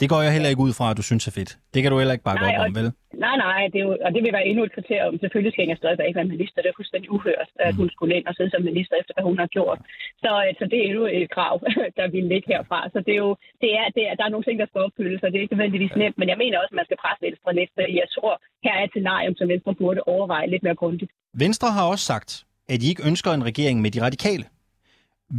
Det 0.00 0.08
går 0.08 0.22
jeg 0.22 0.32
heller 0.32 0.48
ikke 0.48 0.60
ud 0.60 0.72
fra, 0.72 0.90
at 0.90 0.96
du 0.96 1.02
synes 1.02 1.26
er 1.26 1.30
fedt. 1.30 1.58
Det 1.74 1.82
kan 1.82 1.92
du 1.92 1.98
heller 1.98 2.12
ikke 2.12 2.24
bakke 2.24 2.44
nej, 2.44 2.56
op 2.58 2.66
om, 2.66 2.74
vel? 2.74 2.92
Nej, 3.24 3.36
nej, 3.46 3.60
det 3.72 3.78
er 3.80 3.86
jo, 3.88 3.92
og 4.06 4.10
det 4.14 4.20
vil 4.24 4.36
være 4.36 4.48
endnu 4.50 4.62
et 4.64 4.76
kriterium. 4.76 5.18
Selvfølgelig 5.18 5.52
skal 5.52 5.64
Inger 5.64 5.80
Støjberg 5.80 6.06
ikke 6.08 6.20
være 6.20 6.34
minister. 6.36 6.58
Det 6.62 6.70
er 6.70 6.80
fuldstændig 6.80 7.10
uhørt, 7.16 7.50
at 7.66 7.74
hun 7.80 7.88
skulle 7.94 8.14
ind 8.16 8.26
og 8.28 8.34
sidde 8.34 8.50
som 8.52 8.62
minister 8.70 8.94
efter, 9.00 9.12
hvad 9.14 9.24
hun 9.30 9.38
har 9.42 9.50
gjort. 9.56 9.78
Så, 10.22 10.30
øh, 10.44 10.50
så 10.58 10.64
det 10.70 10.76
er 10.78 10.86
endnu 10.88 11.04
et 11.16 11.30
krav, 11.36 11.54
der 11.98 12.06
vil 12.14 12.24
ligge 12.32 12.48
herfra. 12.52 12.80
Så 12.94 12.98
det 13.06 13.12
er 13.16 13.22
jo, 13.26 13.32
det 13.62 13.70
er, 13.80 13.86
det 13.96 14.02
er, 14.08 14.14
der 14.18 14.24
er 14.24 14.32
nogle 14.34 14.46
ting, 14.46 14.56
der 14.62 14.68
skal 14.68 14.84
opfyldes, 14.86 15.22
og 15.22 15.28
det 15.28 15.36
er 15.36 15.44
ikke 15.44 15.54
nødvendigvis 15.56 15.94
nemt. 16.02 16.16
Men 16.20 16.28
jeg 16.32 16.38
mener 16.42 16.56
også, 16.62 16.72
at 16.74 16.78
man 16.80 16.88
skal 16.88 16.98
presse 17.02 17.22
Venstre 17.26 17.50
lidt, 17.58 17.70
for 17.74 17.80
jeg 18.00 18.08
tror, 18.16 18.32
her 18.64 18.74
er 18.78 18.84
et 18.88 18.94
scenarium, 18.94 19.34
som 19.38 19.46
Venstre 19.52 19.74
burde 19.80 20.00
overveje 20.14 20.46
lidt 20.52 20.62
mere 20.66 20.78
grundigt. 20.82 21.10
Venstre 21.44 21.68
har 21.76 21.84
også 21.92 22.04
sagt, 22.12 22.30
at 22.72 22.76
de 22.80 22.88
ikke 22.92 23.02
ønsker 23.08 23.30
en 23.32 23.44
regering 23.50 23.76
med 23.84 23.90
de 23.94 24.00
radikale. 24.06 24.44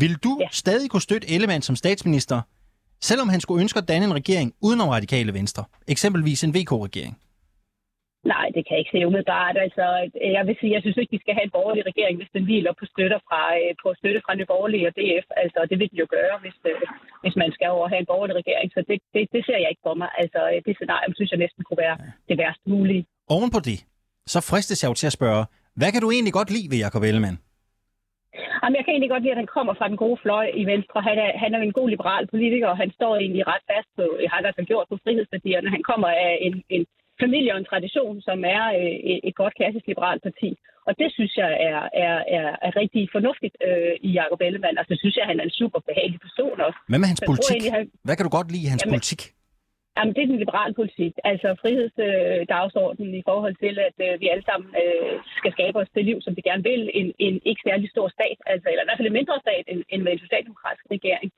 Vil 0.02 0.16
du 0.26 0.34
ja. 0.42 0.48
stadig 0.64 0.90
kunne 0.90 1.08
støtte 1.10 1.28
Ellemann 1.34 1.62
som 1.62 1.76
statsminister, 1.84 2.38
selvom 3.10 3.30
han 3.30 3.40
skulle 3.42 3.62
ønske 3.64 3.78
at 3.82 3.88
danne 3.88 4.06
en 4.06 4.14
regering 4.14 4.54
uden 4.62 4.82
om 4.82 4.90
radikale 4.90 5.34
venstre, 5.34 5.64
eksempelvis 5.88 6.44
en 6.44 6.54
VK-regering? 6.54 7.14
Nej, 8.34 8.46
det 8.56 8.62
kan 8.64 8.74
jeg 8.74 8.82
ikke 8.82 8.96
se 8.96 9.08
umiddelbart. 9.10 9.56
Altså, 9.66 9.86
jeg 10.38 10.44
vil 10.48 10.56
sige, 10.60 10.76
jeg 10.76 10.82
synes 10.82 10.98
ikke, 10.98 11.16
vi 11.16 11.24
skal 11.24 11.36
have 11.38 11.48
en 11.48 11.56
borgerlig 11.58 11.84
regering, 11.92 12.16
hvis 12.18 12.36
den 12.36 12.44
hviler 12.48 12.74
på 12.80 12.86
støtte 12.94 13.18
fra, 13.28 13.42
øh, 13.60 13.72
på 13.84 13.88
støtte 14.00 14.20
fra 14.26 14.36
Nye 14.36 14.52
Borgerlige 14.54 14.88
og 14.90 14.94
DF. 14.98 15.28
Altså, 15.44 15.60
det 15.70 15.76
vil 15.80 15.90
den 15.92 16.02
jo 16.04 16.08
gøre, 16.18 16.36
hvis, 16.44 16.58
øh, 16.72 16.82
hvis 17.24 17.36
man 17.42 17.52
skal 17.56 17.70
over 17.76 17.88
have 17.92 18.02
en 18.04 18.12
borgerlig 18.12 18.36
regering. 18.42 18.68
Så 18.76 18.80
det, 18.90 18.98
det, 19.14 19.22
det 19.36 19.42
ser 19.48 19.60
jeg 19.64 19.70
ikke 19.74 19.86
for 19.88 19.96
mig. 20.02 20.10
Altså, 20.22 20.40
det 20.66 20.74
scenarie 20.76 21.16
synes 21.18 21.32
jeg 21.32 21.42
næsten 21.44 21.64
kunne 21.64 21.82
være 21.86 21.98
det 22.30 22.36
værste 22.42 22.66
mulige. 22.74 23.04
Oven 23.36 23.52
på 23.56 23.60
det, 23.70 23.80
så 24.34 24.40
fristes 24.50 24.80
jeg 24.82 24.90
jo 24.92 24.98
til 25.02 25.10
at 25.12 25.18
spørge, 25.20 25.44
hvad 25.80 25.90
kan 25.92 26.02
du 26.02 26.10
egentlig 26.16 26.34
godt 26.40 26.52
lide 26.56 26.72
ved 26.72 26.80
Jacob 26.84 27.04
Ellemann? 27.10 27.38
Jamen, 28.62 28.78
jeg 28.78 28.86
kan 28.86 28.94
egentlig 28.94 29.14
godt 29.14 29.24
lide, 29.24 29.36
at 29.36 29.42
han 29.44 29.54
kommer 29.58 29.74
fra 29.80 29.88
den 29.92 30.00
gode 30.04 30.20
fløj 30.24 30.48
i 30.62 30.64
Venstre. 30.74 30.98
Han 31.10 31.18
er, 31.26 31.32
han 31.44 31.52
er 31.54 31.60
en 31.62 31.78
god 31.80 31.90
liberal 31.90 32.28
politiker, 32.34 32.68
og 32.74 32.78
han 32.84 32.92
står 32.98 33.12
egentlig 33.16 33.44
ret 33.52 33.66
fast 33.72 33.90
på, 33.98 34.04
har 34.32 34.40
i 34.40 34.44
hvert 34.46 34.58
fald 34.58 34.72
gjort 34.72 34.88
på 34.90 34.98
frihedsværdierne. 35.04 35.70
Han 35.76 35.84
kommer 35.90 36.10
af 36.26 36.32
en, 36.48 36.56
en 36.76 36.84
familie 37.24 37.54
og 37.54 37.60
en 37.60 37.72
tradition, 37.72 38.16
som 38.28 38.40
er 38.56 38.64
øh, 38.80 38.96
et 39.30 39.36
godt 39.42 39.54
klassisk 39.60 39.86
liberalt 39.88 40.24
parti. 40.28 40.50
Og 40.88 40.94
det 41.02 41.10
synes 41.18 41.34
jeg 41.42 41.52
er, 41.70 41.82
er, 42.06 42.16
er, 42.38 42.48
er 42.68 42.72
rigtig 42.82 43.04
fornuftigt 43.16 43.56
øh, 43.68 43.94
i 44.08 44.10
Jacob 44.20 44.40
Ellemann. 44.48 44.78
Altså, 44.82 44.94
synes 45.02 45.16
jeg, 45.18 45.26
han 45.32 45.40
er 45.40 45.46
en 45.50 45.58
super 45.62 45.80
behagelig 45.90 46.20
person 46.28 46.58
også. 46.68 46.80
Hvad 46.90 47.00
med 47.00 47.08
hans 47.12 47.22
Så 47.24 47.30
politik? 47.32 47.56
Egentlig, 47.56 47.74
han... 47.78 47.84
Hvad 48.08 48.16
kan 48.16 48.26
du 48.28 48.34
godt 48.38 48.50
lide 48.54 48.66
i 48.68 48.72
hans 48.74 48.82
jamen, 48.84 48.94
politik? 48.94 49.22
Jamen, 49.98 50.14
det 50.16 50.22
er 50.24 50.32
den 50.32 50.44
liberale 50.44 50.74
politik. 50.82 51.14
Altså 51.32 51.48
frihedsdagsordenen 51.62 53.14
øh, 53.14 53.22
i 53.22 53.24
forhold 53.30 53.56
til, 53.64 53.74
at 53.88 53.98
øh, 54.06 54.14
vi 54.22 54.28
alle 54.34 54.46
sammen 54.50 54.70
øh, 54.84 55.14
skal 55.40 55.52
skabe 55.58 55.76
os 55.82 55.96
det 55.96 56.06
liv, 56.10 56.18
som 56.22 56.34
vi 56.38 56.42
gerne 56.50 56.64
vil. 56.70 56.82
En, 57.00 57.08
en 57.28 57.36
ikke 57.50 57.62
særlig 57.70 57.88
stor 57.96 58.08
stat, 58.18 58.38
altså, 58.52 58.68
eller 58.70 58.84
i 58.84 58.88
hvert 58.88 59.00
fald 59.00 59.12
en 59.12 59.20
mindre 59.20 59.38
stat 59.46 59.66
end, 59.72 59.80
end 59.92 60.02
med 60.04 60.12
en 60.14 60.24
socialdemokratisk 60.26 60.86
regering. 60.96 61.30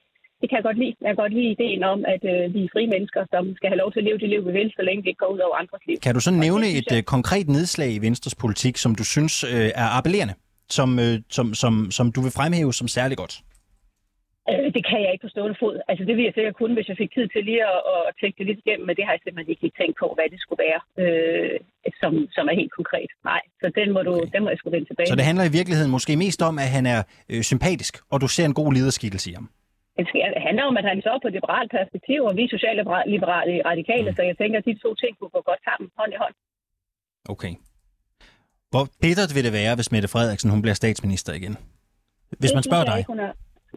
Det 0.41 0.45
kan 0.49 0.56
jeg 0.60 0.65
godt 0.69 0.80
lide. 0.84 0.93
Jeg 1.02 1.10
kan 1.10 1.15
godt 1.23 1.34
lide 1.38 1.49
ideen 1.56 1.82
om, 1.93 1.99
at 2.13 2.23
øh, 2.34 2.54
vi 2.56 2.60
er 2.65 2.69
frie 2.75 2.88
mennesker, 2.95 3.21
som 3.34 3.43
skal 3.58 3.69
have 3.71 3.82
lov 3.84 3.89
til 3.91 3.99
at 4.02 4.06
leve 4.10 4.17
det 4.23 4.30
liv, 4.34 4.41
vi 4.47 4.52
vil, 4.60 4.69
så 4.78 4.82
længe 4.88 5.02
det 5.04 5.10
ikke 5.12 5.23
går 5.25 5.34
ud 5.36 5.41
over 5.47 5.56
andres 5.63 5.84
liv. 5.89 5.97
Kan 6.06 6.13
du 6.15 6.19
så 6.28 6.32
det 6.32 6.39
nævne 6.45 6.65
synes 6.65 6.80
et 6.80 6.91
jeg- 6.91 6.97
øh, 6.97 7.04
konkret 7.15 7.47
nedslag 7.58 7.89
i 7.97 7.99
Venstres 8.08 8.36
politik, 8.43 8.75
som 8.78 8.91
du 8.99 9.04
synes 9.15 9.34
øh, 9.43 9.69
er 9.84 9.88
appellerende, 9.97 10.34
som, 10.78 10.89
øh, 11.06 11.13
som, 11.38 11.45
som, 11.62 11.73
som 11.97 12.06
du 12.15 12.19
vil 12.25 12.32
fremhæve 12.39 12.73
som 12.80 12.88
særlig 12.97 13.17
godt? 13.23 13.36
Øh, 14.52 14.67
det 14.75 14.84
kan 14.89 14.99
jeg 15.04 15.12
ikke 15.13 15.25
på 15.28 15.32
stående 15.36 15.58
fod. 15.62 15.75
Altså, 15.89 16.04
det 16.08 16.13
ville 16.15 16.28
jeg 16.30 16.36
sikkert 16.38 16.56
kunne, 16.60 16.73
hvis 16.78 16.89
jeg 16.91 16.97
fik 17.04 17.12
tid 17.17 17.25
til 17.34 17.41
lige 17.49 17.63
at, 17.73 17.80
at 17.93 18.02
tænke 18.21 18.36
det 18.39 18.45
lidt 18.49 18.60
igennem, 18.65 18.86
men 18.88 18.95
det 18.97 19.04
har 19.06 19.13
jeg 19.15 19.21
simpelthen 19.23 19.52
ikke 19.56 19.78
tænkt 19.82 19.95
på, 20.04 20.08
hvad 20.17 20.28
det 20.34 20.39
skulle 20.43 20.62
være, 20.67 20.80
øh, 21.04 21.56
som, 22.02 22.12
som 22.36 22.43
er 22.52 22.56
helt 22.62 22.73
konkret. 22.80 23.10
Nej, 23.32 23.41
så 23.62 23.67
den 23.80 23.88
må, 23.95 23.99
du, 24.08 24.13
Okay. 24.15 24.32
den 24.34 24.41
må 24.43 24.49
jeg 24.54 24.60
skulle 24.60 24.75
vende 24.78 24.88
tilbage. 24.89 25.08
Så 25.12 25.15
det 25.19 25.25
handler 25.30 25.45
i 25.52 25.54
virkeligheden 25.60 25.91
måske 25.95 26.12
mest 26.25 26.41
om, 26.49 26.56
at 26.65 26.69
han 26.78 26.86
er 26.95 26.99
øh, 27.32 27.41
sympatisk, 27.52 27.93
og 28.12 28.17
du 28.23 28.28
ser 28.36 28.45
en 28.52 28.56
god 28.62 28.69
lederskikkelse 28.78 29.28
i 29.32 29.34
ham. 29.39 29.47
Det 30.35 30.41
handler 30.47 30.63
om, 30.69 30.75
at 30.81 30.85
han 30.91 30.97
så 31.07 31.13
på 31.21 31.27
et 31.29 31.35
liberalt 31.39 31.71
perspektiv, 31.77 32.19
og 32.27 32.33
vi 32.38 32.43
er 32.43 32.49
socialliberale 32.55 33.53
radikale, 33.71 34.09
Mm. 34.09 34.15
så 34.15 34.21
jeg 34.29 34.38
tænker, 34.41 34.57
at 34.59 34.65
de 34.69 34.73
to 34.85 34.89
ting 35.01 35.12
kunne 35.19 35.33
gå 35.38 35.41
godt 35.49 35.62
sammen, 35.67 35.88
hånd 35.99 36.12
i 36.15 36.17
hånd. 36.23 36.35
Okay. 37.33 37.53
Hvor 38.73 38.83
bittert 39.03 39.31
vil 39.35 39.43
det 39.47 39.53
være, 39.62 39.73
hvis 39.77 39.91
Mette 39.93 40.09
Frederiksen 40.13 40.49
hun 40.53 40.62
bliver 40.63 40.77
statsminister 40.83 41.31
igen? 41.39 41.55
Hvis 42.39 42.51
Det 42.51 42.57
man 42.57 42.63
spørger 42.69 42.88
dig. 42.91 42.97
Ikke. 42.99 43.13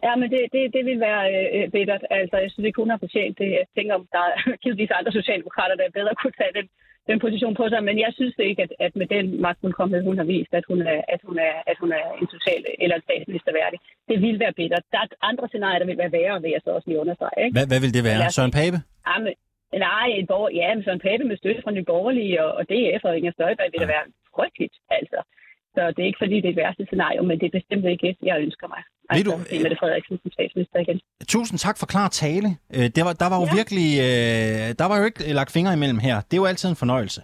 Ja, 0.07 0.13
men 0.21 0.27
det, 0.33 0.41
det, 0.55 0.61
det 0.75 0.83
vil 0.89 0.99
være 1.09 1.23
øh, 1.55 1.65
bittert. 1.75 2.03
Altså, 2.19 2.35
jeg 2.43 2.49
synes 2.51 2.65
ikke, 2.67 2.81
hun 2.83 2.89
har 2.93 2.99
fortjent 3.05 3.35
det. 3.41 3.49
Jeg 3.59 3.65
tænker, 3.77 3.93
om 3.99 4.05
der 4.15 4.23
er 4.29 4.35
givetvis 4.63 4.91
andre 4.99 5.11
socialdemokrater, 5.19 5.75
der 5.79 5.97
bedre 5.99 6.13
kunne 6.21 6.35
tage 6.41 6.53
den, 6.59 6.67
den 7.09 7.19
position 7.25 7.53
på 7.59 7.65
sig. 7.71 7.83
Men 7.89 7.95
jeg 8.05 8.11
synes 8.17 8.35
ikke, 8.49 8.61
at, 8.65 8.71
at 8.85 8.93
med 9.01 9.07
den 9.15 9.25
magtfuldkommenhed, 9.45 10.03
hun 10.09 10.17
har 10.17 10.27
vist, 10.35 10.53
at 10.59 10.65
hun 10.71 10.79
er, 10.93 11.01
at 11.13 11.21
hun 11.27 11.37
er, 11.47 11.53
at 11.71 11.77
hun 11.81 11.91
er 11.99 12.05
en 12.21 12.27
social 12.35 12.61
eller 12.83 12.95
en 12.95 13.05
statsminister 13.07 13.51
værdig. 13.61 13.79
Det 14.09 14.17
vil 14.25 14.39
være 14.43 14.53
bittert. 14.59 14.85
Der 14.91 14.99
er 15.03 15.07
andre 15.29 15.47
scenarier, 15.47 15.79
der 15.79 15.89
vil 15.91 16.01
være 16.03 16.15
værre, 16.17 16.41
vil 16.41 16.51
jeg 16.55 16.61
så 16.63 16.69
også 16.77 16.87
lige 16.89 16.99
understrege. 17.03 17.37
Ikke? 17.43 17.53
Hvad, 17.57 17.67
hvad 17.71 17.79
vil 17.83 17.93
det 17.97 18.03
være? 18.09 18.31
Søren 18.37 18.55
Pape? 18.59 18.77
Ja, 19.09 19.15
men, 19.23 19.33
nej, 19.87 20.07
en 20.19 20.27
borger, 20.31 20.51
ja, 20.59 20.67
men 20.75 20.83
Søren 20.83 21.03
Pape 21.07 21.23
med 21.23 21.37
støtte 21.37 21.61
fra 21.63 21.71
Nye 21.71 21.89
Borgerlige 21.91 22.35
og, 22.45 22.51
og 22.59 22.63
DF 22.71 23.01
og 23.07 23.17
Inger 23.17 23.33
Støjberg 23.37 23.69
vil 23.71 23.81
da 23.83 23.89
være 23.95 24.05
frygteligt, 24.35 24.75
altså. 24.99 25.19
Så 25.75 25.81
det 25.95 26.01
er 26.03 26.07
ikke 26.11 26.21
fordi, 26.23 26.35
det 26.43 26.49
er 26.49 26.53
det 26.55 26.61
værste 26.63 26.83
scenario, 26.89 27.21
men 27.29 27.35
det 27.39 27.45
er 27.49 27.55
bestemt 27.59 27.85
ikke 27.93 28.05
et, 28.11 28.17
jeg 28.29 28.35
ønsker 28.45 28.67
mig. 28.73 28.81
Ved 29.17 29.23
du- 29.23 29.31
Altså, 29.31 29.63
Mette 29.63 29.77
Frederiksen 29.81 30.15
som 30.23 30.31
statsminister 30.37 30.77
igen. 30.85 30.97
Tusind 31.35 31.57
tak 31.65 31.77
for 31.79 31.85
klar 31.93 32.07
tale. 32.23 32.49
Øh, 32.75 32.85
Det 32.95 33.01
var, 33.07 33.13
der 33.23 33.27
var 33.31 33.37
jo 33.41 33.47
Ja. 33.51 33.55
virkelig, 33.59 33.89
øh, 34.07 34.67
der 34.79 34.85
var 34.89 34.95
jo 34.99 35.03
ikke 35.09 35.33
lagt 35.39 35.51
fingre 35.51 35.73
imellem 35.73 35.99
her. 36.07 36.15
Det 36.27 36.33
er 36.37 36.41
jo 36.43 36.45
altid 36.45 36.69
en 36.69 36.75
fornøjelse. 36.83 37.21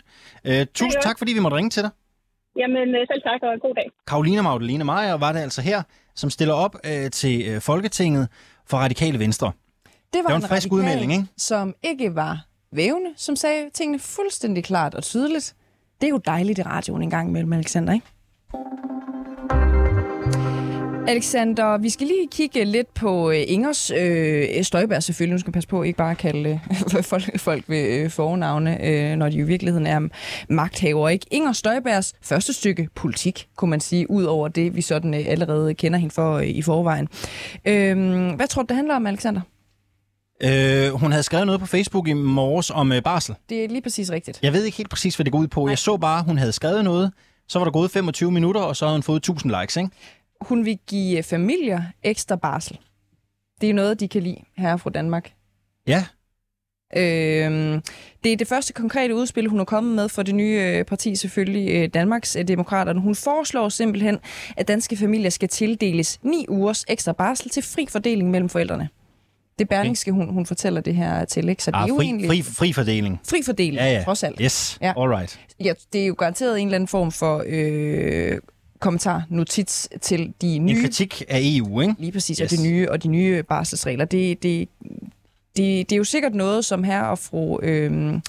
Øh, 0.50 0.66
Tusind 0.80 0.92
godt. 0.98 1.04
tak, 1.08 1.18
fordi 1.18 1.32
vi 1.34 1.40
måtte 1.46 1.58
ringe 1.58 1.70
til 1.76 1.84
dig. 1.86 1.92
Jamen, 2.62 2.88
øh, 2.98 3.02
selv 3.12 3.22
tak 3.30 3.40
og 3.48 3.54
en 3.54 3.60
god 3.60 3.76
dag. 3.76 3.88
Karoline 4.08 4.42
Magdalene 4.44 4.84
Meyer 4.84 5.18
var 5.26 5.32
det 5.32 5.40
altså 5.40 5.62
her, 5.62 5.80
som 6.16 6.30
stiller 6.30 6.54
op 6.54 6.76
øh, 6.90 7.10
til 7.12 7.36
øh, 7.50 7.62
Folketinget 7.62 8.28
for 8.70 8.78
Radikale 8.78 9.20
Venstre. 9.20 9.48
Det 9.48 9.92
var, 10.14 10.22
Det 10.22 10.24
var 10.30 10.36
en 10.36 10.42
frisk 10.42 10.52
radikal, 10.54 10.72
udmelding, 10.78 11.12
ikke? 11.14 11.26
som 11.38 11.76
ikke 11.84 12.16
var 12.16 12.46
vævende, 12.72 13.10
som 13.16 13.36
sagde 13.36 13.70
tingene 13.74 14.00
fuldstændig 14.00 14.64
klart 14.64 14.96
og 14.96 15.04
tydeligt. 15.04 15.56
Det 16.02 16.08
er 16.08 16.12
jo 16.12 16.18
dejligt 16.26 16.60
i 16.60 16.62
radioen 16.62 17.04
en 17.04 17.10
gang 17.10 17.30
imellem, 17.30 17.54
Alexander, 17.54 17.94
ikke? 17.94 18.06
Alexander, 21.08 21.78
vi 21.78 21.90
skal 21.90 22.08
lige 22.08 22.28
kigge 22.32 22.66
lidt 22.66 22.94
på 22.94 23.32
øh, 23.32 23.44
Ingers 23.48 23.92
øh, 23.92 24.64
Støjberg 24.64 25.04
selvfølgelig. 25.04 25.34
Nu 25.34 25.40
skal 25.40 25.54
passe 25.54 25.70
på 25.70 25.84
ikke 25.84 25.98
bare 25.98 26.12
at 26.12 26.18
kalde 26.18 26.60
øh, 26.72 27.04
folk, 27.12 27.40
folk 27.40 27.64
ved 27.68 27.84
øh, 27.84 28.10
fornavne, 28.10 28.86
øh, 28.86 29.16
når 29.16 29.30
de 29.30 29.38
i 29.38 29.42
virkeligheden 29.42 29.88
er 29.88 30.00
magthavere. 30.50 31.14
Ikke? 31.14 31.26
Inger 31.32 31.54
Støjbergs 31.54 32.14
første 32.22 32.54
stykke 32.54 32.90
politik, 32.96 33.48
kunne 33.56 33.70
man 33.70 33.80
sige, 33.80 34.12
ud 34.12 34.24
over 34.24 34.48
det, 34.48 34.76
vi 34.76 34.82
sådan 34.82 35.14
øh, 35.14 35.26
allerede 35.28 35.74
kender 35.74 36.00
hende 36.00 36.14
for 36.14 36.34
øh, 36.34 36.48
i 36.48 36.62
forvejen. 36.62 37.08
Øh, 37.66 38.36
hvad 38.36 38.48
tror 38.48 38.62
du, 38.62 38.66
det 38.68 38.76
handler 38.76 38.96
om, 38.96 39.08
Alexander? 39.08 39.42
Øh, 40.44 40.90
hun 40.94 41.12
havde 41.12 41.24
skrevet 41.24 41.46
noget 41.46 41.62
på 41.62 41.68
Facebook 41.68 42.08
i 42.08 42.14
morges 42.14 42.70
om 42.70 42.92
øh, 42.92 43.04
barsel. 43.04 43.36
Det 43.50 43.64
er 43.64 43.68
lige 43.68 43.82
præcis 43.82 44.12
rigtigt. 44.12 44.40
Jeg 44.44 44.54
ved 44.54 44.64
ikke 44.64 44.78
helt 44.78 44.90
præcis, 44.90 45.16
hvad 45.16 45.26
det 45.26 45.32
går 45.32 45.40
ud 45.40 45.48
på. 45.48 45.70
Jeg 45.70 45.78
så 45.78 45.98
bare, 45.98 46.24
hun 46.24 46.38
havde 46.38 46.52
skrevet 46.52 46.84
noget, 46.84 47.12
så 47.50 47.60
var 47.60 47.64
der 47.64 47.72
gået 47.72 47.92
25 47.92 48.32
minutter, 48.32 48.62
og 48.62 48.76
så 48.76 48.86
havde 48.86 48.98
hun 48.98 49.04
fået 49.04 49.18
1000 49.18 49.60
likes, 49.60 49.78
ikke? 49.78 49.90
Hun 50.42 50.66
vil 50.66 50.80
give 50.88 51.24
familier 51.24 51.82
ekstra 52.04 52.36
barsel. 52.36 52.80
Det 53.62 53.70
er 53.70 53.74
noget, 53.74 54.00
de 54.00 54.08
kan 54.08 54.24
lide 54.24 54.42
her 54.58 54.78
fra 54.78 54.90
Danmark. 54.90 55.34
Ja, 55.88 56.06
Øhm, 56.98 57.82
det 58.24 58.34
er 58.34 58.38
det 58.38 58.48
første 58.48 58.74
konkrete 58.74 59.16
udspil, 59.16 59.48
hun 59.48 59.60
er 59.60 59.64
kommet 59.64 59.96
med 59.96 60.10
for 60.10 60.24
det 60.24 60.36
nye 60.36 60.60
øh, 60.62 60.86
parti, 60.86 61.16
selvfølgelig 61.16 61.76
øh, 61.76 61.90
Danmarks 61.94 62.36
øh, 62.36 62.48
Demokraterne. 62.48 63.00
Hun 63.00 63.16
foreslår 63.16 63.70
simpelthen, 63.70 64.20
at 64.58 64.68
danske 64.68 64.98
familier 64.98 65.30
skal 65.30 65.50
tildeles 65.50 66.20
ni 66.24 66.46
ugers 66.50 66.86
ekstra 66.88 67.12
barsel 67.12 67.50
til 67.50 67.64
fri 67.64 67.88
fordeling 67.90 68.32
mellem 68.32 68.50
forældrene. 68.50 68.90
Det 69.60 69.66
er 69.72 69.78
Berlingske, 69.78 70.12
hun, 70.12 70.30
hun 70.34 70.46
fortæller 70.46 70.82
det 70.82 70.96
her 70.96 71.26
til, 71.26 71.50
ikke? 71.50 71.64
Så 71.64 71.72
det 71.72 71.76
er 71.78 71.82
ah, 71.82 71.90
jo 71.90 71.96
fri, 71.96 72.06
egentlig 72.06 72.28
fri, 72.30 72.42
fri 72.42 72.74
fordeling. 72.74 73.20
fri 73.30 73.42
fordeling, 73.46 73.76
Ja, 73.76 73.92
ja. 73.94 74.04
trods 74.04 74.24
alt. 74.24 74.36
Yes, 74.42 74.78
Ja. 74.82 74.94
all 75.04 75.12
right. 75.12 75.40
Ja, 75.64 75.74
det 75.94 76.02
er 76.02 76.06
jo 76.08 76.16
garanteret 76.18 76.60
en 76.62 76.68
eller 76.68 76.76
anden 76.76 76.88
form 76.88 77.12
for 77.12 77.44
øh, 77.48 78.38
kommentar, 78.80 79.24
notits 79.30 79.90
til 80.02 80.34
de 80.42 80.56
En 80.56 80.66
nye 80.66 80.82
kritik 80.84 81.24
af 81.30 81.40
EU, 81.44 81.82
ikke? 81.82 81.94
Lige 82.00 82.12
præcis, 82.12 82.38
Yes. 82.38 82.54
og 82.54 82.58
de 82.58 82.64
nye 82.64 82.92
og 82.92 83.04
de 83.04 83.08
nye 83.08 83.44
barselsregler. 83.44 84.06
Det, 84.06 84.44
det, 84.44 84.70
det, 85.58 85.90
det 85.90 85.92
er 85.92 85.98
jo 85.98 86.04
sikkert 86.04 86.36
noget, 86.36 86.66
som 86.66 86.84
her 86.84 87.02
og 87.02 87.20
fru 87.20 87.60
øhm, 87.64 88.22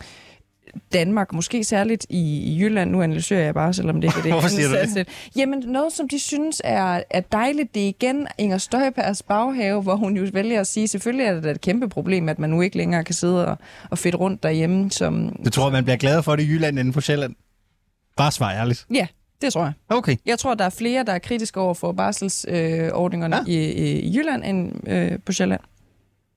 Danmark, 0.93 1.33
måske 1.33 1.65
særligt 1.65 2.07
i, 2.09 2.39
i 2.39 2.61
Jylland, 2.61 2.91
nu 2.91 3.03
analyserer 3.03 3.45
jeg 3.45 3.55
bare, 3.55 3.75
selvom 3.75 4.01
det 4.01 4.09
ikke 4.09 4.19
er 4.19 4.23
det. 4.23 4.33
Hvorfor 4.41 4.49
siger 4.49 4.69
du 4.69 4.75
det? 4.95 5.09
Jamen, 5.37 5.59
noget, 5.67 5.93
som 5.93 6.09
de 6.09 6.19
synes 6.19 6.63
er, 6.65 7.03
er 7.11 7.21
dejligt, 7.21 7.75
det 7.75 7.85
er 7.85 7.89
igen 7.89 8.27
Inger 8.39 8.59
Støjbergs 8.59 9.23
baghave, 9.23 9.83
hvor 9.83 9.97
hun 9.97 10.17
jo 10.17 10.27
vælger 10.33 10.61
at 10.61 10.67
sige, 10.67 10.89
selvfølgelig 10.89 11.27
er 11.27 11.35
det 11.35 11.45
da 11.45 11.51
et 11.51 11.61
kæmpe 11.61 11.89
problem, 11.89 12.29
at 12.29 12.39
man 12.39 12.51
nu 12.51 12.61
ikke 12.61 12.77
længere 12.77 13.05
kan 13.05 13.15
sidde 13.15 13.47
og, 13.47 13.59
og 13.91 13.99
fedt 13.99 14.15
rundt 14.15 14.43
derhjemme. 14.43 14.91
Som, 14.91 15.37
Du 15.45 15.51
tror, 15.51 15.71
man 15.71 15.85
bliver 15.85 15.97
glad 15.97 16.23
for 16.23 16.37
det 16.37 16.43
i 16.43 16.47
Jylland 16.47 16.79
end 16.79 16.93
på 16.93 17.01
Sjælland? 17.01 17.35
Bare 18.17 18.33
svar 18.33 18.53
ærligt. 18.53 18.87
Ja, 18.95 19.07
det 19.43 19.53
tror 19.53 19.63
jeg. 19.63 19.73
Okay. 19.89 20.17
Jeg 20.27 20.39
tror, 20.39 20.55
der 20.55 20.65
er 20.65 20.71
flere, 20.71 21.05
der 21.05 21.13
er 21.13 21.19
kritiske 21.19 21.61
over 21.61 21.75
for 21.75 21.93
barselsordningerne 21.93 23.37
Ja. 23.37 23.43
ja. 23.47 23.53
i, 23.53 23.99
i 24.01 24.17
Jylland 24.17 24.45
end 24.45 24.89
øh, 24.89 25.19
på 25.27 25.33
Sjælland. 25.33 25.61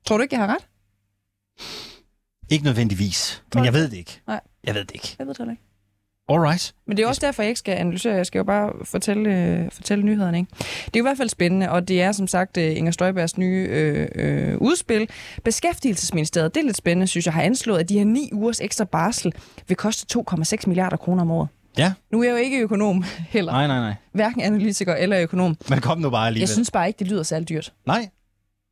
Tror 0.08 0.18
du 0.18 0.24
ikke, 0.24 0.36
jeg 0.36 0.46
har 0.46 0.56
ret? 0.56 0.66
Ikke 2.54 2.66
nødvendigvis, 2.66 3.44
men 3.56 3.66
jeg 3.66 3.74
ved 3.74 3.90
det 3.90 3.98
ikke. 3.98 4.22
Nej. 4.28 4.40
Jeg 4.64 4.76
ved 4.76 4.82
det 4.82 4.92
ikke. 4.94 5.16
Jeg 5.20 5.28
ved 5.28 5.34
det 5.34 5.38
heller 5.38 5.52
ikke. 5.52 5.64
All 6.30 6.40
right. 6.42 6.74
Men 6.88 6.98
det 6.98 7.04
er 7.04 7.08
også 7.08 7.22
derfor, 7.26 7.44
jeg 7.44 7.50
ikke 7.50 7.60
skal 7.60 7.72
analysere. 7.78 8.16
Jeg 8.16 8.26
skal 8.26 8.40
jo 8.40 8.44
bare 8.44 8.72
fortælle, 8.84 9.30
øh, 9.30 9.72
fortælle 9.72 10.06
nyhederne. 10.06 10.38
Ikke? 10.38 10.50
Det 10.60 10.96
er 10.96 11.00
jo 11.00 11.04
i 11.04 11.08
hvert 11.08 11.18
fald 11.18 11.30
spændende, 11.30 11.70
og 11.70 11.88
det 11.88 12.02
er 12.02 12.12
som 12.12 12.28
sagt 12.28 12.58
øh, 12.58 12.78
Inger 12.78 12.92
Støjbergs 12.92 13.38
nye 13.38 13.68
øh, 13.70 14.08
øh, 14.16 14.58
udspil. 14.58 15.10
Beskæftigelsesministeriet, 15.44 16.56
det 16.56 16.62
er 16.62 16.66
lidt 16.66 16.78
spændende, 16.78 17.08
synes 17.08 17.26
jeg, 17.26 17.34
har 17.34 17.42
anslået, 17.42 17.80
at 17.80 17.90
de 17.90 17.98
her 17.98 18.06
ni 18.06 18.30
ugers 18.34 18.62
ekstra 18.62 18.86
barsel 18.86 19.34
vil 19.68 19.78
koste 19.78 20.20
2,6 20.20 20.56
milliarder 20.68 20.98
kroner 20.98 21.22
om 21.22 21.32
året. 21.32 21.48
Ja. 21.78 21.94
Nu 22.12 22.20
er 22.20 22.24
jeg 22.24 22.32
jo 22.32 22.38
ikke 22.38 22.58
økonom 22.60 23.04
heller. 23.36 23.52
Nej, 23.52 23.68
nej, 23.68 23.80
nej. 23.80 23.94
Hverken 24.14 24.42
analytiker 24.42 24.96
eller 24.96 25.20
økonom. 25.22 25.58
Men 25.70 25.82
kom 25.82 25.98
nu 26.00 26.10
bare 26.10 26.28
alligevel. 26.28 26.42
Jeg 26.42 26.50
synes 26.50 26.72
bare 26.72 26.88
ikke, 26.88 27.00
det 27.00 27.08
lyder 27.08 27.24
særlig 27.24 27.50
dyrt. 27.50 27.74
Nej. 27.88 28.10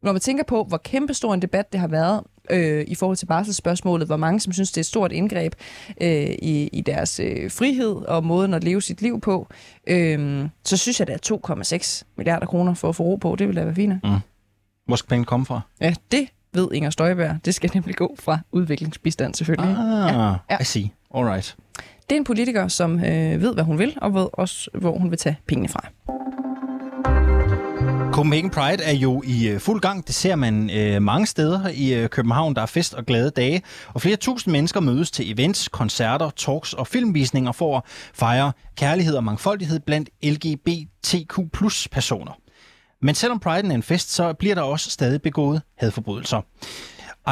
Når 0.04 0.12
man 0.12 0.22
tænker 0.22 0.44
på, 0.44 0.64
hvor 0.64 0.78
kæmpestor 0.78 1.34
en 1.34 1.42
debat 1.42 1.72
det 1.72 1.80
har 1.80 1.88
været 1.88 2.22
øh, 2.50 2.86
i 2.88 2.96
forhold 2.96 3.18
til 3.18 3.26
barselsspørgsmålet, 3.26 4.08
hvor 4.08 4.18
mange 4.18 4.40
som 4.40 4.54
synes, 4.54 4.72
det 4.72 4.78
er 4.78 4.82
et 4.82 4.86
stort 4.86 5.12
indgreb 5.12 5.54
øh, 6.02 6.10
i, 6.42 6.70
i 6.74 6.82
deres 6.82 7.20
øh, 7.20 7.52
frihed 7.52 7.96
og 7.96 8.24
måden 8.26 8.54
at 8.54 8.64
leve 8.64 8.82
sit 8.82 9.02
liv 9.02 9.22
på, 9.22 9.48
øh, 9.88 10.46
så 10.66 10.78
synes 10.78 11.00
jeg, 11.00 11.10
at 11.10 11.32
2,6 11.32 12.04
milliarder 12.18 12.46
kroner 12.46 12.74
for 12.74 12.90
at 12.90 12.96
få 12.96 13.04
ro 13.04 13.16
på, 13.16 13.36
det 13.36 13.48
vil 13.48 13.56
da 13.56 13.64
være 13.64 13.76
fint. 13.76 13.94
Hvor 14.86 14.96
skal 14.96 15.10
pengene 15.10 15.26
komme 15.26 15.46
fra? 15.46 15.62
Ja, 15.82 15.94
det 16.12 16.28
ved 16.54 16.68
Inger 16.74 16.90
Støjberg. 16.90 17.36
Det 17.46 17.56
skal 17.56 17.72
nemlig 17.74 17.96
gå 17.96 18.16
fra 18.20 18.40
udviklingsbistand 18.52 19.34
selvfølgelig. 19.36 19.76
Ah, 19.78 20.16
Ja. 20.16 20.36
Ja. 20.50 20.58
I 20.62 20.64
see. 20.64 20.90
All 21.16 21.26
right. 21.26 21.56
Det 22.10 22.16
er 22.16 22.20
en 22.20 22.24
politiker, 22.24 22.68
som 22.68 23.00
øh, 23.00 23.42
ved, 23.42 23.54
hvad 23.54 23.64
hun 23.64 23.80
vil, 23.80 23.98
og 24.02 24.14
ved 24.14 24.28
også, 24.34 24.70
hvor 24.74 24.98
hun 24.98 25.10
vil 25.10 25.18
tage 25.20 25.38
pengene 25.48 25.70
fra. 25.70 25.88
Copenhagen 28.12 28.50
Pride 28.50 28.84
er 28.84 28.94
jo 28.94 29.24
i 29.26 29.48
øh, 29.48 29.60
fuld 29.60 29.82
gang. 29.82 30.08
Det 30.08 30.16
ser 30.16 30.36
man 30.36 30.70
øh, 30.70 31.02
mange 31.02 31.28
steder 31.28 31.70
i 31.74 31.94
øh, 31.94 32.10
København. 32.10 32.56
Der 32.56 32.62
er 32.62 32.66
fest 32.66 32.94
og 32.94 33.06
glade 33.06 33.30
dage, 33.30 33.62
og 33.94 34.02
flere 34.02 34.16
tusind 34.16 34.52
mennesker 34.52 34.80
mødes 34.80 35.12
til 35.12 35.32
events, 35.32 35.68
koncerter, 35.68 36.30
talks 36.30 36.74
og 36.74 36.88
filmvisninger 36.88 37.52
for 37.52 37.78
at 37.78 37.84
fejre 38.14 38.52
kærlighed 38.76 39.16
og 39.16 39.24
mangfoldighed 39.24 39.80
blandt 39.80 40.10
LGBTQ 40.24 41.40
personer. 41.92 42.32
Men 43.02 43.16
selvom 43.16 43.40
Pride 43.40 43.68
er 43.68 43.76
en 43.76 43.84
fest, 43.84 44.14
så 44.14 44.34
bliver 44.34 44.56
der 44.56 44.62
også 44.62 44.90
stadig 44.90 45.22
begået 45.22 45.62
hadforbrydelser. 45.78 46.42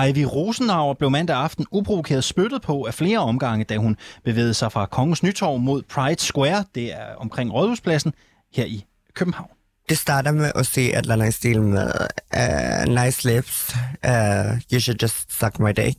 Ivy 0.08 0.26
Rosenauer 0.32 0.94
blev 0.94 1.12
mandag 1.12 1.36
aften 1.36 1.66
uprovokeret 1.72 2.24
spyttet 2.24 2.62
på 2.62 2.84
af 2.84 2.94
flere 2.94 3.20
omgange, 3.20 3.64
da 3.64 3.78
hun 3.78 3.98
bevægede 4.24 4.54
sig 4.54 4.72
fra 4.72 4.86
Kongens 4.86 5.24
Nytorv 5.24 5.60
mod 5.60 5.82
Pride 5.82 6.22
Square, 6.22 6.66
det 6.76 6.94
er 6.94 7.16
omkring 7.18 7.54
Rådhuspladsen, 7.54 8.14
her 8.54 8.66
i 8.66 8.86
København. 9.14 9.59
Det 9.90 9.98
starter 9.98 10.32
med 10.32 10.52
at 10.56 10.66
se 10.66 10.90
et 10.90 10.98
eller 10.98 11.14
andet 11.14 11.34
stil 11.34 11.62
med 11.62 11.92
uh, 12.38 13.04
nice 13.04 13.28
lips, 13.34 13.76
uh, 14.08 14.58
you 14.74 14.80
should 14.80 15.02
just 15.02 15.40
suck 15.40 15.60
my 15.60 15.70
dick. 15.72 15.98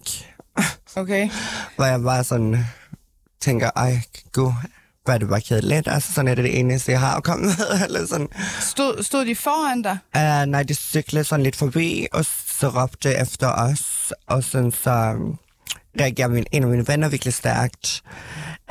Okay. 0.97 1.30
Hvor 1.76 1.84
jeg 1.84 2.01
bare 2.03 2.24
sådan 2.24 2.66
tænker, 3.41 3.70
ej 3.76 4.01
gud, 4.32 4.53
var 5.07 5.18
det 5.18 5.28
bare 5.28 5.41
kedeligt. 5.41 5.88
Altså, 5.88 6.12
sådan 6.12 6.28
er 6.28 6.34
det 6.34 6.45
det 6.45 6.59
eneste, 6.59 6.93
jeg 6.93 7.01
har 7.01 7.16
at 7.16 7.24
komme 7.24 7.47
med. 7.47 7.55
Eller 7.84 8.07
sådan. 8.07 8.28
Stod, 8.61 9.03
stod 9.03 9.24
de 9.24 9.36
foran 9.36 9.82
dig? 9.82 9.99
Uh, 10.16 10.51
nej, 10.51 10.62
de 10.62 10.74
cyklede 10.74 11.24
sådan 11.24 11.43
lidt 11.43 11.57
forbi, 11.57 12.07
og 12.12 12.24
så 12.59 12.68
råbte 12.68 13.14
efter 13.20 13.53
os. 13.53 14.12
Og 14.26 14.45
sådan 14.45 14.72
så 14.72 15.14
um, 15.16 15.38
reagerede 16.01 16.32
min, 16.32 16.45
en 16.53 16.62
af 16.62 16.68
mine 16.68 16.88
venner 16.88 17.09
virkelig 17.09 17.34
stærkt. 17.34 18.03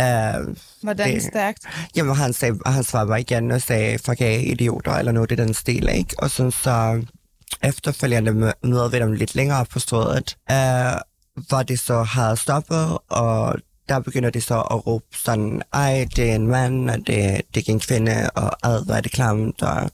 Uh, 0.02 0.56
Hvordan 0.84 1.14
Det- 1.16 1.24
stærkt? 1.24 1.60
Jamen, 1.96 2.16
han, 2.16 2.34
sagde, 2.34 2.60
han 2.66 2.84
svarede 2.84 3.08
bare 3.08 3.22
igen 3.22 3.52
og 3.52 3.62
sagde, 3.62 4.00
fuck 4.06 4.22
af, 4.22 4.44
idioter, 4.48 4.92
eller 4.94 5.12
noget 5.12 5.32
i 5.32 5.36
den 5.36 5.54
stil, 5.54 5.90
ikke? 5.90 6.16
Og 6.18 6.30
sådan 6.30 6.52
så 6.52 7.04
efterfølgende 7.64 8.32
mø- 8.32 8.68
møder 8.70 8.88
vi 8.90 9.00
dem 9.00 9.12
lidt 9.14 9.36
længere 9.36 9.66
på 9.66 9.80
strødet, 9.80 10.38
uh, 10.52 11.00
hvor 11.48 11.64
de 11.64 11.78
så 11.78 12.04
havde 12.04 12.38
stoppet, 12.38 12.98
og 13.10 13.56
der 13.90 14.00
begynder 14.00 14.30
de 14.30 14.42
så 14.42 14.60
at 14.62 14.88
råbe 14.88 15.06
sådan, 15.16 15.62
ej, 15.74 16.08
det 16.16 16.32
er 16.32 16.36
en 16.36 16.48
mand, 16.48 16.90
og 16.90 16.98
det, 16.98 17.42
det 17.56 17.68
er 17.70 17.72
en 17.74 17.80
kvinde, 17.80 18.30
og 18.36 18.68
ad, 18.72 18.86
hvor 18.86 18.94
er 18.96 19.02
det 19.02 19.12
klamt, 19.12 19.62
og... 19.62 19.92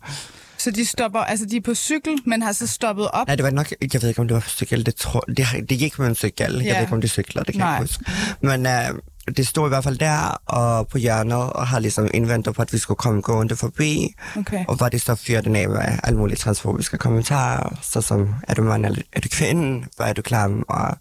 Så 0.66 0.72
de 0.72 0.86
stopper, 0.86 1.20
altså 1.20 1.46
de 1.46 1.56
er 1.58 1.62
på 1.62 1.76
cykel, 1.76 2.18
men 2.26 2.42
har 2.42 2.52
så 2.52 2.68
stoppet 2.68 3.08
op? 3.14 3.28
Nej, 3.28 3.36
det 3.36 3.44
var 3.44 3.50
nok, 3.52 3.72
jeg 3.94 4.02
ved 4.02 4.10
ikke, 4.10 4.22
om 4.22 4.28
det 4.28 4.36
var 4.36 4.42
på 4.42 4.50
cykel, 4.50 4.86
det, 4.86 4.96
tror, 4.96 5.20
det, 5.20 5.46
det 5.70 5.80
gik 5.80 6.00
med 6.00 6.08
en 6.08 6.16
cykel, 6.16 6.54
jeg 6.56 6.64
Ja. 6.64 6.74
ved 6.74 6.82
ikke, 6.82 6.94
om 6.94 7.02
de 7.02 7.08
cykler, 7.08 7.44
det 7.44 7.54
kan 7.54 7.60
jeg 7.62 7.68
Nej. 7.70 7.82
ikke 7.82 7.94
huske. 7.94 8.06
Men 8.42 8.66
uh, 8.66 9.00
det 9.38 9.48
stod 9.48 9.68
i 9.68 9.70
hvert 9.70 9.84
fald 9.84 9.98
der, 9.98 10.42
og 10.46 10.88
på 10.88 10.98
hjørnet, 10.98 11.38
og 11.38 11.68
har 11.68 11.80
ligesom 11.80 12.10
indventet 12.14 12.56
på, 12.56 12.62
at 12.62 12.74
vi 12.74 12.78
skulle 12.78 12.98
komme 12.98 13.22
gående 13.22 13.56
forbi, 13.56 14.14
Okay. 14.38 14.66
og 14.68 14.76
hvor 14.76 14.90
de 14.90 15.00
så 15.00 15.16
fyrer 15.16 15.42
den 15.42 15.56
af 15.56 15.70
med 15.70 15.80
alle 16.04 16.20
mulige 16.20 16.38
transfobiske 16.38 16.98
kommentarer, 16.98 17.78
så 17.82 18.02
som, 18.02 18.34
er 18.48 18.54
du 18.54 18.64
mand, 18.64 18.86
eller 18.86 19.02
er 19.14 19.20
du 19.22 19.28
kvinde, 19.32 19.86
hvor 19.96 20.06
er 20.06 20.14
du 20.14 20.22
klam, 20.22 20.64
og 20.70 20.98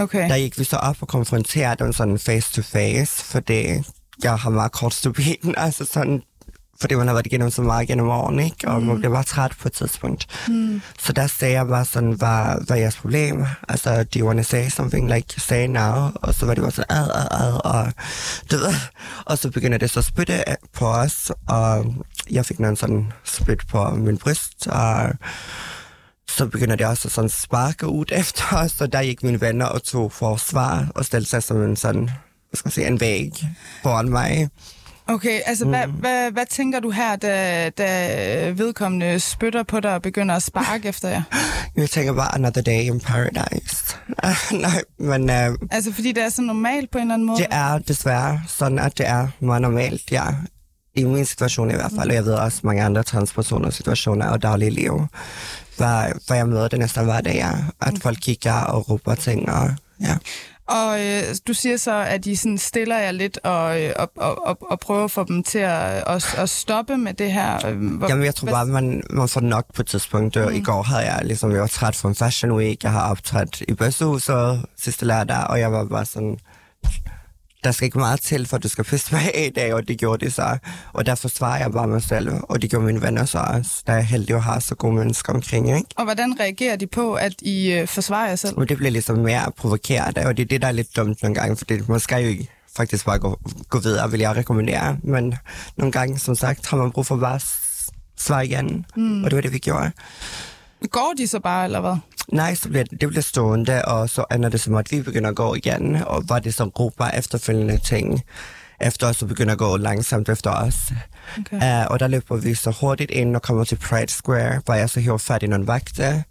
Okay. 0.00 0.28
der 0.30 0.38
gik 0.38 0.58
vi 0.58 0.64
så 0.64 0.76
op 0.76 0.96
og 1.00 1.08
konfronterede 1.08 1.84
dem 1.84 1.92
sådan 1.92 2.18
face 2.18 2.52
to 2.54 2.62
face, 2.62 3.24
fordi 3.24 3.66
jeg 4.22 4.34
har 4.38 4.50
meget 4.50 4.72
kort 4.72 4.94
stupiden, 4.94 5.54
altså 5.66 5.84
sådan, 5.92 6.22
fordi 6.82 6.94
man 6.94 7.06
har 7.06 7.14
været 7.14 7.26
igennem 7.26 7.50
så 7.50 7.62
meget 7.62 7.88
gennem 7.88 8.08
årene, 8.08 8.44
ikke? 8.44 8.68
og 8.68 8.82
man 8.82 8.98
bliver 8.98 9.12
bare 9.12 9.22
træt 9.22 9.52
på 9.60 9.68
et 9.68 9.72
tidspunkt. 9.72 10.26
Mm. 10.48 10.82
Så 10.98 11.12
der 11.12 11.26
sagde 11.26 11.54
jeg 11.54 11.66
bare 11.66 11.84
sådan, 11.84 12.12
hvad, 12.12 12.66
hvad 12.66 12.76
er 12.76 12.80
jeres 12.80 12.96
problem? 12.96 13.46
Altså, 13.68 14.04
do 14.04 14.18
you 14.18 14.26
want 14.26 14.38
to 14.38 14.44
say 14.44 14.68
something, 14.68 15.14
like 15.14 15.40
say 15.40 15.66
now? 15.66 16.10
Og 16.14 16.34
så 16.34 16.46
var 16.46 16.54
det 16.54 16.62
bare 16.62 16.72
sådan, 16.72 16.96
ad, 16.96 17.08
ad, 17.14 17.28
ad, 17.30 17.60
og 17.64 17.92
du 18.50 18.56
ved, 18.56 18.74
og 19.24 19.38
så 19.38 19.50
begynder 19.50 19.78
det 19.78 19.90
så 19.90 20.00
at 20.00 20.04
spytte 20.04 20.44
på 20.72 20.86
os, 20.86 21.32
og 21.48 21.94
jeg 22.30 22.46
fik 22.46 22.60
noget 22.60 22.78
sådan 22.78 23.12
spyt 23.24 23.60
på 23.70 23.90
min 23.90 24.18
bryst, 24.18 24.66
og 24.66 25.12
så 26.28 26.46
begynder 26.46 26.76
det 26.76 26.86
også 26.86 27.08
at 27.08 27.12
sådan 27.12 27.30
sparke 27.30 27.86
ud 27.86 28.04
efter 28.20 28.56
os, 28.56 28.80
og 28.80 28.92
der 28.92 29.02
gik 29.02 29.22
mine 29.22 29.40
venner 29.40 29.66
og 29.66 29.82
tog 29.82 30.12
forsvar 30.12 30.86
og 30.94 31.04
stillede 31.04 31.30
sig 31.30 31.42
som 31.42 31.62
en 31.62 31.76
sådan, 31.76 32.02
hvad 32.02 32.56
skal 32.56 32.66
man 32.66 32.72
sige, 32.72 32.86
en 32.86 33.00
væg 33.00 33.32
foran 33.82 34.08
mig. 34.08 34.48
Okay, 35.12 35.40
altså 35.46 35.64
mm. 35.64 35.70
hvad, 35.70 35.86
hvad, 35.86 36.30
hvad 36.30 36.46
tænker 36.50 36.80
du 36.80 36.90
her, 36.90 37.16
da, 37.16 37.70
da 37.70 38.50
vedkommende 38.50 39.20
spytter 39.20 39.62
på 39.62 39.80
dig 39.80 39.94
og 39.94 40.02
begynder 40.02 40.34
at 40.34 40.42
sparke 40.42 40.88
efter 40.88 41.08
jer? 41.08 41.22
Jeg 41.76 41.90
tænker 41.90 42.12
bare, 42.12 42.34
another 42.34 42.62
day 42.62 42.80
in 42.80 43.00
paradise. 43.00 43.96
Nej, 44.62 44.82
men 44.98 45.22
uh, 45.30 45.56
Altså 45.70 45.92
fordi 45.92 46.12
det 46.12 46.22
er 46.22 46.28
så 46.28 46.42
normalt 46.42 46.90
på 46.90 46.98
en 46.98 47.02
eller 47.02 47.14
anden 47.14 47.26
måde? 47.26 47.38
det 47.38 47.46
er 47.50 47.78
desværre 47.78 48.40
sådan, 48.48 48.78
at 48.78 48.98
det 48.98 49.08
er 49.08 49.28
meget 49.40 49.62
normalt, 49.62 50.12
ja. 50.12 50.24
I 50.94 51.04
min 51.04 51.24
situation 51.24 51.70
i 51.70 51.74
hvert 51.74 51.92
fald, 51.98 52.08
og 52.08 52.14
jeg 52.14 52.24
ved 52.24 52.34
også 52.34 52.60
mange 52.64 52.82
andre 52.82 53.02
transpersoners 53.02 53.74
situationer 53.74 54.26
og 54.26 54.42
daglige 54.42 54.70
liv, 54.70 55.06
hvor, 55.76 56.26
hvor 56.26 56.34
jeg 56.34 56.48
møder 56.48 56.68
det 56.68 56.78
næsten 56.78 57.04
hver 57.04 57.20
dag, 57.20 57.34
ja. 57.34 57.50
At 57.80 57.94
folk 58.02 58.18
kigger 58.20 58.60
og 58.60 58.90
råber 58.90 59.14
ting, 59.14 59.52
og 59.52 59.70
ja. 60.00 60.16
Og 60.72 61.00
øh, 61.06 61.22
du 61.46 61.52
siger 61.54 61.76
så, 61.76 61.94
at 61.94 62.24
de 62.24 62.36
sådan 62.36 62.58
stiller 62.58 62.98
jer 62.98 63.10
lidt 63.10 63.38
og, 63.44 63.82
øh, 63.82 63.92
og, 63.96 64.10
og, 64.16 64.58
og, 64.70 64.80
prøver 64.80 65.04
at 65.04 65.10
få 65.10 65.24
dem 65.24 65.42
til 65.42 65.58
at, 65.58 66.04
at, 66.06 66.34
at 66.38 66.48
stoppe 66.50 66.96
med 66.96 67.14
det 67.14 67.32
her. 67.32 67.66
øh, 67.66 67.92
Hvor, 67.98 68.08
Jamen, 68.08 68.24
jeg 68.24 68.34
tror 68.34 68.48
bare, 68.48 68.66
man, 68.66 69.02
man 69.10 69.28
får 69.28 69.40
nok 69.40 69.64
på 69.74 69.82
et 69.82 69.86
tidspunkt. 69.86 70.36
Mm. 70.36 70.52
I 70.52 70.60
går 70.60 70.82
havde 70.82 71.12
jeg 71.12 71.20
ligesom, 71.24 71.52
jeg 71.52 71.60
var 71.60 71.66
træt 71.66 71.96
fra 71.96 72.08
en 72.08 72.14
fashion 72.14 72.52
week. 72.52 72.82
Jeg 72.82 72.92
har 72.92 73.10
optrådt 73.10 73.62
i 73.68 73.74
Bøssehuset 73.74 74.64
sidste 74.78 75.06
lørdag, 75.06 75.46
og 75.46 75.60
jeg 75.60 75.72
var 75.72 75.84
bare 75.84 76.04
sådan, 76.04 76.38
der 77.64 77.72
skal 77.72 77.84
ikke 77.84 77.98
meget 77.98 78.20
til, 78.20 78.46
for 78.46 78.56
at 78.56 78.62
du 78.62 78.68
skal 78.68 78.84
pisse 78.84 79.14
mig 79.14 79.34
af 79.34 79.46
i 79.46 79.50
dag, 79.50 79.74
og 79.74 79.88
det 79.88 79.98
gjorde 79.98 80.26
de 80.26 80.30
så. 80.30 80.58
Og 80.92 81.06
der 81.06 81.14
forsvarer 81.14 81.58
jeg 81.58 81.72
bare 81.72 81.88
mig 81.88 82.02
selv, 82.02 82.30
og 82.42 82.62
det 82.62 82.70
gjorde 82.70 82.86
mine 82.86 83.02
venner 83.02 83.24
så 83.24 83.38
også. 83.38 83.82
Der 83.86 83.92
er 83.92 83.96
jeg 83.96 84.06
heldig 84.06 84.36
at 84.36 84.42
have 84.42 84.60
så 84.60 84.74
gode 84.74 84.94
mennesker 84.94 85.32
omkring, 85.32 85.76
ikke? 85.76 85.88
Og 85.96 86.04
hvordan 86.04 86.40
reagerer 86.40 86.76
de 86.76 86.86
på, 86.86 87.14
at 87.14 87.34
I 87.42 87.72
øh, 87.72 87.88
forsvarer 87.88 88.28
jer 88.28 88.36
selv? 88.36 88.58
Og 88.58 88.68
det 88.68 88.76
bliver 88.76 88.90
ligesom 88.90 89.18
mere 89.18 89.52
provokeret, 89.56 90.18
og 90.18 90.36
det 90.36 90.42
er 90.42 90.46
det, 90.46 90.62
der 90.62 90.68
er 90.68 90.72
lidt 90.72 90.96
dumt 90.96 91.22
nogle 91.22 91.34
gange, 91.34 91.56
for 91.56 91.64
det, 91.64 91.88
man 91.88 92.00
skal 92.00 92.22
jo 92.22 92.28
ikke 92.28 92.48
faktisk 92.76 93.04
bare 93.04 93.18
gå, 93.18 93.40
gå 93.68 93.78
videre, 93.78 94.10
vil 94.10 94.20
jeg 94.20 94.36
rekommendere. 94.36 94.96
Men 95.02 95.34
nogle 95.76 95.92
gange, 95.92 96.18
som 96.18 96.34
sagt, 96.34 96.66
har 96.66 96.76
man 96.76 96.90
brug 96.90 97.06
for 97.06 97.16
bare 97.16 97.40
svar 98.18 98.40
igen, 98.40 98.86
mm. 98.96 99.24
og 99.24 99.30
det 99.30 99.36
var 99.36 99.42
det, 99.42 99.52
vi 99.52 99.58
gjorde. 99.58 99.90
Går 100.90 101.14
de 101.18 101.28
så 101.28 101.40
bare, 101.40 101.64
eller 101.64 101.80
hvad? 101.80 101.96
Nej, 102.32 102.54
så 102.54 102.68
bliver 102.68 102.84
det, 102.84 103.08
bliver 103.08 103.22
stående, 103.22 103.84
og 103.84 104.10
så 104.10 104.24
ender 104.34 104.48
det 104.48 104.60
som, 104.60 104.74
at 104.74 104.92
vi 104.92 105.02
begynder 105.02 105.30
at 105.30 105.36
gå 105.36 105.54
igen, 105.54 105.96
og 106.06 106.24
var 106.28 106.38
det 106.38 106.54
så 106.54 106.64
råber 106.64 107.08
efterfølgende 107.08 107.78
ting 107.78 108.22
efter 108.80 109.06
os, 109.06 109.22
og 109.22 109.28
begynder 109.28 109.52
at 109.52 109.58
gå 109.58 109.76
langsomt 109.76 110.28
efter 110.28 110.50
os. 110.50 110.92
Okay. 111.38 111.84
Uh, 111.84 111.90
og 111.90 112.00
der 112.00 112.08
løber 112.08 112.36
vi 112.36 112.54
så 112.54 112.70
hurtigt 112.80 113.10
ind 113.10 113.36
og 113.36 113.42
kommer 113.42 113.64
til 113.64 113.76
Pride 113.76 114.12
Square, 114.12 114.60
hvor 114.64 114.74
jeg 114.74 114.90
så 114.90 115.00
hiver 115.00 115.18
fat 115.18 115.42
i 115.42 115.46
nogle 115.46 115.66
vagter 115.66 116.22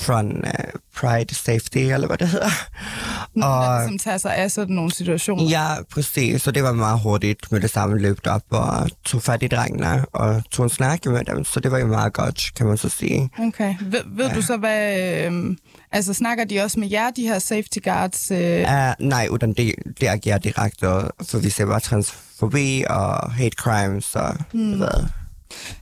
fra 0.00 0.22
uh, 0.22 0.80
Pride 0.96 1.34
Safety, 1.34 1.78
eller 1.78 2.06
hvad 2.06 2.18
det 2.18 2.28
hedder. 2.28 2.50
Og... 3.48 3.84
Som 3.84 3.98
tager 3.98 4.18
sig 4.18 4.36
af 4.36 4.50
sådan 4.50 4.74
nogle 4.74 4.92
situationer. 4.92 5.50
Ja, 5.50 5.68
præcis. 5.90 6.42
Så 6.42 6.50
det 6.50 6.62
var 6.62 6.72
meget 6.72 7.00
hurtigt 7.00 7.52
med 7.52 7.60
det 7.60 7.70
samme 7.70 7.98
løbet 7.98 8.26
op 8.26 8.42
og 8.50 8.90
tog 9.04 9.22
fat 9.22 9.42
i 9.42 9.46
drengene 9.46 10.04
og 10.12 10.42
tog 10.50 10.64
en 10.64 10.70
snak 10.70 11.06
med 11.06 11.24
dem. 11.24 11.44
Så 11.44 11.60
det 11.60 11.72
var 11.72 11.78
jo 11.78 11.86
meget 11.86 12.12
godt, 12.12 12.50
kan 12.56 12.66
man 12.66 12.76
så 12.76 12.88
sige. 12.88 13.30
Okay. 13.38 13.74
Ved, 13.80 14.00
ved 14.06 14.26
ja. 14.28 14.34
du 14.34 14.42
så, 14.42 14.56
hvad... 14.56 15.00
Øh, 15.00 15.56
altså, 15.92 16.14
snakker 16.14 16.44
de 16.44 16.60
også 16.60 16.80
med 16.80 16.90
jer, 16.90 17.10
de 17.10 17.22
her 17.22 17.38
safety 17.38 17.78
guards? 17.84 18.30
Øh, 18.30 18.60
Uh, 18.60 19.06
nej, 19.06 19.28
uden 19.30 19.52
det, 19.52 19.74
det 20.00 20.06
agerer 20.06 20.38
direkte, 20.38 20.86
for 21.30 21.38
vi 21.38 21.50
ser 21.50 21.66
bare 21.66 21.80
transfobi 21.80 22.84
og 22.88 23.32
hate 23.32 23.56
crimes 23.56 24.16
og 24.16 24.34
mm. 24.52 24.76
hvad. 24.76 25.19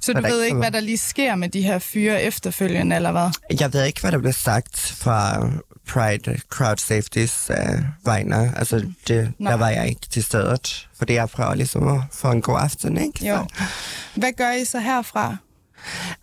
Så 0.01 0.13
du 0.13 0.21
ved 0.23 0.43
ikke 0.43 0.57
hvad 0.57 0.71
der 0.71 0.81
lige 0.81 0.99
sker 0.99 1.35
med 1.35 1.49
de 1.49 1.63
her 1.63 1.79
fyre 1.79 2.23
efterfølgende, 2.23 2.97
eller 2.97 3.13
hvad? 3.13 3.31
Jeg 3.61 3.73
ved 3.73 3.85
ikke, 3.85 4.01
hvad 4.01 4.13
der 4.13 4.19
blev 4.19 4.33
sagt 4.33 4.79
fra 4.79 5.49
Pride 5.89 6.41
Crowd 6.51 6.77
Safeties 6.77 7.51
uh, 7.51 7.81
vegne. 8.05 8.53
Altså, 8.57 8.87
det, 9.09 9.33
Nej. 9.39 9.53
der 9.53 9.59
var 9.59 9.69
jeg 9.69 9.89
ikke 9.89 10.01
til 10.11 10.25
stedet, 10.25 10.89
fordi 10.99 11.13
jeg 11.15 11.29
prøver 11.29 11.55
ligesom 11.55 11.89
at 11.89 12.01
få 12.13 12.31
en 12.31 12.43
god 12.43 12.59
aften, 12.61 12.99
ikke? 12.99 13.29
Jo. 13.29 13.47
Hvad 14.15 14.33
gør 14.37 14.53
I 14.53 14.65
så 14.65 14.79
herfra? 14.79 15.37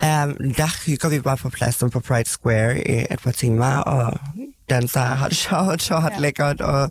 Um, 0.03 0.53
der 0.53 0.85
hygger 0.85 1.09
vi 1.09 1.19
bare 1.19 1.37
på 1.37 1.49
pladsen 1.49 1.89
på 1.89 1.99
Pride 1.99 2.29
Square 2.29 2.87
i 2.87 3.05
et 3.11 3.19
par 3.23 3.31
timer, 3.31 3.77
og 3.77 4.19
danser, 4.69 4.99
har 5.01 5.27
det 5.27 5.37
sjovt 5.37 5.91
og 5.91 6.01
har 6.01 6.09
det 6.09 6.15
Ja. 6.15 6.21
lækkert, 6.21 6.61
og 6.61 6.89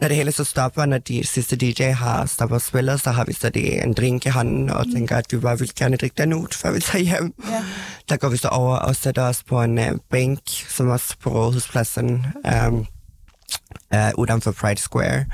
når 0.00 0.08
det 0.08 0.16
hele 0.16 0.32
så 0.32 0.44
stopper, 0.44 0.86
når 0.86 0.98
de 0.98 1.26
sidste 1.26 1.56
DJ 1.56 1.82
har 1.82 2.26
stoppet 2.26 2.54
og 2.54 2.62
spillet, 2.62 3.00
så 3.00 3.10
har 3.10 3.24
vi 3.24 3.32
så 3.32 3.50
det 3.50 3.84
en 3.84 3.92
drink 3.92 4.26
i 4.26 4.28
hånden, 4.28 4.70
og 4.70 4.86
tænker, 4.94 5.16
at 5.16 5.26
vi 5.30 5.38
bare 5.38 5.58
vil 5.58 5.70
gerne 5.76 5.96
drikke 5.96 6.14
den 6.18 6.34
ud, 6.34 6.46
før 6.52 6.72
vi 6.72 6.80
tager 6.80 7.04
hjem. 7.04 7.34
Ja. 7.50 7.64
Der 8.08 8.16
går 8.16 8.28
vi 8.28 8.36
så 8.36 8.48
over 8.48 8.76
og 8.76 8.96
sætter 8.96 9.22
os 9.22 9.42
på 9.42 9.62
en 9.62 9.78
uh, 9.78 9.84
bænk, 10.10 10.40
som 10.68 10.88
også 10.88 11.14
på 11.22 11.30
Rådhuspladsen, 11.30 12.26
um, 12.68 12.86
uh, 13.94 14.10
uden 14.18 14.40
for 14.40 14.52
Pride 14.52 14.80
Square, 14.80 15.24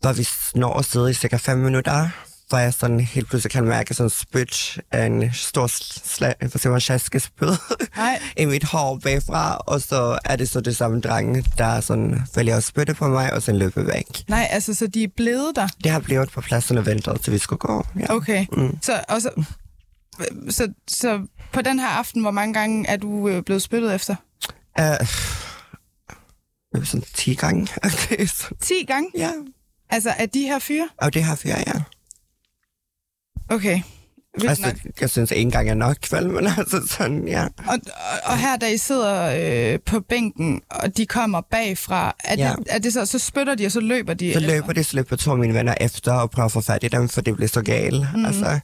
hvor 0.00 0.12
vi 0.12 0.28
når 0.54 0.78
at 0.78 0.84
sidde 0.84 1.10
i 1.10 1.14
cirka 1.14 1.36
fem 1.36 1.58
minutter, 1.58 2.08
hvor 2.48 2.58
jeg 2.58 2.74
sådan 2.74 3.00
helt 3.00 3.28
pludselig 3.28 3.50
kan 3.50 3.64
mærke 3.64 3.94
sådan 3.94 4.10
spyt 4.10 4.80
af 4.92 5.06
en 5.06 5.32
stor 5.32 5.66
slag, 5.66 6.34
siger 6.40 6.70
man, 6.70 6.80
sjaskespyd 6.80 7.52
i 8.36 8.44
mit 8.44 8.64
hår 8.64 8.98
bagfra, 9.02 9.56
og 9.56 9.80
så 9.80 10.18
er 10.24 10.36
det 10.36 10.48
så 10.48 10.60
det 10.60 10.76
samme 10.76 11.00
dreng, 11.00 11.58
der 11.58 11.80
sådan 11.80 12.22
vælger 12.34 12.56
at 12.56 12.64
spytte 12.64 12.94
på 12.94 13.08
mig, 13.08 13.32
og 13.32 13.42
så 13.42 13.52
løber 13.52 13.82
væk. 13.82 14.28
Nej, 14.28 14.48
altså, 14.50 14.74
så 14.74 14.86
de 14.86 15.02
er 15.02 15.08
blevet 15.16 15.56
der? 15.56 15.68
Det 15.84 15.92
har 15.92 16.00
blevet 16.00 16.30
på 16.30 16.40
pladsen 16.40 16.78
og 16.78 16.86
ventet, 16.86 17.20
til 17.20 17.32
vi 17.32 17.38
skulle 17.38 17.58
gå. 17.58 17.86
Ja. 18.00 18.14
Okay. 18.14 18.46
Mm. 18.52 18.78
Så, 18.82 19.00
og 19.08 19.22
så, 19.22 19.30
så, 20.50 20.72
så 20.88 21.26
på 21.52 21.62
den 21.62 21.78
her 21.78 21.88
aften, 21.88 22.22
hvor 22.22 22.30
mange 22.30 22.54
gange 22.54 22.88
er 22.88 22.96
du 22.96 23.28
øh, 23.28 23.42
blevet 23.42 23.62
spyttet 23.62 23.94
efter? 23.94 24.16
Uh, 24.80 25.06
sådan 26.84 27.04
10 27.14 27.34
gange. 27.34 27.68
Okay, 27.82 28.26
så, 28.26 28.46
10 28.60 28.74
gange? 28.86 29.10
ja, 29.16 29.30
Altså, 29.90 30.14
af 30.18 30.30
de 30.30 30.42
her 30.42 30.58
fyre? 30.58 30.88
og 30.96 31.14
det 31.14 31.22
har 31.22 31.40
vi, 31.42 31.48
ja. 31.48 31.82
Okay. 33.48 33.80
Vildt 34.38 34.50
Altså, 34.50 34.66
nok. 34.66 35.00
jeg 35.00 35.10
synes, 35.10 35.32
en 35.32 35.50
gang 35.50 35.68
er 35.70 35.74
nok, 35.74 35.96
vel, 36.12 36.30
men 36.30 36.46
altså 36.46 36.80
sådan, 36.90 37.28
ja. 37.28 37.42
Og, 37.44 37.50
og, 37.68 37.78
og 38.24 38.38
her, 38.38 38.56
da 38.56 38.66
I 38.68 38.76
sidder 38.78 39.72
øh, 39.72 39.78
på 39.86 40.00
bænken, 40.00 40.60
og 40.70 40.96
de 40.96 41.06
kommer 41.06 41.40
bagfra, 41.50 42.16
er, 42.24 42.34
Ja. 42.38 42.54
det, 42.58 42.66
er 42.70 42.78
det 42.78 42.92
så, 42.92 43.06
så 43.06 43.18
spytter 43.18 43.54
de, 43.54 43.66
og 43.66 43.72
så 43.72 43.80
løber 43.80 44.14
de? 44.14 44.32
Så 44.32 44.38
eller? 44.38 44.54
løber 44.54 44.72
det, 44.72 44.86
så 44.86 44.96
løber 44.96 45.16
to 45.16 45.30
af 45.30 45.38
mine 45.38 45.54
venner 45.54 45.74
efter 45.80 46.12
og 46.12 46.30
prøver 46.30 46.46
at 46.46 46.52
få 46.52 46.60
fat 46.60 46.84
i 46.84 46.88
dem, 46.88 47.08
for 47.08 47.20
det 47.20 47.36
blev 47.36 47.48
så 47.48 47.62
galt. 47.62 48.06
Mm. 48.14 48.24
Altså, 48.26 48.60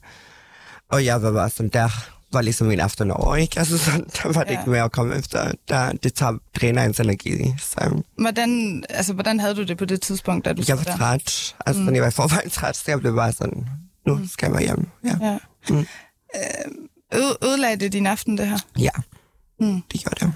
og 0.90 1.04
jeg 1.04 1.22
var 1.22 1.32
bare 1.32 1.50
sådan, 1.50 1.68
der 1.72 1.88
var 2.32 2.40
ligesom 2.42 2.66
min 2.66 2.80
aften 2.80 3.10
over, 3.10 3.36
ikke? 3.36 3.58
Altså 3.58 3.78
sådan, 3.78 4.04
der 4.22 4.32
var 4.32 4.42
det 4.44 4.50
Ja. 4.52 4.58
ikke 4.60 4.70
mere 4.70 4.82
at 4.82 4.92
komme 4.92 5.16
efter. 5.16 5.52
Der, 5.68 5.92
det 5.92 6.14
tager, 6.14 6.32
dræner 6.60 6.84
ens 6.84 7.00
energi. 7.00 7.54
Så 7.60 8.02
Hvordan, 8.18 8.82
altså, 8.88 9.12
hvordan 9.12 9.40
havde 9.40 9.54
du 9.54 9.62
det 9.62 9.78
på 9.78 9.84
det 9.84 10.00
tidspunkt, 10.00 10.44
da 10.44 10.52
du 10.52 10.62
jeg 10.68 10.76
var 10.76 10.82
der? 10.84 10.96
træt. 10.96 11.54
Altså, 11.66 11.82
mm. 11.82 11.94
jeg 11.94 12.02
var 12.02 12.08
i 12.08 12.10
forvejen 12.10 12.50
træt, 12.50 12.76
så 12.76 12.82
jeg 12.86 13.00
blev 13.00 13.14
bare 13.16 13.32
sådan, 13.32 13.66
nu 14.06 14.28
skal 14.28 14.46
jeg 14.46 14.52
være 14.54 14.62
hjemme. 14.62 14.84
Ja. 15.04 15.16
Ja. 15.30 15.38
Mm. 15.70 15.78
Øh, 15.78 17.18
øde- 17.20 17.36
ødelagde 17.44 17.76
det 17.76 17.92
din 17.92 18.06
aften, 18.06 18.38
det 18.38 18.48
her? 18.48 18.58
ja. 18.78 18.90
Mm. 19.60 19.82
det 19.92 20.00
gjorde 20.00 20.26
det. 20.26 20.32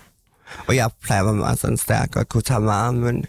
Og 0.67 0.77
jeg 0.77 0.91
plejer 1.03 1.21
at 1.21 1.27
være 1.27 1.35
meget 1.35 1.59
sådan 1.59 1.77
stærk 1.77 2.17
og 2.17 2.29
kunne 2.29 2.43
tage 2.43 2.61
meget, 2.61 2.95
men 2.95 3.25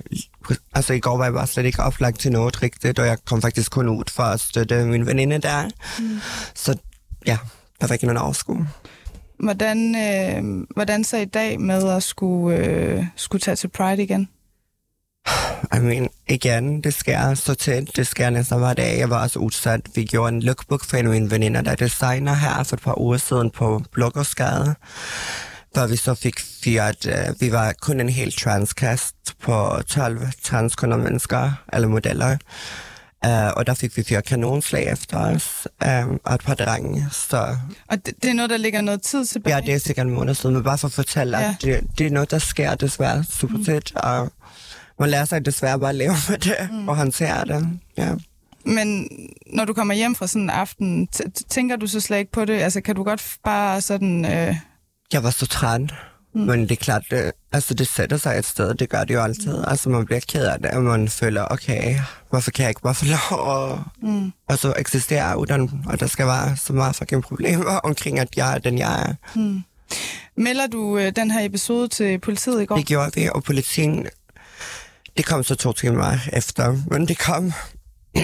altså, 0.73 0.93
i 0.93 0.99
går 0.99 1.17
var 1.17 1.23
jeg 1.23 1.33
bare 1.33 1.47
slet 1.47 1.65
ikke 1.65 1.83
oplagt 1.83 2.19
til 2.19 2.31
noget 2.31 2.63
rigtigt, 2.63 2.99
og 2.99 3.05
jeg 3.07 3.17
kom 3.25 3.41
faktisk 3.41 3.71
kun 3.71 3.89
ud 3.89 4.03
for 4.09 4.23
at 4.23 4.39
støtte 4.39 4.85
min 4.85 5.05
veninde 5.05 5.37
der. 5.37 5.69
Mm. 5.99 6.19
Så 6.55 6.77
ja, 7.27 7.37
der 7.81 7.87
var 7.87 7.93
ikke 7.93 8.05
nogen 8.05 8.17
overskud. 8.17 8.57
Hvordan, 9.39 9.95
øh, 9.95 10.65
hvordan 10.75 11.03
så 11.03 11.17
i 11.17 11.25
dag 11.25 11.59
med 11.61 11.89
at 11.89 12.03
skulle, 12.03 12.57
øh, 12.57 13.05
skulle 13.15 13.41
tage 13.41 13.55
til 13.55 13.67
Pride 13.67 14.03
igen? 14.03 14.29
I 15.75 15.79
mean, 15.79 16.09
igen, 16.27 16.81
det 16.81 16.93
sker 16.93 17.33
så 17.33 17.53
tæt. 17.53 17.83
Det 17.95 18.07
sker 18.07 18.29
næsten 18.29 18.57
hver 18.59 18.73
dag. 18.73 18.99
Jeg 18.99 19.09
var 19.09 19.21
også 19.23 19.39
udsat. 19.39 19.81
Vi 19.95 20.03
gjorde 20.05 20.35
en 20.35 20.43
lookbook 20.43 20.85
for 20.85 20.97
en 20.97 21.05
af 21.05 21.11
mine 21.11 21.31
veninder, 21.31 21.61
der 21.61 21.71
er 21.71 21.75
designer 21.75 22.33
her 22.33 22.63
for 22.63 22.75
et 22.75 22.81
par 22.81 22.99
uger 23.01 23.17
siden 23.17 23.49
på 23.51 23.81
Bloggersgade. 23.91 24.75
Hvor 25.73 25.87
vi 25.87 25.95
så 25.95 26.13
fik 26.15 26.39
fyret, 26.63 27.05
uh, 27.29 27.41
vi 27.41 27.51
var 27.51 27.73
kun 27.81 27.99
en 27.99 28.09
helt 28.09 28.37
transkast 28.37 29.15
på 29.43 29.81
12 29.87 30.27
transkunder 30.43 30.97
mennesker, 30.97 31.51
eller 31.73 31.87
modeller. 31.87 32.37
Uh, 33.25 33.31
og 33.57 33.67
der 33.67 33.73
fik 33.73 33.97
vi 33.97 34.03
fyret 34.03 34.25
kanonslag 34.25 34.91
efter 34.91 35.17
os, 35.17 35.67
um, 35.85 36.19
og 36.23 36.35
et 36.35 36.41
par 36.41 36.53
drenge. 36.53 37.07
Så 37.11 37.57
Og 37.89 38.05
det, 38.05 38.13
det 38.23 38.29
er 38.29 38.33
noget, 38.33 38.49
der 38.49 38.57
ligger 38.57 38.81
noget 38.81 39.01
tid 39.01 39.25
tilbage? 39.25 39.55
ja, 39.55 39.61
det 39.61 39.73
er 39.73 39.77
sikkert 39.77 40.07
en 40.07 40.13
måned 40.13 40.33
siden, 40.33 40.55
men 40.55 40.63
bare 40.63 40.77
for 40.77 40.87
at 40.87 40.91
fortælle, 40.91 41.37
Ja. 41.39 41.49
at 41.49 41.55
det, 41.61 41.79
det 41.97 42.07
er 42.07 42.11
noget, 42.11 42.31
der 42.31 42.39
sker 42.39 42.75
desværre 42.75 43.23
super 43.23 43.57
mm. 43.57 43.65
tæt, 43.65 43.91
og 43.95 44.31
man 44.99 45.09
lærer 45.09 45.25
sig 45.25 45.45
desværre 45.45 45.79
bare 45.79 45.89
at 45.89 45.95
leve 45.95 46.13
med 46.29 46.37
det, 46.37 46.55
mm. 46.71 46.87
og 46.87 46.95
håndtere 46.97 47.45
det. 47.45 47.67
Ja. 47.97 48.13
Men 48.65 49.07
når 49.53 49.65
du 49.65 49.73
kommer 49.73 49.93
hjem 49.93 50.15
fra 50.15 50.27
sådan 50.27 50.41
en 50.41 50.49
aften, 50.49 51.07
tænker 51.49 51.75
du 51.75 51.87
så 51.87 51.99
slet 51.99 52.17
ikke 52.17 52.31
på 52.31 52.45
det? 52.45 52.53
Altså, 52.53 52.81
kan 52.81 52.95
du 52.95 53.03
godt 53.03 53.35
bare 53.43 53.81
sådan... 53.81 54.25
Øh, 54.25 54.55
Jeg 55.13 55.23
var 55.23 55.29
så 55.29 55.47
træt, 55.47 55.81
mm. 55.81 56.41
men 56.41 56.59
det 56.61 56.71
er 56.71 56.75
klart, 56.75 57.03
det, 57.11 57.31
altså 57.51 57.73
det 57.73 57.87
sætter 57.87 58.17
sig 58.17 58.37
et 58.37 58.45
sted, 58.45 58.73
det 58.73 58.89
gør 58.89 59.03
det 59.03 59.13
jo 59.13 59.21
altid. 59.21 59.57
Mm. 59.57 59.63
Altså 59.67 59.89
man 59.89 60.05
bliver 60.05 60.19
ked 60.27 60.45
af 60.45 60.59
det, 60.59 60.71
og 60.71 60.83
man 60.83 61.09
føler, 61.09 61.45
okay, 61.51 61.95
hvorfor 62.29 62.51
kan 62.51 62.63
jeg 62.63 62.69
ikke 62.69 62.81
bare 62.81 62.95
få 62.95 63.05
lov 63.31 63.71
at 63.71 63.79
mm. 64.01 64.31
altså, 64.49 64.73
eksistere 64.77 65.39
uden, 65.39 65.83
og 65.85 65.99
der 65.99 66.07
skal 66.07 66.25
være 66.27 66.57
så 66.57 66.73
meget 66.73 66.95
fucking 66.95 67.23
problemer 67.23 67.65
omkring, 67.89 68.19
at 68.19 68.27
jeg 68.35 68.53
er 68.53 68.57
den, 68.57 68.77
jeg 68.77 69.01
er. 69.01 69.13
mm. 69.35 69.61
Melder 70.37 70.67
du 70.67 70.97
øh, 70.97 71.11
den 71.15 71.31
her 71.31 71.45
episode 71.45 71.87
til 71.87 72.19
politiet 72.19 72.61
i 72.61 72.65
går? 72.65 72.75
Det 72.75 72.85
gjorde 72.85 73.11
vi, 73.15 73.29
og 73.35 73.43
politien, 73.43 74.07
det 75.19 75.25
kom 75.25 75.43
så 75.43 75.55
to 75.55 75.73
timer 75.73 76.17
efter, 76.33 76.77
men 76.91 77.07
det 77.07 77.17
kom, 77.17 77.53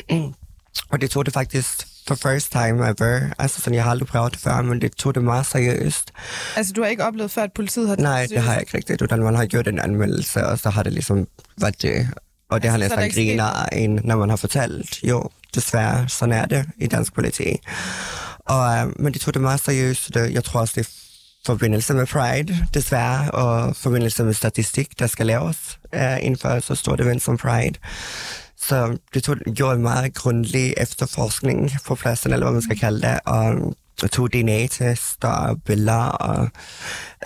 og 0.92 1.02
det 1.02 1.10
tog 1.12 1.26
det 1.26 1.34
faktisk 1.34 1.88
for 2.08 2.16
first 2.16 2.52
time 2.52 2.90
ever. 2.90 3.34
Altså 3.40 3.62
sådan, 3.62 3.74
jeg 3.74 3.84
har 3.84 3.92
aldrig 3.92 4.08
prøvet 4.08 4.32
det 4.32 4.42
før, 4.42 4.62
men 4.62 4.82
det 4.82 4.92
tog 4.92 5.16
det 5.16 5.24
meget 5.24 5.46
seriøst. 5.46 6.12
Altså, 6.56 6.74
du 6.74 6.82
har 6.82 6.90
ikke 6.90 7.04
oplevet 7.04 7.32
før, 7.32 7.44
at 7.44 7.54
politiet 7.54 7.88
har... 7.90 7.96
Nej, 7.96 8.26
det 8.30 8.42
har 8.42 8.52
jeg 8.52 8.62
ikke 8.62 8.78
rigtigt, 8.78 9.02
utan 9.02 9.24
man 9.24 9.36
har 9.36 9.46
gjort 9.46 9.68
en 9.68 9.80
anmeldelse, 9.80 10.46
og 10.46 10.60
så 10.60 10.70
har 10.70 10.84
det 10.84 10.94
ligesom 10.94 11.28
været 11.58 11.82
det. 11.82 12.08
Og 12.50 12.62
det 12.62 12.70
har 12.70 12.78
Altså, 12.78 12.90
så 12.90 12.96
der 12.96 13.02
næsten 13.02 13.22
ikke 13.22 13.32
griner 13.32 13.66
en, 13.66 14.00
når 14.04 14.18
man 14.18 14.30
har 14.30 14.38
fortalt, 14.38 15.04
jo, 15.04 15.30
desværre, 15.56 16.10
sådan 16.10 16.34
er 16.34 16.46
det 16.46 16.66
i 16.78 16.88
dansk 16.88 17.14
politi. 17.14 17.58
Og, 18.40 18.78
øh, 18.78 19.00
men 19.00 19.14
de 19.14 19.20
tog 19.20 19.34
det 19.34 19.42
meget 19.42 19.60
seriøst. 19.60 20.14
Det, 20.14 20.34
jeg 20.34 20.44
tror 20.44 20.60
også, 20.60 20.74
det 20.76 20.90
forbindelse 21.46 21.94
med 21.94 22.06
Pride, 22.06 22.58
desværre, 22.74 23.32
og 23.32 23.76
forbindelse 23.76 24.24
med 24.24 24.34
statistik, 24.34 25.00
der 25.00 25.08
skal 25.08 25.26
laves 25.26 25.80
øh, 25.94 26.18
inden 26.22 26.40
for 26.40 26.60
så 26.60 26.76
stort 26.76 27.02
event 27.02 27.22
som 27.22 27.38
Pride. 27.38 27.80
Så 28.58 28.98
det 29.14 29.24
tog, 29.24 29.38
gjorde 29.38 29.76
en 29.76 29.82
meget 29.82 30.14
grundig 30.14 30.74
efterforskning 30.78 31.72
på 31.86 31.96
pladsen, 31.96 32.34
eller 32.34 32.46
hvad 32.46 32.54
man 32.54 32.62
skal 32.62 32.80
kalde 32.80 33.02
det, 33.02 33.20
og 33.26 33.76
og 34.04 34.12
tog 34.12 34.34
DNA-test 34.34 35.24
og 35.24 35.62
billeder 35.64 36.08
og 36.08 36.50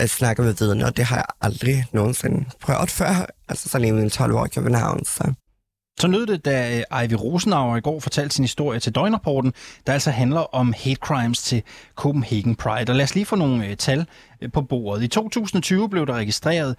øh, 0.00 0.06
snakke 0.06 0.42
med 0.42 0.54
vidner. 0.58 0.90
Det 0.90 1.04
har 1.04 1.16
jeg 1.16 1.24
aldrig 1.40 1.84
nogensinde 1.92 2.44
prøvet 2.60 2.90
før. 2.90 3.26
Altså 3.48 3.68
sådan 3.68 3.86
i 3.86 3.90
mine 3.90 4.10
12 4.10 4.34
år 4.34 4.46
i 4.46 4.48
København. 4.48 5.04
Så. 5.04 5.32
Så 6.00 6.08
lød 6.08 6.26
det, 6.26 6.44
da 6.44 6.84
øh, 6.92 7.04
Ivy 7.04 7.12
Rosenauer 7.12 7.76
i 7.76 7.80
går 7.80 8.00
fortalte 8.00 8.34
sin 8.34 8.44
historie 8.44 8.80
til 8.80 8.94
Døgnrapporten, 8.94 9.52
der 9.86 9.92
altså 9.92 10.10
handler 10.10 10.40
om 10.40 10.74
hate 10.76 10.94
crimes 10.94 11.42
til 11.42 11.62
Copenhagen 11.94 12.54
Pride. 12.54 12.90
Og 12.90 12.96
lad 12.96 13.04
os 13.04 13.14
lige 13.14 13.26
få 13.26 13.36
nogle 13.36 13.66
øh, 13.66 13.76
tal 13.76 14.06
øh, 14.40 14.52
på 14.52 14.62
bordet. 14.62 15.02
I 15.02 15.08
2020 15.08 15.88
blev 15.88 16.06
der 16.06 16.14
registreret 16.14 16.76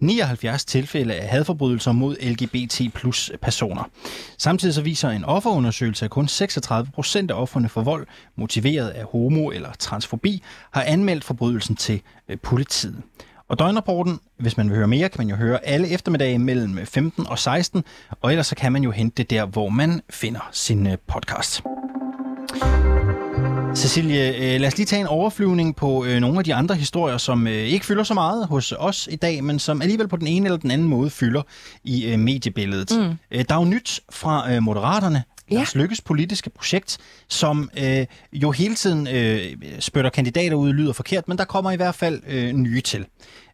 79 0.00 0.64
tilfælde 0.64 1.14
af 1.14 1.28
hadforbrydelser 1.28 1.92
mod 1.92 2.16
LGBT 2.22 2.94
plus 2.94 3.32
personer. 3.42 3.90
Samtidig 4.38 4.74
så 4.74 4.82
viser 4.82 5.10
en 5.10 5.24
offerundersøgelse, 5.24 6.04
at 6.04 6.10
kun 6.10 6.28
36 6.28 6.90
procent 6.94 7.30
af 7.30 7.34
offerne 7.34 7.68
for 7.68 7.82
vold, 7.82 8.06
motiveret 8.36 8.88
af 8.88 9.04
homo- 9.04 9.50
eller 9.50 9.72
transfobi, 9.78 10.42
har 10.70 10.82
anmeldt 10.82 11.24
forbrydelsen 11.24 11.76
til 11.76 12.02
politiet. 12.42 13.02
Og 13.48 13.58
døgnrapporten, 13.58 14.20
hvis 14.38 14.56
man 14.56 14.68
vil 14.68 14.76
høre 14.76 14.88
mere, 14.88 15.08
kan 15.08 15.18
man 15.18 15.28
jo 15.28 15.36
høre 15.36 15.64
alle 15.64 15.88
eftermiddage 15.88 16.38
mellem 16.38 16.86
15 16.86 17.26
og 17.26 17.38
16, 17.38 17.84
og 18.20 18.30
ellers 18.30 18.46
så 18.46 18.54
kan 18.54 18.72
man 18.72 18.82
jo 18.82 18.90
hente 18.90 19.14
det 19.16 19.30
der, 19.30 19.46
hvor 19.46 19.68
man 19.68 20.00
finder 20.10 20.48
sin 20.52 20.86
øh, 20.86 20.98
podcast. 21.06 21.62
Cecilie, 23.74 24.36
øh, 24.36 24.60
lad 24.60 24.66
os 24.66 24.76
lige 24.76 24.86
tage 24.86 25.00
en 25.00 25.06
overflyvning 25.06 25.76
på 25.76 26.04
øh, 26.04 26.20
nogle 26.20 26.38
af 26.38 26.44
de 26.44 26.54
andre 26.54 26.74
historier, 26.74 27.18
som 27.18 27.46
ikke 27.46 27.86
fylder 27.86 28.02
så 28.02 28.14
meget 28.14 28.46
hos 28.46 28.72
os 28.72 29.08
i 29.10 29.16
dag, 29.16 29.44
men 29.44 29.58
som 29.58 29.82
alligevel 29.82 30.08
på 30.08 30.16
den 30.16 30.26
ene 30.26 30.46
eller 30.46 30.58
den 30.58 30.70
anden 30.70 30.88
måde 30.88 31.10
fylder 31.10 31.42
i 31.84 32.16
mediebilledet. 32.16 32.90
Mm. 32.98 33.44
Der 33.44 33.54
er 33.54 33.58
jo 33.58 33.64
nyt 33.64 34.00
fra 34.10 34.60
Moderaterne, 34.60 35.22
Ja. 35.50 35.56
Lars 35.56 35.74
Lykkes 35.74 36.00
politiske 36.00 36.50
projekt, 36.50 36.98
som 37.28 37.70
øh, 37.78 38.06
jo 38.32 38.50
hele 38.50 38.74
tiden 38.74 39.06
øh, 39.06 39.56
spytter 39.80 40.10
kandidater 40.10 40.56
ud, 40.56 40.72
lyder 40.72 40.92
forkert, 40.92 41.28
men 41.28 41.38
der 41.38 41.44
kommer 41.44 41.70
i 41.70 41.76
hvert 41.76 41.94
fald 41.94 42.22
øh, 42.26 42.52
nye 42.52 42.80
til. 42.80 43.06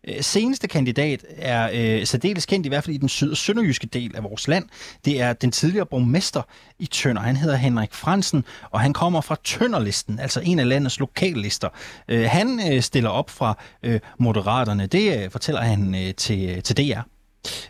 Øh, 0.09 0.15
seneste 0.21 0.69
kandidat 0.69 1.25
er 1.37 1.71
øh, 1.73 2.07
særdeles 2.07 2.47
kendt, 2.47 2.67
i 2.67 2.69
hvert 2.69 2.85
fald 2.85 2.95
i 2.95 2.99
den 2.99 3.09
syd- 3.09 3.31
og 3.31 3.37
sønderjyske 3.37 3.87
del 3.87 4.17
af 4.17 4.25
vores 4.25 4.49
land. 4.49 4.65
Det 5.05 5.21
er 5.21 5.33
den 5.33 5.53
tidligere 5.53 5.87
borgmester 5.87 6.43
i 6.79 6.87
Tønder. 6.87 7.23
Han 7.23 7.37
hedder 7.37 7.57
Henrik 7.57 7.95
Fransen, 7.95 8.45
og 8.71 8.81
han 8.81 8.93
kommer 8.93 9.21
fra 9.21 9.37
Tønderlisten, 9.45 10.19
altså 10.19 10.41
en 10.45 10.59
af 10.59 10.69
landets 10.69 11.01
lokallister. 11.01 11.69
Øh, 12.09 12.25
han 12.31 12.73
øh, 12.73 12.83
stiller 12.83 13.11
op 13.11 13.31
fra 13.31 13.59
øh, 13.83 14.01
Moderaterne. 14.19 14.87
Det 14.87 15.25
øh, 15.25 15.31
fortæller 15.31 15.61
han 15.61 15.95
øh, 15.95 16.15
til, 16.15 16.51
øh, 16.51 16.63
til 16.63 16.77
DR. 16.77 17.01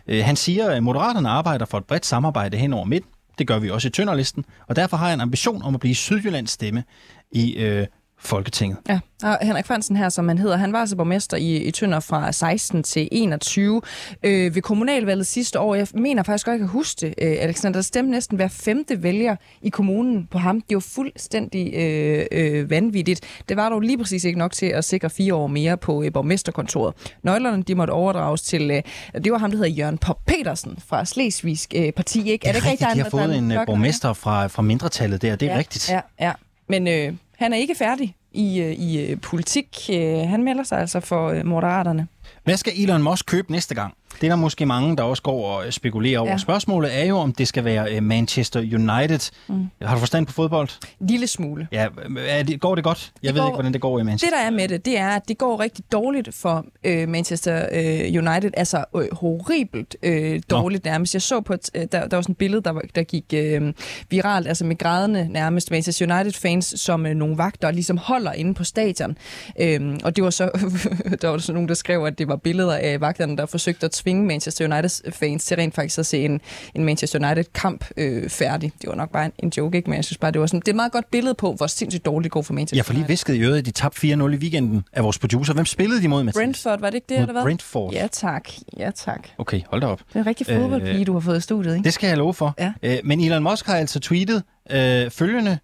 Øh, 0.07 0.25
han 0.25 0.35
siger, 0.35 0.69
at 0.69 0.83
Moderaterne 0.83 1.29
arbejder 1.29 1.65
for 1.65 1.77
et 1.77 1.85
bredt 1.85 2.05
samarbejde 2.05 2.57
hen 2.57 2.73
over 2.73 2.85
midten. 2.85 3.09
Det 3.37 3.47
gør 3.47 3.59
vi 3.59 3.69
også 3.69 3.87
i 3.87 3.91
Tønderlisten, 3.91 4.45
og 4.67 4.75
derfor 4.75 4.97
har 4.97 5.07
jeg 5.07 5.13
en 5.13 5.21
ambition 5.21 5.61
om 5.61 5.73
at 5.73 5.79
blive 5.79 5.95
Sydjyllands 5.95 6.51
stemme 6.51 6.83
i 7.31 7.55
øh, 7.55 7.87
Folketinget. 8.25 8.77
Ja, 8.89 8.99
og 9.23 9.37
Henrik 9.41 9.65
Fransen 9.65 9.95
her, 9.95 10.09
som 10.09 10.27
han 10.27 10.37
hedder, 10.37 10.57
han 10.57 10.73
var 10.73 10.79
altså 10.79 10.95
borgmester 10.95 11.37
i, 11.37 11.57
i 11.57 11.71
Tønder 11.71 11.99
fra 11.99 12.31
16 12.31 12.83
til 12.83 13.09
21. 13.11 13.81
Øh, 14.23 14.55
ved 14.55 14.61
kommunalvalget 14.61 15.27
sidste 15.27 15.59
år, 15.59 15.75
jeg 15.75 15.87
mener 15.93 16.23
faktisk 16.23 16.45
godt, 16.45 16.53
jeg 16.53 16.59
kan 16.59 16.67
huske 16.67 16.97
det, 17.01 17.13
øh, 17.17 17.35
Alexander, 17.39 17.77
der 17.77 17.81
stemte 17.81 18.11
næsten 18.11 18.35
hver 18.35 18.47
femte 18.47 19.03
vælger 19.03 19.35
i 19.61 19.69
kommunen 19.69 20.27
på 20.31 20.37
ham. 20.37 20.61
Det 20.61 20.75
var 20.75 20.85
fuldstændig 20.95 21.73
øh, 21.73 22.25
øh, 22.31 22.69
vanvittigt. 22.69 23.21
Det 23.49 23.57
var 23.57 23.69
dog 23.69 23.81
lige 23.81 23.97
præcis 23.97 24.23
ikke 24.23 24.39
nok 24.39 24.51
til 24.51 24.65
at 24.65 24.85
sikre 24.85 25.09
fire 25.09 25.35
år 25.35 25.47
mere 25.47 25.77
på 25.77 26.03
øh, 26.03 26.13
borgmesterkontoret. 26.13 26.93
Nøglerne, 27.23 27.63
de 27.63 27.75
måtte 27.75 27.91
overdrages 27.91 28.41
til, 28.41 28.71
øh, 28.71 28.81
det 29.23 29.31
var 29.31 29.37
ham, 29.37 29.51
der 29.51 29.57
hedder 29.57 29.71
Jørgen 29.71 29.97
Pop 29.97 30.19
Petersen 30.25 30.77
fra 30.87 31.05
Slesvigsk 31.05 31.73
øh, 31.75 31.91
Parti. 31.91 32.31
Ikke? 32.31 32.43
Det 32.43 32.51
er, 32.51 32.55
ikke 32.55 32.69
rigtigt, 32.69 32.89
de 32.93 32.99
har 32.99 33.05
er 33.05 33.09
fået 33.09 33.37
en 33.37 33.51
øh, 33.51 33.65
borgmester 33.65 34.13
fra, 34.13 34.47
fra 34.47 34.61
mindretallet 34.61 35.21
der, 35.21 35.35
det 35.35 35.47
er 35.47 35.53
ja, 35.53 35.59
rigtigt. 35.59 35.89
Ja, 35.89 36.01
ja. 36.19 36.31
Men 36.69 36.87
øh, 36.87 37.13
han 37.37 37.53
er 37.53 37.57
ikke 37.57 37.75
færdig 37.75 38.15
i, 38.31 38.59
øh, 38.61 38.71
i 38.71 39.05
øh, 39.05 39.21
politik. 39.21 39.89
Øh, 39.93 40.17
han 40.17 40.43
melder 40.43 40.63
sig 40.63 40.79
altså 40.79 40.99
for 40.99 41.43
Moderaterne. 41.43 42.07
Hvad 42.43 42.57
skal 42.57 42.73
Elon 42.83 43.03
Musk 43.03 43.25
købe 43.25 43.51
næste 43.51 43.75
gang? 43.75 43.93
Det 44.23 44.29
er 44.29 44.35
der 44.35 44.41
måske 44.41 44.65
mange, 44.65 44.97
der 44.97 45.03
også 45.03 45.23
går 45.23 45.47
og 45.47 45.73
spekulerer 45.73 46.19
over. 46.19 46.29
Ja. 46.31 46.37
Spørgsmålet 46.37 46.99
er 47.01 47.05
jo, 47.05 47.17
om 47.17 47.31
det 47.33 47.47
skal 47.47 47.65
være 47.65 47.95
øh, 47.95 48.03
Manchester 48.03 48.59
United. 48.59 49.31
Mm. 49.47 49.67
Har 49.81 49.93
du 49.95 49.99
forstand 49.99 50.25
på 50.27 50.33
fodbold? 50.33 50.69
En 51.01 51.07
lille 51.07 51.27
smule. 51.27 51.67
Ja, 51.71 51.87
er 52.27 52.43
det, 52.43 52.61
går 52.61 52.75
det 52.75 52.83
godt? 52.83 53.11
Jeg 53.23 53.27
Det 53.27 53.35
ved 53.35 53.41
går- 53.41 53.47
ikke, 53.47 53.55
hvordan 53.55 53.73
det 53.73 53.81
går 53.81 53.97
i 53.97 53.99
Det, 53.99 54.05
Manchester. 54.05 54.37
der 54.37 54.45
er 54.45 54.51
med 54.51 54.67
det, 54.67 54.85
det 54.85 54.97
er, 54.97 55.07
at 55.09 55.27
det 55.27 55.37
går 55.37 55.59
rigtig 55.59 55.85
dårligt 55.91 56.29
for 56.35 56.65
øh, 56.83 57.09
Manchester 57.09 57.65
øh, 57.71 57.99
United. 58.27 58.51
Altså 58.57 58.85
øh, 58.95 59.03
horribelt 59.11 59.95
øh, 60.03 60.41
dårligt 60.49 60.85
nærmest. 60.85 61.13
Jeg 61.13 61.21
så 61.21 61.41
på, 61.41 61.53
et, 61.53 61.69
øh, 61.75 61.81
der, 61.91 62.07
der 62.07 62.17
var 62.17 62.21
sådan 62.21 62.33
et 62.33 62.37
billede, 62.37 62.61
der, 62.61 62.73
der 62.95 63.03
gik 63.03 63.25
øh, 63.33 63.73
viralt, 64.09 64.47
altså 64.47 64.65
med 64.65 64.77
grædende 64.77 65.27
nærmest 65.31 65.71
Manchester 65.71 66.15
United-fans, 66.15 66.73
som 66.81 67.05
øh, 67.05 67.13
nogle 67.15 67.37
vagter 67.37 67.71
ligesom 67.71 67.97
holder 67.97 68.31
inde 68.33 68.53
på 68.53 68.63
stadion. 68.63 69.17
Øh, 69.61 69.81
og 70.03 70.15
det 70.15 70.23
var 70.23 70.29
så, 70.29 70.43
der 71.21 71.27
var 71.27 71.37
så 71.37 71.53
nogen, 71.53 71.67
der 71.67 71.73
skrev, 71.75 72.03
at 72.05 72.17
det 72.17 72.27
var 72.27 72.35
billeder 72.35 72.73
af 72.75 73.01
vagterne, 73.01 73.37
der 73.37 73.45
forsøgte 73.45 73.85
at 73.85 73.91
tvinge 73.91 74.12
Manchester 74.21 74.65
Uniteds 74.65 75.01
fans 75.11 75.45
til 75.45 75.57
rent 75.57 75.75
faktisk 75.75 75.99
at 75.99 76.05
se 76.05 76.25
en, 76.25 76.41
en 76.75 76.83
Manchester 76.83 77.19
United-kamp 77.27 77.85
øh, 77.97 78.29
færdig. 78.29 78.71
Det 78.81 78.89
var 78.89 78.95
nok 78.95 79.11
bare 79.11 79.25
en, 79.25 79.31
en 79.39 79.51
joke, 79.57 79.77
ikke? 79.77 79.89
Men 79.89 79.97
jeg 79.97 80.05
synes 80.05 80.17
bare, 80.17 80.31
det 80.31 80.41
var 80.41 80.47
sådan, 80.47 80.59
det 80.59 80.67
er 80.67 80.71
et 80.71 80.75
meget 80.75 80.91
godt 80.91 81.11
billede 81.11 81.33
på, 81.35 81.53
hvor 81.53 81.67
sindssygt 81.67 82.05
dårligt 82.05 82.23
det 82.23 82.31
går 82.31 82.41
for 82.41 82.53
Manchester 82.53 82.77
Jeg 82.77 82.85
får 82.85 82.93
lige 82.93 83.07
visket 83.07 83.35
i 83.35 83.41
øret, 83.41 83.57
at 83.57 83.65
de 83.65 83.71
tabte 83.71 84.07
4-0 84.07 84.07
i 84.07 84.35
weekenden 84.35 84.83
af 84.93 85.03
vores 85.03 85.19
producer. 85.19 85.53
Hvem 85.53 85.65
spillede 85.65 86.01
de 86.01 86.07
mod, 86.07 86.23
Mathias? 86.23 86.43
Brentford, 86.43 86.79
var 86.79 86.89
det 86.89 86.95
ikke 86.95 87.05
det, 87.09 87.17
Mod 87.17 87.21
eller 87.21 87.33
hvad? 87.33 87.43
Brentford. 87.43 87.93
Ja, 87.93 88.07
tak. 88.11 88.49
Ja, 88.77 88.91
tak. 88.95 89.27
Okay, 89.37 89.61
hold 89.67 89.81
da 89.81 89.87
op. 89.87 89.99
Det 89.99 90.15
er 90.15 90.19
en 90.19 90.27
rigtig 90.27 90.45
fodboldpige, 90.47 90.99
Øh, 90.99 91.05
du 91.05 91.13
har 91.13 91.19
fået 91.19 91.37
i 91.37 91.41
studiet, 91.41 91.73
ikke? 91.73 91.83
Det 91.83 91.93
skal 91.93 92.07
jeg 92.07 92.17
love 92.17 92.33
for. 92.33 92.55
Ja. 92.59 92.73
Øh, 92.83 92.97
men 93.03 93.21
Elon 93.21 93.43
Musk 93.43 93.65
har 93.67 93.75
altså 93.75 93.99
tweetet 93.99 94.43
øh, 94.71 95.11
følgende. 95.11 95.57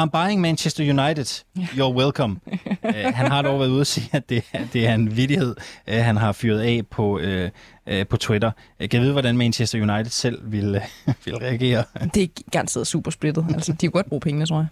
I'm 0.00 0.10
buying 0.10 0.40
Manchester 0.40 0.84
United. 0.84 1.44
You're 1.78 1.94
welcome. 1.94 2.36
øh, 2.84 2.94
han 3.14 3.30
har 3.30 3.42
dog 3.42 3.60
været 3.60 3.68
ude 3.70 3.80
og 3.80 3.86
sige, 3.86 4.08
at 4.12 4.28
det, 4.28 4.44
er- 4.52 4.64
det 4.72 4.86
er 4.86 4.94
en 4.94 5.16
vidighed, 5.16 5.56
øh, 5.86 5.96
han 5.98 6.16
har 6.16 6.32
fyret 6.32 6.60
af 6.60 6.82
på, 6.90 7.18
øh, 7.18 7.50
øh, 7.86 8.06
på 8.06 8.16
Twitter. 8.16 8.50
Jeg 8.80 8.90
kan 8.90 9.00
vide, 9.00 9.12
hvordan 9.12 9.36
Manchester 9.36 9.78
United 9.82 10.10
selv 10.10 10.38
vil, 10.52 10.74
øh, 10.74 11.14
vil 11.24 11.36
reagere. 11.36 11.84
Det 12.14 12.22
er 12.22 12.26
garanteret 12.50 12.86
super 12.86 13.10
splittet. 13.10 13.46
Altså, 13.54 13.72
de 13.72 13.86
kunne 13.86 13.90
godt 13.92 14.06
bruge 14.08 14.20
pengene, 14.20 14.46
tror 14.46 14.56
jeg. 14.56 14.66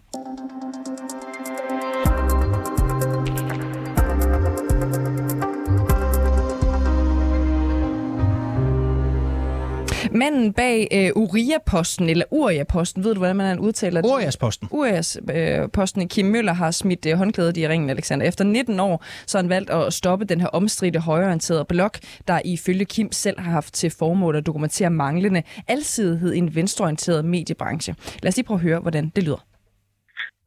Manden 10.14 10.52
bag 10.52 10.88
øh, 10.98 11.22
Uria-posten, 11.22 12.08
eller 12.08 12.24
Uria-posten, 12.30 13.04
ved 13.04 13.14
du, 13.14 13.18
hvordan 13.18 13.36
man 13.36 13.58
udtaler 13.58 14.00
det? 14.00 14.10
Urias-posten. 14.10 14.68
Urias-posten 14.70 16.02
øh, 16.02 16.08
Kim 16.08 16.26
Møller 16.26 16.52
har 16.52 16.70
smidt 16.70 17.06
øh, 17.06 17.18
håndklædet 17.18 17.56
i 17.56 17.68
ringen, 17.68 17.90
Alexander. 17.90 18.26
Efter 18.26 18.44
19 18.44 18.80
år, 18.80 19.04
så 19.26 19.38
har 19.38 19.42
han 19.42 19.50
valgt 19.50 19.70
at 19.70 19.92
stoppe 19.92 20.24
den 20.24 20.40
her 20.40 20.48
omstridte 20.48 21.00
højorienterede 21.00 21.64
blog, 21.68 21.90
der 22.28 22.40
ifølge 22.44 22.84
Kim 22.84 23.12
selv 23.12 23.40
har 23.40 23.50
haft 23.50 23.74
til 23.74 23.90
formål 23.98 24.36
at 24.36 24.46
dokumentere 24.46 24.90
manglende 24.90 25.42
alsidighed 25.68 26.32
i 26.34 26.38
en 26.38 26.54
venstreorienteret 26.54 27.24
mediebranche. 27.24 27.94
Lad 28.22 28.28
os 28.28 28.36
lige 28.36 28.46
prøve 28.46 28.58
at 28.58 28.66
høre, 28.68 28.80
hvordan 28.80 29.04
det 29.16 29.24
lyder. 29.24 29.42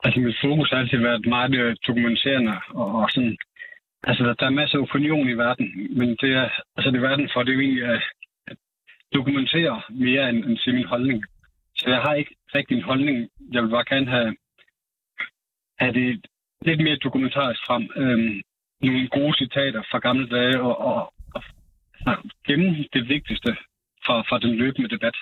Altså, 0.03 0.20
mit 0.20 0.36
fokus 0.43 0.70
har 0.70 0.78
altid 0.78 0.97
været 0.97 1.26
meget 1.26 1.55
øh, 1.55 1.76
dokumenterende 1.88 2.53
og, 2.70 2.95
og 3.01 3.07
sådan... 3.11 3.38
Altså, 4.03 4.24
der, 4.24 4.34
der 4.34 4.45
er 4.45 4.59
masser 4.61 4.78
af 4.78 4.82
opinion 4.82 5.30
i 5.30 5.34
verden, 5.34 5.68
men 5.99 6.09
det 6.22 6.32
er, 6.41 6.49
altså, 6.76 6.91
det 6.91 6.97
er 6.97 7.07
verden 7.09 7.30
for, 7.34 7.43
det 7.43 7.51
er 7.51 7.55
jo 7.55 7.61
egentlig 7.61 7.84
at 7.84 8.01
dokumentere 9.14 9.82
mere 9.89 10.30
end, 10.30 10.45
end 10.45 10.58
sige 10.58 10.76
min 10.76 10.88
holdning. 10.93 11.26
Så 11.76 11.89
jeg 11.89 12.01
har 12.01 12.14
ikke 12.14 12.36
rigtig 12.55 12.78
en 12.78 12.84
holdning. 12.84 13.30
Jeg 13.51 13.64
vil 13.64 13.70
bare 13.70 13.86
gerne 13.89 14.10
have, 14.10 14.36
have 15.80 15.93
det 15.93 16.26
lidt 16.62 16.84
mere 16.84 16.95
dokumentarisk 16.95 17.62
frem. 17.68 17.89
Øhm, 17.95 18.41
nogle 18.82 19.08
gode 19.08 19.38
citater 19.38 19.82
fra 19.91 19.99
gamle 19.99 20.28
dage 20.28 20.62
og, 20.62 20.78
og, 20.78 21.14
og 21.36 21.43
altså, 22.05 22.30
gemme 22.47 22.86
det 22.93 23.10
vigtigste 23.10 23.51
fra, 24.05 24.22
fra 24.22 24.39
den 24.39 24.55
løbende 24.55 24.89
debat. 24.89 25.16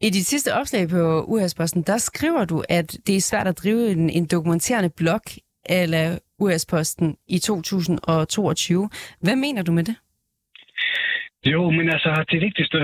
I 0.00 0.10
dit 0.10 0.26
sidste 0.26 0.54
opslag 0.54 0.88
på 0.88 1.24
US-posten, 1.24 1.82
der 1.82 1.98
skriver 1.98 2.44
du, 2.44 2.64
at 2.68 2.98
det 3.06 3.16
er 3.16 3.20
svært 3.20 3.46
at 3.46 3.58
drive 3.58 3.90
en, 3.90 4.10
en 4.10 4.26
dokumenterende 4.26 4.90
blog 4.90 5.20
eller 5.64 6.18
US-posten 6.38 7.16
i 7.28 7.38
2022. 7.38 8.90
Hvad 9.20 9.36
mener 9.36 9.62
du 9.62 9.72
med 9.72 9.84
det? 9.84 9.96
Jo, 11.52 11.70
men 11.70 11.90
altså, 11.90 12.24
det 12.30 12.40
vigtigste, 12.40 12.78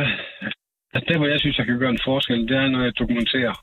altså 0.95 1.07
der 1.09 1.19
hvor 1.19 1.27
jeg 1.27 1.41
synes, 1.41 1.59
jeg 1.59 1.67
kan 1.67 1.79
gøre 1.79 1.91
en 1.91 2.05
forskel, 2.05 2.49
det 2.49 2.57
er, 2.57 2.69
når 2.69 2.83
jeg 2.83 2.99
dokumenterer. 2.99 3.55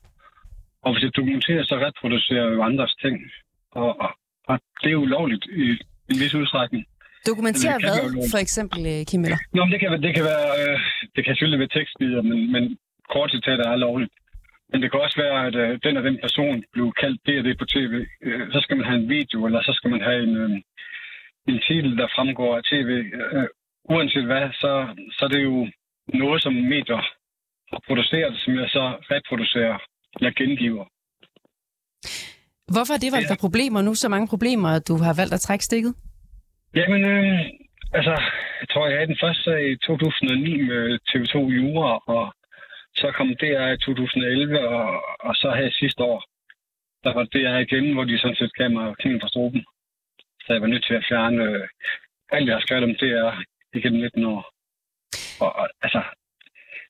Og 0.82 0.92
hvis 0.92 1.02
jeg 1.02 1.16
dokumenterer, 1.16 1.64
så 1.64 1.74
reproducerer 1.86 2.44
jeg 2.44 2.54
jo 2.56 2.62
andres 2.62 2.94
ting. 3.04 3.16
Og, 3.70 4.00
og, 4.00 4.10
og 4.48 4.60
det 4.80 4.88
er 4.88 4.96
jo 4.98 5.02
ulovligt 5.02 5.44
i 5.46 5.66
en 6.12 6.16
vis 6.22 6.34
udstrækning. 6.34 6.84
Dokumentere 7.26 7.78
hvad, 7.84 7.98
for 8.32 8.40
eksempel, 8.46 8.80
øh, 8.92 9.00
Kim 9.08 9.20
Møller? 9.20 9.40
Nå, 9.54 9.64
men 9.64 9.72
det 9.72 9.80
kan, 9.80 10.02
det 10.06 10.14
kan 10.14 10.24
være, 10.32 10.48
øh, 10.60 10.78
det 11.14 11.24
kan 11.24 11.32
selvfølgelig 11.34 11.62
være 11.64 11.74
tekstbider, 11.78 12.22
men, 12.22 12.52
men 12.52 12.78
kortcitater 13.12 13.66
er 13.68 13.76
lovligt. 13.76 14.12
Men 14.70 14.82
det 14.82 14.90
kan 14.90 15.00
også 15.00 15.18
være, 15.24 15.38
at 15.46 15.54
øh, 15.54 15.78
den 15.84 15.96
og 15.96 16.04
den 16.08 16.18
person 16.24 16.64
blev 16.72 16.92
kaldt 17.02 17.20
det 17.26 17.38
og 17.38 17.44
det 17.44 17.58
på 17.58 17.64
tv. 17.64 17.94
Øh, 18.26 18.52
så 18.52 18.58
skal 18.64 18.76
man 18.76 18.86
have 18.86 18.98
en 19.02 19.08
video, 19.08 19.46
eller 19.46 19.60
så 19.62 19.72
skal 19.78 19.90
man 19.90 20.02
have 20.08 20.22
en, 20.22 20.36
øh, 20.36 20.50
en 21.50 21.58
titel, 21.68 21.96
der 21.98 22.08
fremgår 22.16 22.56
af 22.56 22.62
tv. 22.72 22.90
Øh, 23.20 23.48
uanset 23.84 24.24
hvad, 24.24 24.48
så, 24.52 24.72
så 25.12 25.24
er 25.24 25.28
det 25.28 25.42
jo 25.44 25.68
noget, 26.14 26.42
som 26.42 26.52
medier 26.52 27.02
har 27.70 27.80
produceret, 27.86 28.34
som 28.44 28.54
jeg 28.54 28.68
så 28.70 28.84
reproducerer 29.10 29.78
eller 30.16 30.32
gengiver. 30.40 30.84
Hvorfor 32.72 32.92
har 32.94 33.02
det 33.04 33.12
valgt 33.16 33.28
dig 33.32 33.38
problemer 33.46 33.82
nu? 33.82 33.94
Så 33.94 34.08
mange 34.08 34.28
problemer, 34.32 34.68
at 34.68 34.88
du 34.88 34.96
har 35.06 35.14
valgt 35.20 35.34
at 35.34 35.40
trække 35.40 35.64
stikket? 35.64 35.94
Jamen, 36.74 37.02
øh, 37.04 37.40
altså, 37.92 38.14
jeg 38.60 38.68
tror, 38.72 38.86
jeg 38.86 38.96
havde 38.98 39.12
den 39.12 39.22
første 39.24 39.50
i 39.70 39.76
2009 39.76 40.62
med 40.70 40.98
TV2 41.08 41.36
Jura, 41.56 41.92
og 42.14 42.34
så 43.00 43.06
kom 43.16 43.28
DR 43.40 43.68
i 43.76 43.78
2011, 43.78 44.68
og, 44.68 44.88
og 45.20 45.34
så 45.34 45.48
her 45.60 45.70
sidste 45.70 46.02
år, 46.02 46.20
der 47.04 47.12
var 47.14 47.24
DR 47.24 47.58
igen, 47.66 47.92
hvor 47.92 48.04
de 48.04 48.18
sådan 48.18 48.36
set 48.36 48.54
gav 48.54 48.70
mig 48.70 48.96
kniven 49.00 49.20
fra 49.20 49.28
struben. 49.28 49.64
Så 50.44 50.48
jeg 50.52 50.62
var 50.62 50.72
nødt 50.72 50.84
til 50.86 50.94
at 50.94 51.06
fjerne 51.08 51.42
øh, 51.42 51.68
alt, 52.32 52.48
jeg 52.48 52.56
har 52.56 52.64
skrevet 52.66 52.84
om 52.84 52.94
DR 53.02 53.32
igennem 53.74 54.00
19 54.00 54.24
år. 54.24 54.42
Og, 55.40 55.50
og 55.60 55.68
altså, 55.82 56.02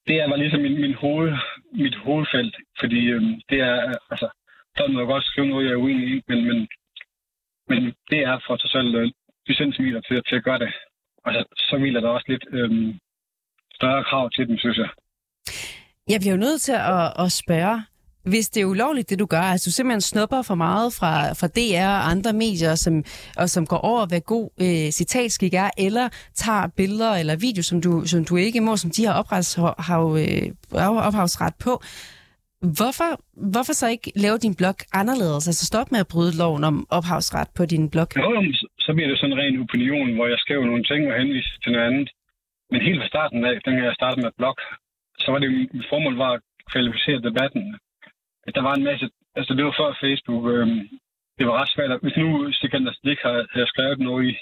DR 0.07 0.29
var 0.29 0.37
ligesom 0.37 0.61
min, 0.61 0.81
min 0.81 0.95
hoved, 0.95 1.33
mit 1.73 1.97
hovedfelt, 1.97 2.57
fordi 2.81 3.01
øhm, 3.15 3.41
det 3.51 3.61
er, 3.61 3.77
altså, 4.11 4.29
der 4.77 4.89
må 4.89 4.99
jeg 5.01 5.07
godt 5.07 5.25
skrive 5.25 5.49
noget, 5.49 5.67
jeg 5.67 5.73
er 5.73 5.85
uenig 5.85 6.09
i, 6.15 6.23
men, 6.29 6.39
men, 6.49 6.69
men 7.69 7.95
det 8.11 8.21
er 8.31 8.41
for 8.47 8.57
sig 8.57 8.71
selv 8.71 8.95
øh, 8.95 9.13
til, 9.47 10.23
til 10.29 10.37
at 10.37 10.45
gøre 10.45 10.59
det. 10.59 10.73
Og 11.25 11.33
så, 11.35 11.45
så 11.57 11.79
hviler 11.79 12.01
der 12.01 12.09
også 12.09 12.29
lidt 12.29 12.45
øhm, 12.53 12.99
større 13.75 14.05
krav 14.05 14.31
til 14.31 14.49
dem, 14.49 14.59
synes 14.59 14.79
jeg. 14.79 14.91
Jeg 16.09 16.21
bliver 16.21 16.35
jo 16.35 16.45
nødt 16.47 16.61
til 16.61 16.73
at, 16.73 17.07
at 17.25 17.33
spørge, 17.33 17.77
hvis 18.25 18.49
det 18.49 18.61
er 18.61 18.65
ulovligt, 18.65 19.11
det 19.11 19.19
du 19.19 19.27
gør, 19.27 19.41
altså 19.41 19.65
du 19.71 19.73
simpelthen 19.73 20.01
snupper 20.01 20.43
for 20.43 20.55
meget 20.55 20.93
fra, 20.93 21.13
fra 21.33 21.47
DR 21.47 21.87
og 21.99 22.11
andre 22.11 22.33
medier, 22.33 22.75
som, 22.75 23.05
og 23.37 23.51
som 23.51 23.67
går 23.67 23.77
over, 23.77 24.07
hvad 24.07 24.21
god 24.21 24.47
øh, 24.61 24.91
citatskik 24.99 25.55
er, 25.55 25.71
eller 25.79 26.09
tager 26.35 26.67
billeder 26.77 27.13
eller 27.21 27.37
video, 27.37 27.63
som 27.63 27.81
du, 27.81 28.07
som 28.07 28.25
du 28.25 28.37
ikke 28.37 28.61
må, 28.61 28.77
som 28.77 28.91
de 28.91 29.05
har 29.07 29.15
ophavsret, 29.15 29.75
har, 29.79 30.01
øh, 30.25 30.47
ophavsret 31.09 31.55
på. 31.65 31.83
Hvorfor, 32.79 33.11
hvorfor 33.53 33.73
så 33.81 33.87
ikke 33.95 34.09
lave 34.25 34.39
din 34.47 34.55
blog 34.61 34.77
anderledes? 35.01 35.45
Altså 35.51 35.65
stop 35.73 35.89
med 35.93 36.01
at 36.05 36.09
bryde 36.15 36.33
loven 36.43 36.63
om 36.71 36.77
ophavsret 36.99 37.49
på 37.59 37.63
din 37.73 37.85
blog. 37.95 38.09
Jo, 38.17 38.31
så- 38.61 38.71
så 38.85 38.91
bliver 38.95 39.09
det 39.11 39.19
sådan 39.19 39.33
en 39.33 39.39
ren 39.43 39.57
opinion, 39.67 40.09
hvor 40.17 40.27
jeg 40.33 40.39
skriver 40.45 40.65
nogle 40.71 40.85
ting 40.91 41.01
og 41.11 41.15
henviser 41.21 41.57
til 41.63 41.73
noget 41.73 41.87
andet. 41.91 42.09
Men 42.71 42.81
helt 42.87 43.01
fra 43.01 43.09
starten 43.15 43.41
af, 43.49 43.55
dengang 43.67 43.87
jeg 43.91 43.95
startede 44.01 44.23
med 44.25 44.33
blog, 44.41 44.55
så 45.23 45.29
var 45.33 45.39
det 45.43 45.49
mit 45.77 45.87
formål 45.93 46.17
var 46.25 46.31
at 46.37 46.41
kvalificere 46.73 47.21
debatten. 47.29 47.63
At 48.51 48.57
der 48.57 48.69
var 48.69 48.75
en 48.75 48.89
masse, 48.91 49.11
altså 49.39 49.55
det 49.55 49.65
var 49.65 49.75
før 49.81 49.99
Facebook, 50.05 50.45
øhm, 50.55 50.81
det 51.39 51.47
var 51.47 51.55
ret 51.61 51.73
svært. 51.75 52.03
Hvis 52.03 52.17
nu 52.17 52.53
Sikander 52.53 52.93
Stik 52.93 53.19
har, 53.27 53.47
havde 53.55 53.73
skrevet 53.73 53.99
noget 53.99 54.25
i, 54.31 54.33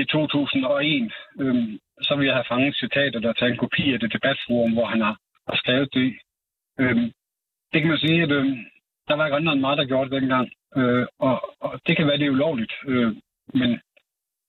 i 0.00 0.04
2001, 0.04 1.12
øhm, 1.40 1.78
så 2.06 2.12
ville 2.14 2.28
jeg 2.28 2.38
have 2.38 2.50
fanget 2.52 2.76
citater, 2.76 3.20
der 3.20 3.32
taget 3.32 3.52
en 3.52 3.64
kopi 3.64 3.92
af 3.92 4.00
det 4.00 4.12
debatforum, 4.12 4.72
hvor 4.72 4.86
han 4.86 5.00
har, 5.00 5.16
har 5.48 5.56
skrevet 5.56 5.94
det. 5.94 6.08
Øhm, 6.80 7.06
det 7.72 7.78
kan 7.80 7.90
man 7.90 7.98
sige, 7.98 8.22
at 8.22 8.30
øhm, 8.30 8.58
der 9.08 9.14
var 9.14 9.26
ikke 9.26 9.36
andre 9.36 9.52
end 9.52 9.60
mig, 9.60 9.76
der 9.76 9.90
gjorde 9.90 10.10
det 10.10 10.20
dengang. 10.22 10.48
Øh, 10.76 11.06
og, 11.18 11.36
og 11.60 11.80
det 11.86 11.96
kan 11.96 12.06
være, 12.06 12.18
det 12.18 12.26
er 12.26 12.36
ulovligt. 12.38 12.72
Øh, 12.86 13.12
men, 13.60 13.70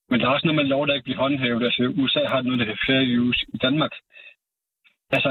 men 0.09 0.19
der 0.19 0.25
er 0.25 0.33
også 0.33 0.47
noget 0.47 0.61
med 0.61 0.71
lov, 0.73 0.87
der 0.87 0.93
ikke 0.93 1.03
bliver 1.03 1.23
håndhævet. 1.23 1.63
Altså, 1.63 1.93
USA 2.01 2.21
har 2.33 2.41
noget, 2.41 2.59
der 2.59 2.65
hedder 2.65 2.85
fair 2.87 3.19
use 3.19 3.45
i 3.53 3.57
Danmark. 3.57 3.93
Altså, 5.11 5.29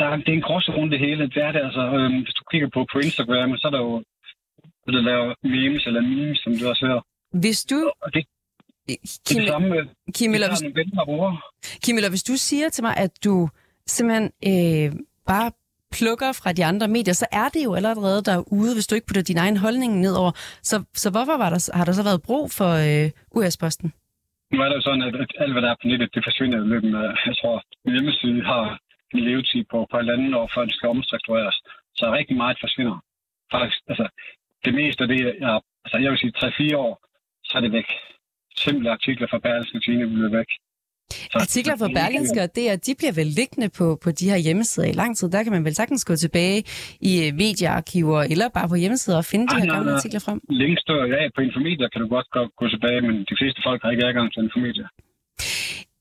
der, 0.00 0.06
er- 0.12 0.16
det 0.24 0.28
er 0.32 0.38
en 0.40 0.46
gråzone 0.48 0.90
det 0.92 0.98
hele. 1.06 1.22
Det 1.34 1.40
er 1.48 1.52
det 1.56 1.62
altså. 1.68 1.82
Øh, 1.96 2.08
hvis 2.24 2.34
du 2.38 2.42
kigger 2.50 2.68
på, 2.74 2.80
på 2.92 2.98
Instagram, 3.06 3.56
så 3.60 3.66
er 3.68 3.74
der 3.76 3.82
jo 3.88 3.92
der 4.86 5.02
laver 5.10 5.34
memes 5.54 5.82
eller 5.86 6.00
memes, 6.00 6.38
som 6.44 6.52
du 6.58 6.68
også 6.68 6.86
hører. 6.86 7.02
Hvis 7.42 7.64
du... 7.70 7.78
Og 8.02 8.08
det, 8.14 8.22
Kim, 9.28 9.38
det 9.38 9.48
samme 9.48 9.68
Kim, 10.16 10.34
eller 10.34 10.48
hvis. 10.48 10.62
Kim, 11.84 11.96
eller 11.96 12.10
hvis 12.10 12.22
du 12.30 12.32
siger 12.36 12.68
til 12.68 12.84
mig, 12.84 12.94
at 12.96 13.12
du 13.24 13.48
simpelthen 13.86 14.26
øh, 14.50 14.88
bare 15.26 15.50
plukker 15.96 16.30
fra 16.40 16.52
de 16.52 16.64
andre 16.64 16.88
medier, 16.88 17.14
så 17.14 17.26
er 17.32 17.48
det 17.54 17.62
jo 17.64 17.74
allerede 17.74 18.22
derude, 18.30 18.72
hvis 18.76 18.86
du 18.86 18.94
ikke 18.94 19.06
putter 19.06 19.22
din 19.22 19.38
egen 19.44 19.56
holdning 19.56 20.00
nedover. 20.00 20.32
Så, 20.62 20.76
så 21.02 21.10
hvorfor 21.10 21.36
var 21.42 21.50
der, 21.54 21.70
har 21.78 21.84
der 21.84 21.92
så 21.92 22.02
været 22.02 22.22
brug 22.22 22.44
for 22.58 22.70
øh, 22.86 23.10
US-posten? 23.38 23.88
Nu 24.52 24.56
er 24.62 24.68
det 24.68 24.76
jo 24.76 24.80
sådan, 24.88 25.02
at, 25.02 25.14
alt, 25.42 25.52
hvad 25.54 25.62
der 25.62 25.70
er 25.70 25.78
på 25.82 25.86
nettet, 25.90 26.14
det 26.14 26.22
forsvinder 26.28 26.58
i 26.64 26.68
løbet 26.72 26.94
af, 27.02 27.08
jeg 27.28 27.34
tror, 27.40 27.56
en 27.86 27.92
hjemmeside 27.92 28.42
har 28.52 28.62
en 29.14 29.24
levetid 29.28 29.62
på, 29.70 29.78
på 29.90 29.96
et 29.98 30.10
andet 30.14 30.34
år, 30.40 30.50
før 30.54 30.64
det 30.64 30.74
skal 30.74 30.88
omstruktureres. 30.88 31.56
Så 31.98 32.04
rigtig 32.18 32.36
meget 32.36 32.56
forsvinder. 32.60 32.98
Faktisk, 33.54 33.78
altså, 33.88 34.06
det 34.64 34.74
meste 34.74 35.02
af 35.04 35.08
det, 35.08 35.20
jeg, 35.40 35.60
altså, 35.84 35.96
jeg 36.02 36.10
vil 36.10 36.18
sige 36.18 36.32
3-4 36.72 36.76
år, 36.76 36.94
så 37.44 37.52
er 37.58 37.62
det 37.62 37.72
væk. 37.72 37.88
Simple 38.56 38.90
artikler 38.90 39.26
fra 39.30 39.38
Berlingske 39.38 39.80
Tine 39.80 40.06
bliver 40.06 40.30
væk. 40.38 40.50
Så, 41.32 41.36
Artikler 41.46 41.76
fra 41.80 41.90
Berlingske 41.98 42.40
og 42.46 42.50
DR, 42.56 42.76
de 42.86 42.92
bliver 43.00 43.14
vel 43.20 43.30
liggende 43.40 43.68
på, 43.78 43.86
på 44.04 44.10
de 44.18 44.24
her 44.30 44.38
hjemmesider 44.46 44.88
i 44.88 44.96
lang 45.02 45.12
tid. 45.18 45.26
Der 45.34 45.42
kan 45.42 45.52
man 45.56 45.64
vel 45.68 45.74
sagtens 45.74 46.04
gå 46.10 46.14
tilbage 46.16 46.58
i 47.10 47.12
øh, 47.24 47.30
mediearkiver 47.42 48.20
eller 48.32 48.48
bare 48.56 48.68
på 48.68 48.76
hjemmesider 48.82 49.18
og 49.22 49.26
finde 49.32 49.46
de 49.48 49.54
Ej, 49.54 49.60
her 49.60 49.66
nej, 49.66 49.76
gamle 49.76 49.92
artikler 49.96 50.22
frem. 50.26 50.38
Længst 50.62 50.84
dør 50.88 51.02
ja, 51.14 51.20
på 51.36 51.40
Infomedia 51.46 51.86
kan 51.92 52.00
du 52.02 52.08
godt 52.16 52.28
gå, 52.36 52.42
gå 52.60 52.66
tilbage, 52.74 53.00
men 53.06 53.14
de 53.30 53.34
fleste 53.40 53.60
folk 53.66 53.80
har 53.82 53.90
ikke 53.90 54.06
adgang 54.08 54.26
til 54.32 54.40
Infomedia. 54.46 54.86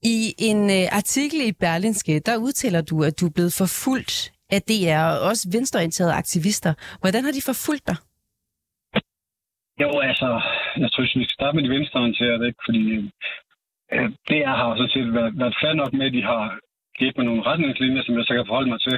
I 0.03 0.33
en 0.49 0.69
øh, 0.69 0.85
artikel 0.99 1.39
i 1.47 1.51
Berlinske, 1.51 2.19
der 2.19 2.37
udtaler 2.37 2.81
du, 2.81 3.03
at 3.03 3.19
du 3.19 3.25
er 3.25 3.35
blevet 3.35 3.53
forfulgt 3.61 4.31
af 4.55 4.61
DR 4.69 5.03
og 5.13 5.19
også 5.29 5.43
venstreorienterede 5.55 6.13
aktivister. 6.13 6.73
Hvordan 7.01 7.23
har 7.23 7.31
de 7.31 7.49
forfulgt 7.51 7.87
dig? 7.87 7.97
Jo, 9.83 9.89
altså, 10.09 10.29
jeg 10.81 10.91
tror, 10.91 11.03
vi 11.03 11.25
skal 11.25 11.37
starte 11.39 11.55
med 11.55 11.63
de 11.63 11.75
venstreorienterede, 11.75 12.47
ikke? 12.47 12.61
fordi 12.65 12.83
øh, 13.93 14.09
DR 14.29 14.53
har 14.59 14.67
jo 14.69 14.75
sådan 14.75 14.95
set 14.95 15.13
været, 15.13 15.33
været 15.41 15.55
fair 15.61 15.73
nok 15.73 15.93
med, 15.93 16.05
at 16.05 16.13
de 16.17 16.23
har 16.31 16.59
givet 16.97 17.17
mig 17.17 17.25
nogle 17.25 17.45
retningslinjer, 17.49 18.03
som 18.03 18.17
jeg 18.17 18.25
så 18.25 18.33
kan 18.33 18.49
forholde 18.49 18.69
mig 18.73 18.81
til. 18.87 18.97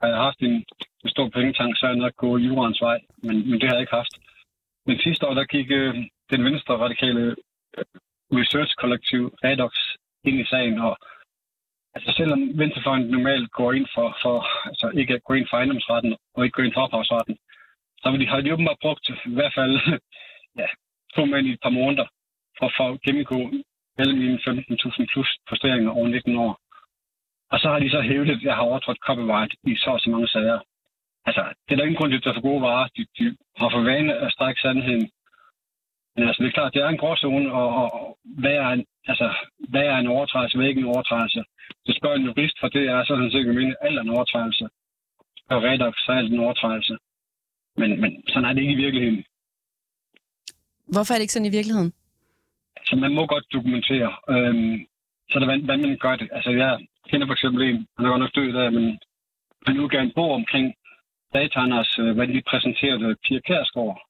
Har 0.00 0.08
jeg 0.08 0.16
haft 0.26 0.40
en, 0.40 0.56
en 1.04 1.10
stor 1.14 1.28
pengetank, 1.28 1.72
så 1.76 1.86
er 1.86 1.90
jeg 1.90 2.04
nok 2.04 2.16
gået 2.16 2.44
jurens 2.46 2.80
vej, 2.80 2.98
men, 3.26 3.36
men 3.50 3.60
det 3.60 3.66
har 3.68 3.76
jeg 3.76 3.84
ikke 3.84 3.98
haft. 4.00 4.14
Men 4.86 4.98
sidste 4.98 5.26
år, 5.28 5.34
der 5.34 5.44
gik 5.44 5.68
øh, 5.70 5.94
den 6.32 6.44
venstre 6.44 6.74
radikale 6.84 7.22
øh, 7.78 7.84
research-kollektiv 8.38 9.22
Redox 9.44 9.74
ind 10.24 10.40
i 10.40 10.44
sagen, 10.44 10.78
og 10.78 10.98
altså 11.94 12.12
selvom 12.16 12.58
Venstrefløjen 12.58 13.06
normalt 13.06 13.50
går 13.52 13.72
ind 13.72 13.86
for, 13.94 14.16
for 14.22 14.36
altså 14.68 14.86
ikke 15.00 15.14
at 15.14 15.24
gå 15.24 15.34
ind 15.34 15.46
for 15.50 15.56
ejendomsretten 15.56 16.16
og 16.34 16.44
ikke 16.44 16.56
gå 16.56 16.62
ind 16.62 16.74
for 16.74 16.80
ophavsretten, 16.80 17.36
så 18.00 18.10
har 18.10 18.16
de, 18.16 18.26
har 18.26 18.40
de 18.40 18.52
åbenbart 18.52 18.82
brugt 18.82 19.08
i 19.08 19.34
hvert 19.38 19.54
fald 19.54 20.00
ja, 20.60 20.68
to 21.14 21.24
mænd 21.24 21.46
i 21.46 21.52
et 21.52 21.62
par 21.62 21.76
måneder 21.80 22.06
for, 22.58 22.72
for 22.76 22.86
at 22.92 23.00
gennemgå 23.00 23.40
alle 23.98 24.16
mine 24.16 24.38
15.000 24.46 25.06
plus 25.12 25.28
posteringer 25.48 25.90
over 25.90 26.08
19 26.08 26.36
år. 26.36 26.60
Og 27.50 27.60
så 27.60 27.68
har 27.68 27.78
de 27.78 27.90
så 27.90 28.00
hævdet, 28.00 28.36
at 28.36 28.42
jeg 28.42 28.54
har 28.54 28.62
overtrådt 28.62 29.04
copyright 29.06 29.54
i 29.64 29.76
så 29.76 29.90
og 29.90 30.00
så 30.00 30.10
mange 30.10 30.28
sager. 30.28 30.60
Altså, 31.26 31.42
det 31.64 31.72
er 31.72 31.76
der 31.76 31.84
ingen 31.84 31.98
grund 31.98 32.10
til 32.10 32.16
at 32.16 32.22
tage 32.22 32.34
for 32.34 32.48
gode 32.50 32.62
varer. 32.62 32.88
De, 32.96 33.06
de 33.18 33.36
har 33.56 33.70
for 33.70 33.82
vane 33.90 34.14
at 34.24 34.32
strække 34.32 34.60
sandheden. 34.60 35.10
Men 36.18 36.28
altså, 36.28 36.42
det 36.42 36.48
er 36.48 36.58
klart, 36.58 36.74
det 36.74 36.82
er 36.82 36.88
en 36.88 37.02
gråzone, 37.02 37.52
og, 37.52 37.68
og 37.82 38.18
hvad, 38.24 38.56
er 38.64 38.68
en, 38.68 38.84
altså, 39.06 39.26
hvad 39.72 39.84
er 39.92 39.96
en 39.96 40.06
overtrædelse, 40.06 40.56
hvad 40.56 40.66
er 40.66 40.68
ikke 40.68 40.84
en 40.86 40.94
overtrædelse? 40.94 41.44
Det 41.86 41.96
spørger 41.96 42.16
en 42.16 42.28
jurist, 42.28 42.56
for 42.60 42.68
det 42.68 42.84
er 42.94 43.04
sådan 43.04 43.30
set, 43.30 43.46
at 43.48 43.76
alt 43.86 43.98
er 43.98 44.02
en 44.02 44.16
overtrædelse. 44.16 44.64
Og 45.50 45.62
redax 45.62 45.94
så 46.04 46.12
er 46.12 46.16
alt 46.16 46.32
en 46.32 46.40
overtrædelse. 46.40 46.96
Men, 47.76 48.00
men 48.00 48.10
sådan 48.28 48.48
er 48.48 48.52
det 48.52 48.60
ikke 48.62 48.72
i 48.72 48.82
virkeligheden. 48.84 49.24
Hvorfor 50.94 51.12
er 51.12 51.18
det 51.18 51.26
ikke 51.26 51.36
sådan 51.36 51.50
i 51.52 51.56
virkeligheden? 51.58 51.92
Så 52.88 52.96
man 52.96 53.14
må 53.14 53.26
godt 53.26 53.46
dokumentere. 53.52 54.12
Øhm, 54.28 54.76
så 55.30 55.38
det, 55.38 55.46
hvordan 55.46 55.82
man 55.82 55.98
gør 56.06 56.16
det. 56.16 56.28
Altså, 56.32 56.50
jeg 56.50 56.86
kender 57.10 57.26
for 57.26 57.32
eksempel 57.32 57.62
en, 57.62 57.86
han 57.96 58.06
er 58.06 58.10
godt 58.10 58.20
nok 58.20 58.34
død 58.34 58.52
der, 58.52 58.70
men 58.70 58.98
han 59.66 59.80
udgav 59.80 60.02
en 60.02 60.12
bog 60.14 60.30
omkring 60.40 60.74
dataernes, 61.34 61.98
øh, 61.98 62.14
hvad 62.16 62.26
de 62.28 62.42
præsenterede 62.50 63.16
Pia 63.24 63.40
Kærsgaard, 63.40 64.00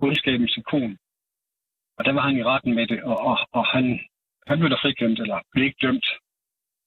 ondskabens 0.00 0.56
ikon. 0.56 0.98
Og 1.98 2.04
der 2.04 2.12
var 2.12 2.22
han 2.28 2.36
i 2.36 2.42
retten 2.42 2.74
med 2.74 2.86
det, 2.86 3.02
og, 3.02 3.16
og, 3.30 3.36
og 3.52 3.64
han, 3.66 4.00
han 4.46 4.58
blev 4.58 4.70
da 4.70 4.76
frikendt, 4.82 5.20
eller 5.20 5.38
blev 5.52 5.64
ikke 5.64 5.86
dømt. 5.86 6.06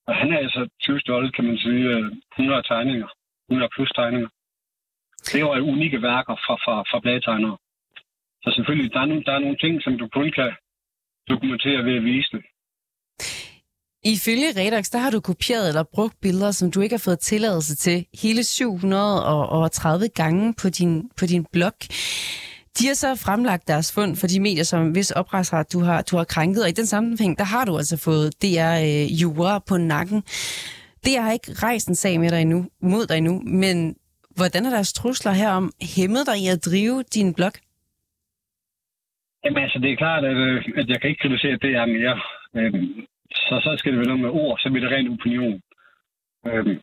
Og 0.07 0.15
han 0.15 0.33
er 0.33 0.37
altså 0.37 0.69
20 0.81 0.99
stolte, 0.99 1.31
kan 1.31 1.45
man 1.45 1.57
sige, 1.57 1.83
øh, 1.95 2.11
100 2.39 2.63
tegninger, 2.63 3.07
100 3.49 3.69
plus 3.75 3.91
tegninger. 3.99 4.29
Det 5.25 5.35
er 5.35 5.57
jo 5.57 5.71
unikke 5.73 6.01
værker 6.01 6.35
fra, 6.45 6.55
fra, 6.63 6.75
fra 6.89 6.99
bladtegnere. 6.99 7.57
Så 8.43 8.49
selvfølgelig, 8.55 8.93
der 8.93 8.99
er, 8.99 9.05
nogle, 9.05 9.23
der 9.23 9.33
er 9.33 9.39
nogle 9.39 9.57
ting, 9.57 9.83
som 9.83 9.97
du 9.97 10.07
kun 10.07 10.31
kan 10.31 10.51
dokumentere 11.29 11.85
ved 11.85 11.95
at 11.95 12.03
vise 12.03 12.29
det. 12.31 12.43
Ifølge 14.03 14.49
Redax, 14.59 14.89
der 14.89 14.99
har 14.99 15.11
du 15.11 15.19
kopieret 15.19 15.67
eller 15.69 15.83
brugt 15.93 16.15
billeder, 16.21 16.51
som 16.51 16.71
du 16.71 16.81
ikke 16.81 16.93
har 16.93 17.03
fået 17.05 17.19
tilladelse 17.19 17.75
til 17.75 18.05
hele 18.21 18.43
730 18.43 20.07
gange 20.09 20.53
på 20.61 20.69
din, 20.69 21.09
på 21.19 21.25
din 21.25 21.45
blog. 21.51 21.77
De 22.79 22.87
har 22.87 22.93
så 22.93 23.09
fremlagt 23.25 23.67
deres 23.67 23.95
fund 23.95 24.15
for 24.15 24.27
de 24.27 24.39
medier, 24.39 24.63
som 24.63 24.91
hvis 24.91 25.11
opretsret 25.11 25.73
du 25.73 25.79
har, 25.79 26.01
du 26.01 26.17
har 26.17 26.23
krænket, 26.23 26.63
og 26.63 26.69
i 26.69 26.79
den 26.79 26.85
sammenhæng, 26.85 27.37
der 27.37 27.43
har 27.43 27.65
du 27.65 27.77
altså 27.77 27.97
fået 28.07 28.27
DR 28.43 28.73
øh, 28.87 29.21
Jura 29.21 29.59
på 29.69 29.77
nakken. 29.77 30.21
Det 31.05 31.13
har 31.21 31.31
ikke 31.31 31.51
rejst 31.67 31.87
en 31.89 31.95
sag 31.95 32.19
med 32.19 32.29
dig 32.29 32.41
endnu, 32.41 32.59
mod 32.81 33.07
dig 33.07 33.17
endnu, 33.17 33.41
men 33.63 33.95
hvordan 34.37 34.65
er 34.65 34.69
deres 34.69 34.93
trusler 34.93 35.31
herom 35.31 35.71
hæmmet 35.95 36.23
dig 36.29 36.37
i 36.43 36.47
at 36.55 36.65
drive 36.65 37.03
din 37.15 37.33
blog? 37.33 37.53
Jamen 39.43 39.63
altså, 39.63 39.79
det 39.79 39.91
er 39.91 40.01
klart, 40.03 40.23
at, 40.25 40.37
øh, 40.47 40.57
at 40.79 40.89
jeg 40.89 41.01
kan 41.01 41.09
ikke 41.09 41.21
kritisere 41.21 41.57
det 41.65 41.71
er 41.81 41.85
mere. 41.97 42.15
Øhm, 42.57 42.87
så, 43.47 43.55
så 43.65 43.75
skal 43.77 43.91
det 43.91 43.99
være 43.99 44.11
noget 44.11 44.25
med 44.25 44.41
ord, 44.43 44.59
så 44.59 44.69
bliver 44.69 44.85
det 44.85 44.95
rent 44.95 45.13
opinion. 45.15 45.61
Øhm, 46.47 46.75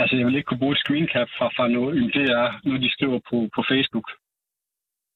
altså, 0.00 0.16
jeg 0.16 0.26
vil 0.26 0.36
ikke 0.36 0.48
kunne 0.48 0.62
bruge 0.64 0.76
et 0.76 0.82
screencap 0.84 1.28
fra, 1.38 1.46
fra 1.56 1.68
noget, 1.68 2.14
det 2.14 2.26
er 2.40 2.46
når 2.64 2.78
de 2.84 2.90
skriver 2.96 3.18
på, 3.30 3.36
på 3.56 3.60
Facebook. 3.70 4.08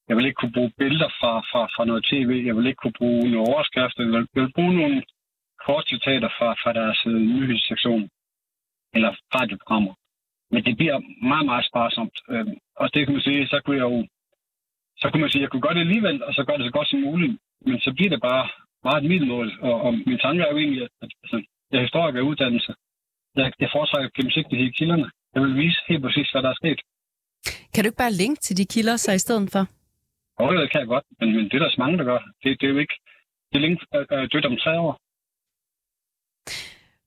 Jeg 0.07 0.15
vil 0.17 0.25
ikke 0.25 0.39
kunne 0.41 0.57
bruge 0.57 0.73
billeder 0.77 1.09
fra, 1.19 1.33
fra, 1.51 1.61
fra 1.75 1.85
noget 1.85 2.03
tv. 2.11 2.31
Jeg 2.47 2.55
vil 2.55 2.67
ikke 2.67 2.81
kunne 2.83 2.99
bruge 3.01 3.29
nogle 3.31 3.49
overskrifter. 3.51 4.03
Jeg 4.03 4.11
vil, 4.11 4.27
jeg 4.35 4.43
vil 4.43 4.53
bruge 4.57 4.73
nogle 4.81 5.03
kort 5.65 5.85
citater 5.91 6.29
fra, 6.37 6.49
fra 6.61 6.71
deres 6.79 6.99
øh, 7.05 7.21
nyhedssektion 7.35 8.09
eller 8.95 9.11
radioprogrammer. 9.35 9.93
Men 10.51 10.63
det 10.65 10.73
bliver 10.77 10.97
meget, 11.31 11.45
meget 11.45 11.65
sparsomt. 11.65 12.17
Øh, 12.29 12.47
og 12.81 12.93
det 12.93 12.99
kan 13.05 13.13
man 13.13 13.21
sige, 13.27 13.47
så 13.47 13.61
kunne 13.65 13.77
jeg 13.81 13.87
jo 13.91 14.07
så 15.01 15.09
kunne 15.09 15.21
man 15.21 15.31
sige, 15.31 15.41
at 15.41 15.45
jeg 15.45 15.51
kunne 15.51 15.65
gøre 15.67 15.77
det 15.77 15.85
alligevel, 15.87 16.17
og 16.27 16.33
så 16.33 16.41
gøre 16.47 16.57
det 16.57 16.65
så 16.65 16.75
godt 16.77 16.89
som 16.89 16.99
muligt. 16.99 17.33
Men 17.67 17.79
så 17.85 17.91
bliver 17.97 18.11
det 18.13 18.21
bare 18.29 18.45
meget 18.87 19.03
et 19.03 19.09
middelmål. 19.11 19.47
Og, 19.67 19.75
og 19.85 19.91
min 20.09 20.19
tanke 20.25 20.39
er 20.43 20.51
jo 20.51 20.57
egentlig, 20.57 20.81
at, 20.87 20.93
at 21.03 21.11
altså, 21.23 21.37
jeg 21.71 21.77
er 21.77 21.85
historiker 21.87 22.19
af 22.19 22.29
uddannelse. 22.31 22.71
Jeg, 23.35 23.51
jeg 23.59 23.69
foretrækker 23.75 24.09
gennemsigtighed 24.17 24.65
i 24.67 24.77
kilderne. 24.79 25.07
Jeg 25.33 25.41
vil 25.43 25.55
vise 25.63 25.79
helt 25.89 26.03
præcis, 26.05 26.31
hvad 26.31 26.41
der 26.43 26.49
er 26.49 26.59
sket. 26.61 26.79
Kan 27.73 27.79
du 27.83 27.87
ikke 27.87 28.03
bare 28.05 28.19
linke 28.23 28.39
til 28.41 28.57
de 28.57 28.65
kilder 28.73 28.97
så 28.97 29.11
i 29.11 29.21
stedet 29.25 29.49
for? 29.53 29.63
Jo, 30.39 30.45
det 30.61 30.71
kan 30.71 30.79
jeg 30.79 30.87
godt, 30.87 31.05
men, 31.19 31.35
men 31.35 31.45
det 31.49 31.53
er 31.53 31.63
der 31.63 31.69
så 31.69 31.81
mange, 31.83 31.97
der 31.97 32.03
gør. 32.03 32.19
Det, 32.43 32.49
det 32.59 32.65
er 32.67 32.73
jo 32.75 32.77
ikke... 32.77 32.97
Det 33.53 33.61
link 33.61 33.79
længe 33.93 34.15
øh, 34.15 34.29
dødt 34.31 34.45
om 34.45 34.57
tre 34.57 34.79
år. 34.79 34.93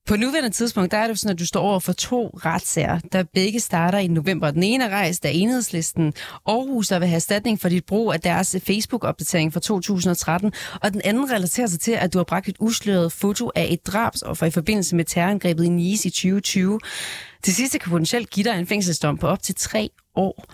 På 0.07 0.15
nuværende 0.15 0.49
tidspunkt, 0.49 0.91
der 0.91 0.97
er 0.97 1.03
det 1.03 1.09
jo 1.09 1.15
sådan, 1.15 1.33
at 1.33 1.39
du 1.39 1.45
står 1.45 1.61
over 1.61 1.79
for 1.79 1.93
to 1.93 2.27
retssager, 2.45 2.99
der 3.11 3.23
begge 3.33 3.59
starter 3.59 3.97
i 3.97 4.07
november. 4.07 4.51
Den 4.51 4.63
ene 4.63 4.83
er 4.83 4.89
rejst 4.89 5.25
af 5.25 5.31
enhedslisten 5.33 6.13
Aarhus, 6.45 6.87
der 6.87 6.99
vil 6.99 7.07
have 7.07 7.15
erstatning 7.15 7.59
for 7.61 7.69
dit 7.69 7.85
brug 7.85 8.13
af 8.13 8.19
deres 8.21 8.55
Facebook-opdatering 8.67 9.53
fra 9.53 9.59
2013, 9.59 10.51
og 10.81 10.93
den 10.93 11.01
anden 11.05 11.31
relaterer 11.31 11.67
sig 11.67 11.79
til, 11.79 11.91
at 11.91 12.13
du 12.13 12.19
har 12.19 12.23
bragt 12.23 12.47
et 12.47 12.55
usløret 12.59 13.11
foto 13.11 13.51
af 13.55 13.67
et 13.69 13.87
drabsoffer 13.87 14.45
i 14.45 14.51
forbindelse 14.51 14.95
med 14.95 15.05
terrorangrebet 15.05 15.63
i 15.63 15.69
Nice 15.69 16.07
i 16.07 16.11
2020. 16.11 16.79
Til 17.43 17.55
sidst 17.55 17.79
kan 17.79 17.91
potentielt 17.91 18.29
give 18.29 18.43
dig 18.43 18.59
en 18.59 18.67
fængselsdom 18.67 19.17
på 19.17 19.27
op 19.27 19.41
til 19.41 19.55
tre 19.55 19.89
år. 20.15 20.45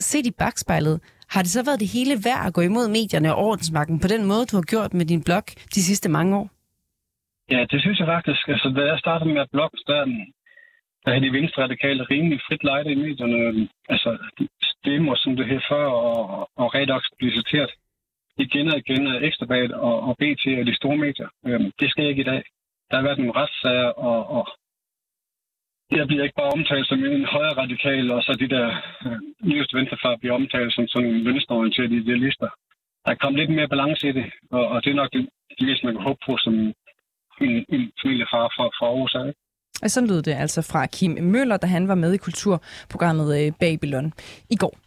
Se 0.00 0.18
i 0.18 0.30
bagspejlet, 0.30 1.00
har 1.32 1.42
det 1.42 1.50
så 1.56 1.62
været 1.68 1.80
det 1.80 1.94
hele 1.96 2.14
værd 2.28 2.42
at 2.46 2.54
gå 2.56 2.60
imod 2.70 2.86
medierne 2.98 3.34
og 3.34 3.38
ordensmagten 3.48 3.98
på 4.04 4.08
den 4.14 4.22
måde, 4.30 4.44
du 4.50 4.56
har 4.56 4.66
gjort 4.72 4.92
med 4.98 5.06
din 5.12 5.22
blog 5.26 5.46
de 5.74 5.82
sidste 5.88 6.08
mange 6.16 6.32
år? 6.40 6.46
Ja, 7.54 7.60
det 7.72 7.78
synes 7.80 7.98
jeg 7.98 8.08
faktisk. 8.16 8.42
Altså, 8.48 8.68
da 8.76 8.82
jeg 8.92 8.98
startede 8.98 9.32
med 9.34 9.40
at 9.40 9.52
blogge, 9.54 9.78
der, 9.86 10.00
der 11.02 11.10
havde 11.12 11.26
de 11.26 11.36
venstre 11.38 11.62
radikale 11.62 12.02
rimelig 12.12 12.40
frit 12.46 12.64
lejde 12.64 12.92
i 12.92 12.94
medierne. 13.04 13.68
Altså, 13.88 14.10
stemmer, 14.72 15.14
som 15.16 15.36
det 15.36 15.46
her 15.46 15.60
før, 15.70 15.86
og, 15.86 16.50
og 16.56 16.74
Redox 16.74 17.02
blev 17.18 17.30
citeret 17.38 17.72
igen 18.44 18.66
og 18.72 18.78
igen 18.78 19.06
af 19.06 19.18
Ekstrabladet 19.26 19.72
og, 19.72 19.96
og 20.06 20.16
BT 20.20 20.44
og 20.60 20.66
de 20.66 20.76
store 20.80 20.96
medier. 20.96 21.28
Øhm, 21.46 21.70
det 21.80 21.90
skal 21.90 22.06
ikke 22.06 22.20
i 22.20 22.30
dag. 22.32 22.42
Der 22.90 22.96
har 22.96 23.02
været 23.02 23.18
nogle 23.18 23.36
retssager, 23.40 23.90
og, 24.08 24.20
og 24.36 24.44
jeg 25.98 26.06
bliver 26.06 26.24
ikke 26.24 26.40
bare 26.40 26.54
omtalt 26.58 26.86
som 26.88 26.98
en 27.04 27.24
højere 27.36 27.58
radikal, 27.62 28.04
og 28.16 28.20
så 28.22 28.32
de 28.42 28.48
der 28.54 28.66
øh, 29.06 29.18
nyeste 29.50 29.76
venstrefar 29.78 30.16
bliver 30.20 30.34
omtalt 30.40 30.72
som 30.74 30.84
sådan 30.88 31.10
en 31.10 31.24
venstreorienterede 31.28 31.96
idealister. 32.02 32.50
Der 33.06 33.14
kom 33.22 33.34
lidt 33.34 33.50
mere 33.50 33.72
balance 33.74 34.08
i 34.08 34.12
det, 34.12 34.26
og, 34.50 34.64
og 34.72 34.84
det 34.84 34.90
er 34.90 35.00
nok 35.02 35.12
det, 35.12 35.22
det 35.58 35.66
mest, 35.68 35.84
man 35.84 35.94
kan 35.94 36.06
håbe 36.08 36.20
på 36.26 36.32
som 36.44 36.54
en, 37.44 37.54
en 37.74 37.82
familiefar 38.02 38.46
fra, 38.54 38.64
fra 38.76 38.86
Aarhus. 38.86 39.14
Ikke? 39.14 39.38
Og 39.82 39.90
så 39.90 40.00
lød 40.00 40.22
det 40.22 40.34
altså 40.44 40.60
fra 40.72 40.86
Kim 40.86 41.10
Møller, 41.32 41.56
da 41.56 41.66
han 41.66 41.88
var 41.88 41.94
med 41.94 42.12
i 42.14 42.24
kulturprogrammet 42.26 43.28
øh, 43.38 43.52
Babylon 43.60 44.12
i 44.50 44.56
går. 44.56 44.74